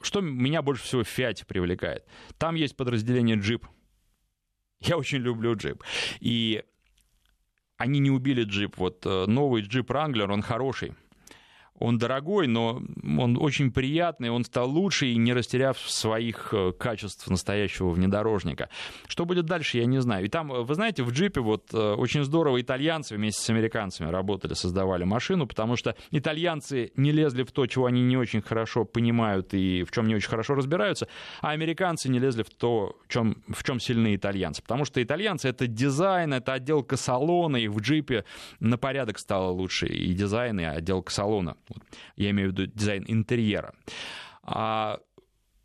что 0.00 0.20
меня 0.20 0.62
больше 0.62 0.84
всего 0.84 1.02
в 1.02 1.08
Фиате 1.08 1.44
привлекает? 1.44 2.04
Там 2.38 2.54
есть 2.54 2.76
подразделение 2.76 3.36
джип. 3.36 3.66
Я 4.88 4.96
очень 4.96 5.18
люблю 5.18 5.54
джип. 5.56 5.82
И 6.20 6.62
они 7.76 8.00
не 8.00 8.10
убили 8.10 8.44
джип. 8.44 8.76
Вот 8.76 9.04
э, 9.06 9.26
новый 9.26 9.62
джип 9.62 9.90
Wrangler, 9.90 10.32
он 10.32 10.42
хороший 10.42 10.94
он 11.84 11.98
дорогой, 11.98 12.46
но 12.46 12.82
он 13.18 13.36
очень 13.38 13.70
приятный, 13.70 14.30
он 14.30 14.44
стал 14.44 14.70
лучше 14.70 15.06
и 15.06 15.16
не 15.16 15.34
растеряв 15.34 15.78
своих 15.78 16.48
э, 16.52 16.72
качеств 16.72 17.28
настоящего 17.28 17.90
внедорожника. 17.90 18.70
Что 19.06 19.26
будет 19.26 19.44
дальше, 19.44 19.78
я 19.78 19.84
не 19.84 20.00
знаю. 20.00 20.24
И 20.24 20.28
там, 20.28 20.52
э, 20.52 20.62
вы 20.62 20.74
знаете, 20.74 21.02
в 21.02 21.12
джипе 21.12 21.40
вот 21.40 21.74
э, 21.74 21.94
очень 21.94 22.24
здорово 22.24 22.60
итальянцы 22.60 23.16
вместе 23.16 23.42
с 23.42 23.50
американцами 23.50 24.10
работали, 24.10 24.54
создавали 24.54 25.04
машину, 25.04 25.46
потому 25.46 25.76
что 25.76 25.94
итальянцы 26.10 26.90
не 26.96 27.12
лезли 27.12 27.42
в 27.42 27.52
то, 27.52 27.66
чего 27.66 27.86
они 27.86 28.02
не 28.02 28.16
очень 28.16 28.40
хорошо 28.40 28.84
понимают 28.84 29.52
и 29.52 29.84
в 29.84 29.90
чем 29.90 30.06
не 30.06 30.14
очень 30.14 30.30
хорошо 30.30 30.54
разбираются, 30.54 31.06
а 31.42 31.50
американцы 31.50 32.08
не 32.08 32.18
лезли 32.18 32.42
в 32.44 32.50
то, 32.50 32.96
в 33.06 33.12
чем, 33.12 33.42
в 33.48 33.62
чем 33.62 33.78
сильны 33.78 34.16
итальянцы. 34.16 34.62
Потому 34.62 34.86
что 34.86 35.02
итальянцы— 35.02 35.48
это 35.50 35.66
дизайн, 35.66 36.32
это 36.32 36.54
отделка 36.54 36.96
салона, 36.96 37.58
и 37.58 37.68
в 37.68 37.80
джипе 37.80 38.24
на 38.60 38.78
порядок 38.78 39.18
стало 39.18 39.50
лучше 39.50 39.86
и 39.86 40.14
дизайн, 40.14 40.60
и 40.60 40.64
отделка 40.64 41.12
салона. 41.12 41.56
Я 42.16 42.30
имею 42.30 42.50
в 42.50 42.52
виду 42.52 42.66
дизайн 42.66 43.04
интерьера. 43.06 43.74
А 44.42 44.98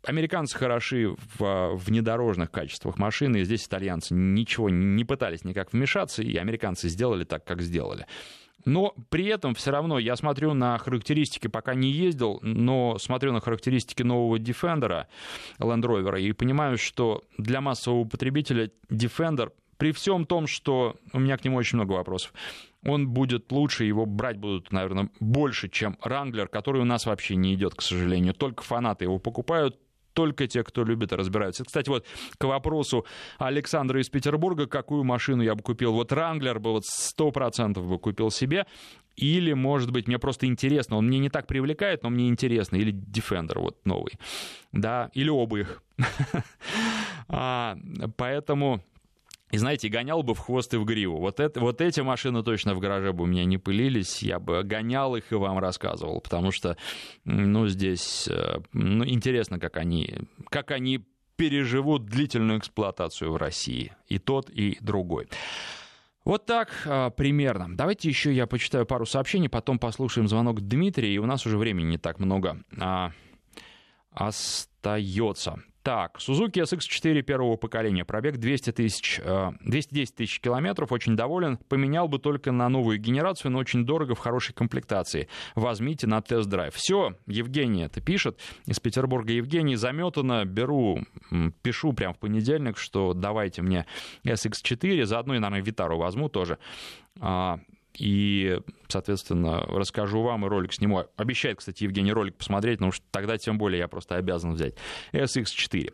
Американцы 0.02 0.56
хороши 0.56 1.14
в 1.38 1.74
внедорожных 1.74 2.50
качествах 2.50 2.96
машины, 2.96 3.38
и 3.38 3.44
здесь 3.44 3.66
итальянцы 3.66 4.14
ничего 4.14 4.70
не 4.70 5.04
пытались 5.04 5.44
никак 5.44 5.74
вмешаться, 5.74 6.22
и 6.22 6.36
американцы 6.36 6.88
сделали 6.88 7.24
так, 7.24 7.44
как 7.44 7.60
сделали. 7.60 8.06
Но 8.64 8.94
при 9.10 9.26
этом 9.26 9.54
все 9.54 9.70
равно 9.70 9.98
я 9.98 10.16
смотрю 10.16 10.54
на 10.54 10.78
характеристики, 10.78 11.48
пока 11.48 11.74
не 11.74 11.90
ездил, 11.90 12.38
но 12.42 12.98
смотрю 12.98 13.32
на 13.32 13.40
характеристики 13.40 14.02
нового 14.02 14.36
Defender 14.36 15.06
Land 15.58 15.82
Rover 15.82 16.20
и 16.20 16.32
понимаю, 16.32 16.78
что 16.78 17.22
для 17.36 17.60
массового 17.60 18.04
потребителя 18.04 18.70
Defender 18.90 19.50
при 19.76 19.92
всем 19.92 20.26
том, 20.26 20.46
что 20.46 20.96
у 21.12 21.18
меня 21.18 21.38
к 21.38 21.44
нему 21.44 21.56
очень 21.56 21.76
много 21.76 21.92
вопросов, 21.92 22.34
он 22.84 23.08
будет 23.08 23.52
лучше, 23.52 23.84
его 23.84 24.06
брать 24.06 24.38
будут, 24.38 24.72
наверное, 24.72 25.10
больше, 25.20 25.68
чем 25.68 25.98
Ранглер, 26.02 26.48
который 26.48 26.80
у 26.80 26.84
нас 26.84 27.06
вообще 27.06 27.36
не 27.36 27.54
идет, 27.54 27.74
к 27.74 27.82
сожалению. 27.82 28.34
Только 28.34 28.62
фанаты 28.62 29.04
его 29.04 29.18
покупают, 29.18 29.78
только 30.12 30.46
те, 30.46 30.64
кто 30.64 30.84
любит 30.84 31.12
и 31.12 31.16
разбираются. 31.16 31.64
Кстати, 31.64 31.88
вот 31.88 32.06
к 32.36 32.44
вопросу 32.44 33.06
Александра 33.38 34.00
из 34.00 34.08
Петербурга, 34.08 34.66
какую 34.66 35.04
машину 35.04 35.42
я 35.42 35.54
бы 35.54 35.62
купил. 35.62 35.92
Вот 35.92 36.12
Ранглер 36.12 36.58
бы 36.58 36.72
вот 36.72 36.86
сто 36.86 37.30
процентов 37.30 37.86
бы 37.86 37.98
купил 37.98 38.30
себе. 38.30 38.66
Или, 39.16 39.52
может 39.52 39.90
быть, 39.90 40.06
мне 40.08 40.18
просто 40.18 40.46
интересно, 40.46 40.96
он 40.96 41.06
мне 41.06 41.18
не 41.18 41.28
так 41.28 41.46
привлекает, 41.46 42.02
но 42.02 42.10
мне 42.10 42.28
интересно. 42.28 42.76
Или 42.76 42.92
Defender 42.92 43.58
вот 43.58 43.84
новый. 43.84 44.12
Да, 44.72 45.10
или 45.14 45.28
оба 45.28 45.60
их. 45.60 45.82
А, 47.32 47.78
поэтому 48.16 48.82
и 49.50 49.58
знаете, 49.58 49.88
гонял 49.88 50.22
бы 50.22 50.34
в 50.34 50.38
хвост 50.38 50.72
и 50.74 50.76
в 50.76 50.84
гриву. 50.84 51.18
Вот, 51.18 51.40
это, 51.40 51.60
вот 51.60 51.80
эти 51.80 52.00
машины 52.00 52.42
точно 52.42 52.74
в 52.74 52.80
гараже 52.80 53.12
бы 53.12 53.24
у 53.24 53.26
меня 53.26 53.44
не 53.44 53.58
пылились. 53.58 54.22
Я 54.22 54.38
бы 54.38 54.62
гонял 54.62 55.16
их 55.16 55.32
и 55.32 55.34
вам 55.34 55.58
рассказывал. 55.58 56.20
Потому 56.20 56.52
что, 56.52 56.76
ну, 57.24 57.66
здесь 57.66 58.28
э, 58.28 58.60
ну, 58.72 59.04
интересно, 59.04 59.58
как 59.58 59.76
они, 59.76 60.18
как 60.48 60.70
они 60.70 61.04
переживут 61.36 62.06
длительную 62.06 62.58
эксплуатацию 62.58 63.32
в 63.32 63.36
России. 63.36 63.92
И 64.06 64.18
тот, 64.18 64.50
и 64.50 64.78
другой. 64.80 65.28
Вот 66.24 66.44
так 66.44 66.70
а, 66.86 67.10
примерно. 67.10 67.74
Давайте 67.74 68.08
еще 68.08 68.32
я 68.32 68.46
почитаю 68.46 68.84
пару 68.84 69.06
сообщений, 69.06 69.48
потом 69.48 69.78
послушаем 69.78 70.28
звонок 70.28 70.60
Дмитрия, 70.60 71.12
и 71.14 71.18
у 71.18 71.26
нас 71.26 71.46
уже 71.46 71.56
времени 71.56 71.92
не 71.92 71.98
так 71.98 72.18
много 72.18 72.62
а, 72.78 73.12
остается. 74.12 75.62
Так, 75.82 76.18
Suzuki 76.18 76.62
SX4 76.62 77.22
первого 77.22 77.56
поколения, 77.56 78.04
пробег 78.04 78.36
200 78.36 78.72
тысяч, 78.72 79.18
210 79.18 80.12
э, 80.12 80.14
тысяч 80.14 80.40
километров, 80.40 80.92
очень 80.92 81.16
доволен. 81.16 81.56
Поменял 81.68 82.06
бы 82.06 82.18
только 82.18 82.52
на 82.52 82.68
новую 82.68 82.98
генерацию, 82.98 83.50
но 83.50 83.58
очень 83.58 83.86
дорого 83.86 84.14
в 84.14 84.18
хорошей 84.18 84.52
комплектации. 84.52 85.28
Возьмите 85.54 86.06
на 86.06 86.20
тест-драйв. 86.20 86.74
Все, 86.74 87.14
Евгений 87.26 87.84
это 87.84 88.02
пишет. 88.02 88.38
Из 88.66 88.78
Петербурга 88.78 89.32
Евгений 89.32 89.76
заметано. 89.76 90.44
Беру, 90.44 91.00
пишу 91.62 91.94
прямо 91.94 92.12
в 92.12 92.18
понедельник, 92.18 92.76
что 92.76 93.14
давайте 93.14 93.62
мне 93.62 93.86
SX4, 94.24 95.06
заодно 95.06 95.34
и, 95.34 95.38
наверное, 95.38 95.64
Витару 95.64 95.96
возьму 95.96 96.28
тоже. 96.28 96.58
И, 97.94 98.60
соответственно, 98.88 99.60
расскажу 99.60 100.22
вам 100.22 100.46
и 100.46 100.48
ролик 100.48 100.72
сниму. 100.72 101.04
Обещает, 101.16 101.58
кстати, 101.58 101.84
Евгений 101.84 102.12
ролик 102.12 102.36
посмотреть, 102.36 102.78
потому 102.78 102.92
что 102.92 103.04
тогда 103.10 103.36
тем 103.36 103.58
более 103.58 103.80
я 103.80 103.88
просто 103.88 104.16
обязан 104.16 104.52
взять. 104.52 104.74
SX4. 105.12 105.92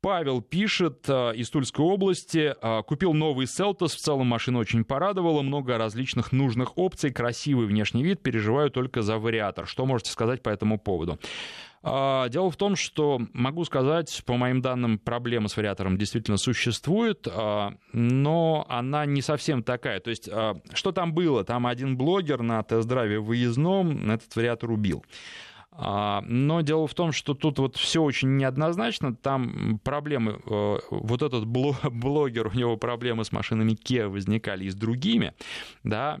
Павел 0.00 0.40
пишет 0.40 1.08
э, 1.08 1.34
из 1.34 1.50
Тульской 1.50 1.84
области. 1.84 2.54
Э, 2.62 2.82
купил 2.84 3.14
новый 3.14 3.46
Селтос. 3.46 3.94
В 3.94 3.98
целом 3.98 4.28
машина 4.28 4.60
очень 4.60 4.84
порадовала. 4.84 5.42
Много 5.42 5.76
различных 5.76 6.30
нужных 6.30 6.78
опций. 6.78 7.10
Красивый 7.10 7.66
внешний 7.66 8.04
вид. 8.04 8.22
Переживаю 8.22 8.70
только 8.70 9.02
за 9.02 9.18
вариатор. 9.18 9.66
Что 9.66 9.86
можете 9.86 10.12
сказать 10.12 10.42
по 10.42 10.50
этому 10.50 10.78
поводу? 10.78 11.18
А, 11.82 12.28
дело 12.28 12.50
в 12.50 12.56
том, 12.56 12.76
что 12.76 13.20
могу 13.32 13.64
сказать, 13.64 14.22
по 14.26 14.36
моим 14.36 14.60
данным, 14.60 14.98
проблема 14.98 15.48
с 15.48 15.56
вариатором 15.56 15.96
действительно 15.96 16.36
существует, 16.36 17.26
а, 17.30 17.74
но 17.92 18.66
она 18.68 19.06
не 19.06 19.22
совсем 19.22 19.62
такая. 19.62 20.00
То 20.00 20.10
есть, 20.10 20.28
а, 20.30 20.60
что 20.74 20.92
там 20.92 21.12
было? 21.12 21.44
Там 21.44 21.66
один 21.66 21.96
блогер 21.96 22.42
на 22.42 22.62
тест-драйве 22.62 23.20
выездном 23.20 24.10
этот 24.10 24.34
вариатор 24.34 24.70
убил. 24.70 25.04
Но 25.80 26.60
дело 26.62 26.88
в 26.88 26.94
том, 26.94 27.12
что 27.12 27.34
тут 27.34 27.60
вот 27.60 27.76
все 27.76 28.02
очень 28.02 28.36
неоднозначно. 28.36 29.14
Там 29.14 29.80
проблемы, 29.84 30.40
вот 30.44 31.22
этот 31.22 31.46
блогер, 31.46 32.48
у 32.48 32.52
него 32.52 32.76
проблемы 32.76 33.24
с 33.24 33.30
машинами 33.30 33.72
Kia 33.72 34.08
возникали 34.08 34.64
и 34.64 34.70
с 34.70 34.74
другими, 34.74 35.34
да, 35.84 36.18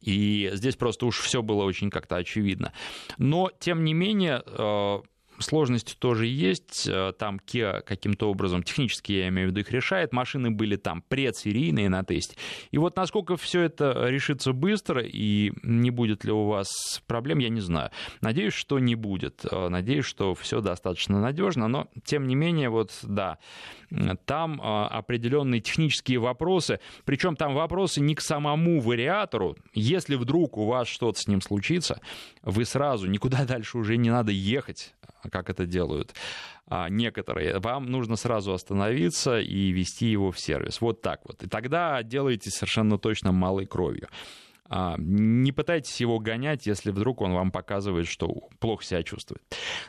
и 0.00 0.50
здесь 0.52 0.76
просто 0.76 1.06
уж 1.06 1.20
все 1.20 1.42
было 1.42 1.64
очень 1.64 1.90
как-то 1.90 2.16
очевидно. 2.16 2.72
Но, 3.18 3.50
тем 3.58 3.84
не 3.84 3.94
менее, 3.94 4.42
э, 4.46 5.00
сложности 5.44 5.94
тоже 5.98 6.26
есть. 6.26 6.88
Э, 6.88 7.12
там 7.18 7.40
Kia 7.44 7.80
каким-то 7.82 8.30
образом, 8.30 8.62
технически 8.62 9.12
я 9.12 9.28
имею 9.28 9.48
в 9.48 9.50
виду, 9.50 9.60
их 9.60 9.70
решает. 9.70 10.12
Машины 10.12 10.50
были 10.50 10.76
там 10.76 11.02
предсерийные 11.02 11.88
на 11.88 12.04
тесте. 12.04 12.36
И 12.70 12.78
вот 12.78 12.96
насколько 12.96 13.36
все 13.36 13.62
это 13.62 14.06
решится 14.08 14.52
быстро 14.52 15.02
и 15.02 15.52
не 15.62 15.90
будет 15.90 16.24
ли 16.24 16.32
у 16.32 16.46
вас 16.46 16.68
проблем, 17.06 17.38
я 17.38 17.48
не 17.48 17.60
знаю. 17.60 17.90
Надеюсь, 18.20 18.54
что 18.54 18.78
не 18.78 18.94
будет. 18.94 19.44
Э, 19.50 19.68
надеюсь, 19.68 20.04
что 20.04 20.34
все 20.34 20.60
достаточно 20.60 21.20
надежно. 21.20 21.68
Но, 21.68 21.88
тем 22.04 22.26
не 22.26 22.34
менее, 22.34 22.68
вот 22.68 22.92
да, 23.02 23.38
там 24.24 24.60
э, 24.60 24.86
определенные 24.86 25.60
технические 25.60 26.18
вопросы. 26.18 26.80
Причем 27.04 27.36
там 27.36 27.54
вопросы 27.54 28.00
не 28.00 28.14
к 28.14 28.20
самому 28.20 28.80
вариатору. 28.80 29.56
Если 29.72 30.16
вдруг 30.16 30.56
у 30.56 30.66
вас 30.66 30.88
что-то 30.88 31.20
с 31.20 31.28
ним 31.28 31.40
случится, 31.40 32.00
вы 32.42 32.64
сразу 32.64 33.06
никуда 33.06 33.44
дальше 33.46 33.78
уже 33.78 33.96
не 33.96 34.10
надо 34.10 34.32
ехать 34.32 34.94
как 35.30 35.50
это 35.50 35.66
делают 35.66 36.14
а, 36.66 36.88
некоторые, 36.88 37.58
вам 37.58 37.86
нужно 37.86 38.16
сразу 38.16 38.52
остановиться 38.52 39.38
и 39.38 39.70
вести 39.70 40.06
его 40.06 40.30
в 40.30 40.38
сервис. 40.38 40.80
Вот 40.80 41.02
так 41.02 41.20
вот. 41.24 41.42
И 41.42 41.48
тогда 41.48 42.02
делаете 42.02 42.50
совершенно 42.50 42.98
точно 42.98 43.32
малой 43.32 43.66
кровью. 43.66 44.08
А, 44.68 44.94
не 44.98 45.52
пытайтесь 45.52 46.00
его 46.00 46.18
гонять, 46.18 46.66
если 46.66 46.90
вдруг 46.90 47.20
он 47.20 47.34
вам 47.34 47.50
показывает, 47.50 48.06
что 48.06 48.28
плохо 48.60 48.82
себя 48.82 49.02
чувствует. 49.02 49.42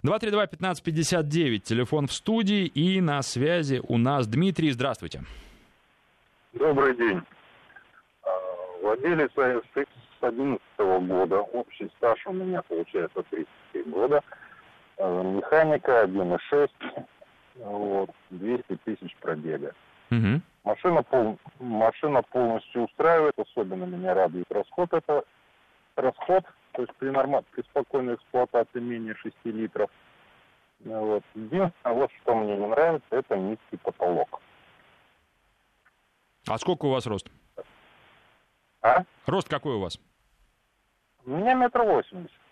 232-1559, 0.04 1.60
телефон 1.60 2.08
в 2.08 2.14
студии, 2.14 2.66
и 2.66 3.00
на 3.00 3.22
связи 3.22 3.82
у 3.88 3.98
нас 3.98 4.28
Дмитрий. 4.28 4.72
Здравствуйте. 4.72 5.24
Добрый 6.54 6.96
день. 6.98 7.22
А, 8.24 8.30
владелец 8.82 9.32
с 9.32 9.74
2011 9.74 10.62
года. 11.08 11.40
Общий 11.40 11.90
стаж 11.98 12.20
у 12.28 12.34
меня 12.34 12.62
получается 12.64 13.24
33 13.30 13.84
года. 13.84 14.22
Э, 14.98 15.24
механика 15.24 16.04
1.6, 16.04 16.70
вот, 17.56 18.10
200 18.30 18.76
тысяч 18.86 19.16
пробега. 19.18 19.74
Угу. 20.12 20.41
Машина, 20.64 21.04
пол, 21.04 21.38
машина 21.60 22.22
полностью 22.24 22.84
устраивает, 22.84 23.38
особенно 23.38 23.84
меня 23.86 24.14
радует 24.14 24.52
расход 24.52 24.93
это 24.93 25.24
расход, 25.96 26.43
то 26.72 26.82
есть 26.82 26.93
при, 26.96 27.10
норма, 27.10 27.43
при 27.52 27.62
спокойной 27.64 28.16
эксплуатации 28.16 28.80
менее 28.80 29.16
6 29.16 29.36
литров. 29.46 29.89
Вот. 30.84 31.24
Единственное, 31.34 31.96
вот 31.96 32.12
что 32.22 32.36
мне 32.36 32.58
не 32.58 32.68
нравится, 32.68 33.08
это 33.12 33.38
низкий 33.38 33.78
потолок. 33.78 34.41
А 36.48 36.58
сколько 36.58 36.86
у 36.86 36.91
вас 36.91 37.06
рост? 37.08 37.30
А? 38.82 39.04
Рост 39.26 39.50
какой 39.50 39.76
у 39.76 39.80
вас? 39.80 40.00
У 41.26 41.32
меня 41.32 41.56
метр 41.56 41.82
восемьдесят. 41.82 42.45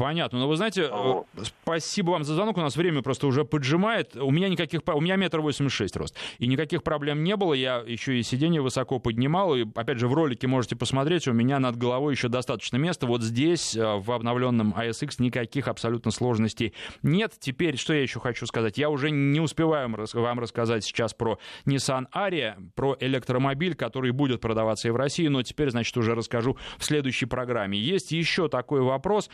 Понятно. 0.00 0.38
Но 0.38 0.48
вы 0.48 0.56
знаете, 0.56 0.88
вот. 0.88 1.26
Э, 1.36 1.42
спасибо 1.42 2.12
вам 2.12 2.24
за 2.24 2.34
звонок. 2.34 2.56
У 2.56 2.60
нас 2.62 2.74
время 2.74 3.02
просто 3.02 3.26
уже 3.26 3.44
поджимает. 3.44 4.16
У 4.16 4.30
меня 4.30 4.48
никаких... 4.48 4.80
У 4.86 5.00
меня 5.02 5.16
метр 5.16 5.40
восемьдесят 5.40 5.76
шесть 5.76 5.94
рост. 5.94 6.16
И 6.38 6.46
никаких 6.46 6.82
проблем 6.82 7.22
не 7.22 7.36
было. 7.36 7.52
Я 7.52 7.84
еще 7.86 8.18
и 8.18 8.22
сиденье 8.22 8.62
высоко 8.62 8.98
поднимал. 8.98 9.54
И, 9.56 9.66
опять 9.74 9.98
же, 9.98 10.08
в 10.08 10.14
ролике 10.14 10.46
можете 10.46 10.74
посмотреть. 10.74 11.28
У 11.28 11.34
меня 11.34 11.58
над 11.58 11.76
головой 11.76 12.14
еще 12.14 12.28
достаточно 12.28 12.78
места. 12.78 13.06
Вот 13.06 13.22
здесь, 13.22 13.76
э, 13.76 13.96
в 13.98 14.10
обновленном 14.10 14.72
ASX, 14.72 15.16
никаких 15.18 15.68
абсолютно 15.68 16.12
сложностей 16.12 16.72
нет. 17.02 17.34
Теперь, 17.38 17.76
что 17.76 17.92
я 17.92 18.00
еще 18.00 18.20
хочу 18.20 18.46
сказать? 18.46 18.78
Я 18.78 18.88
уже 18.88 19.10
не 19.10 19.40
успеваю 19.40 19.94
вам 20.14 20.40
рассказать 20.40 20.82
сейчас 20.82 21.12
про 21.12 21.38
Nissan 21.66 22.06
Aria, 22.14 22.54
про 22.74 22.96
электромобиль, 23.00 23.74
который 23.74 24.12
будет 24.12 24.40
продаваться 24.40 24.88
и 24.88 24.92
в 24.92 24.96
России. 24.96 25.26
Но 25.26 25.42
теперь, 25.42 25.68
значит, 25.68 25.94
уже 25.98 26.14
расскажу 26.14 26.56
в 26.78 26.86
следующей 26.86 27.26
программе. 27.26 27.78
Есть 27.78 28.12
еще 28.12 28.48
такой 28.48 28.80
вопрос 28.80 29.28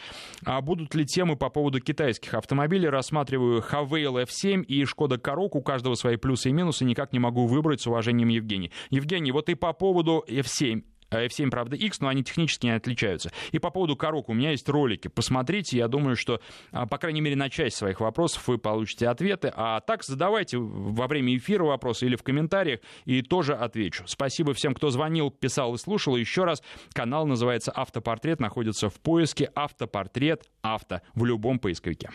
а 0.55 0.55
будут 0.60 0.94
ли 0.94 1.04
темы 1.04 1.36
по 1.36 1.50
поводу 1.50 1.80
китайских 1.80 2.34
автомобилей? 2.34 2.88
Рассматриваю 2.88 3.60
Havail 3.60 4.24
F7 4.24 4.64
и 4.64 4.84
Шкода 4.84 5.18
Корок. 5.18 5.54
У 5.54 5.62
каждого 5.62 5.94
свои 5.94 6.16
плюсы 6.16 6.50
и 6.50 6.52
минусы. 6.52 6.84
Никак 6.84 7.12
не 7.12 7.18
могу 7.18 7.46
выбрать 7.46 7.80
с 7.80 7.86
уважением 7.86 8.28
Евгений. 8.28 8.70
Евгений, 8.90 9.32
вот 9.32 9.48
и 9.48 9.54
по 9.54 9.72
поводу 9.72 10.24
F7. 10.28 10.84
F7, 11.10 11.50
правда, 11.50 11.76
X, 11.76 12.00
но 12.00 12.08
они 12.08 12.22
технически 12.22 12.66
не 12.66 12.72
отличаются. 12.72 13.30
И 13.52 13.58
по 13.58 13.70
поводу 13.70 13.96
корок 13.96 14.28
у 14.28 14.34
меня 14.34 14.50
есть 14.50 14.68
ролики. 14.68 15.08
Посмотрите, 15.08 15.78
я 15.78 15.88
думаю, 15.88 16.16
что, 16.16 16.40
а, 16.72 16.86
по 16.86 16.98
крайней 16.98 17.20
мере, 17.20 17.36
на 17.36 17.50
часть 17.50 17.76
своих 17.76 18.00
вопросов 18.00 18.46
вы 18.48 18.58
получите 18.58 19.08
ответы. 19.08 19.52
А 19.54 19.80
так 19.80 20.04
задавайте 20.04 20.58
во 20.58 21.06
время 21.06 21.36
эфира 21.36 21.64
вопросы 21.64 22.06
или 22.06 22.16
в 22.16 22.22
комментариях, 22.22 22.80
и 23.04 23.22
тоже 23.22 23.54
отвечу. 23.54 24.04
Спасибо 24.06 24.54
всем, 24.54 24.74
кто 24.74 24.90
звонил, 24.90 25.30
писал 25.30 25.74
и 25.74 25.78
слушал. 25.78 26.16
Еще 26.16 26.44
раз, 26.44 26.62
канал 26.92 27.26
называется 27.26 27.72
«Автопортрет», 27.72 28.40
находится 28.40 28.88
в 28.88 28.94
поиске 29.00 29.50
«Автопортрет 29.54 30.44
авто» 30.62 31.00
в 31.14 31.24
любом 31.24 31.58
поисковике. 31.58 32.10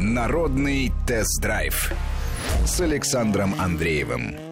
Народный 0.00 0.92
тест-драйв 1.06 1.92
с 2.66 2.80
Александром 2.80 3.54
Андреевым. 3.58 4.43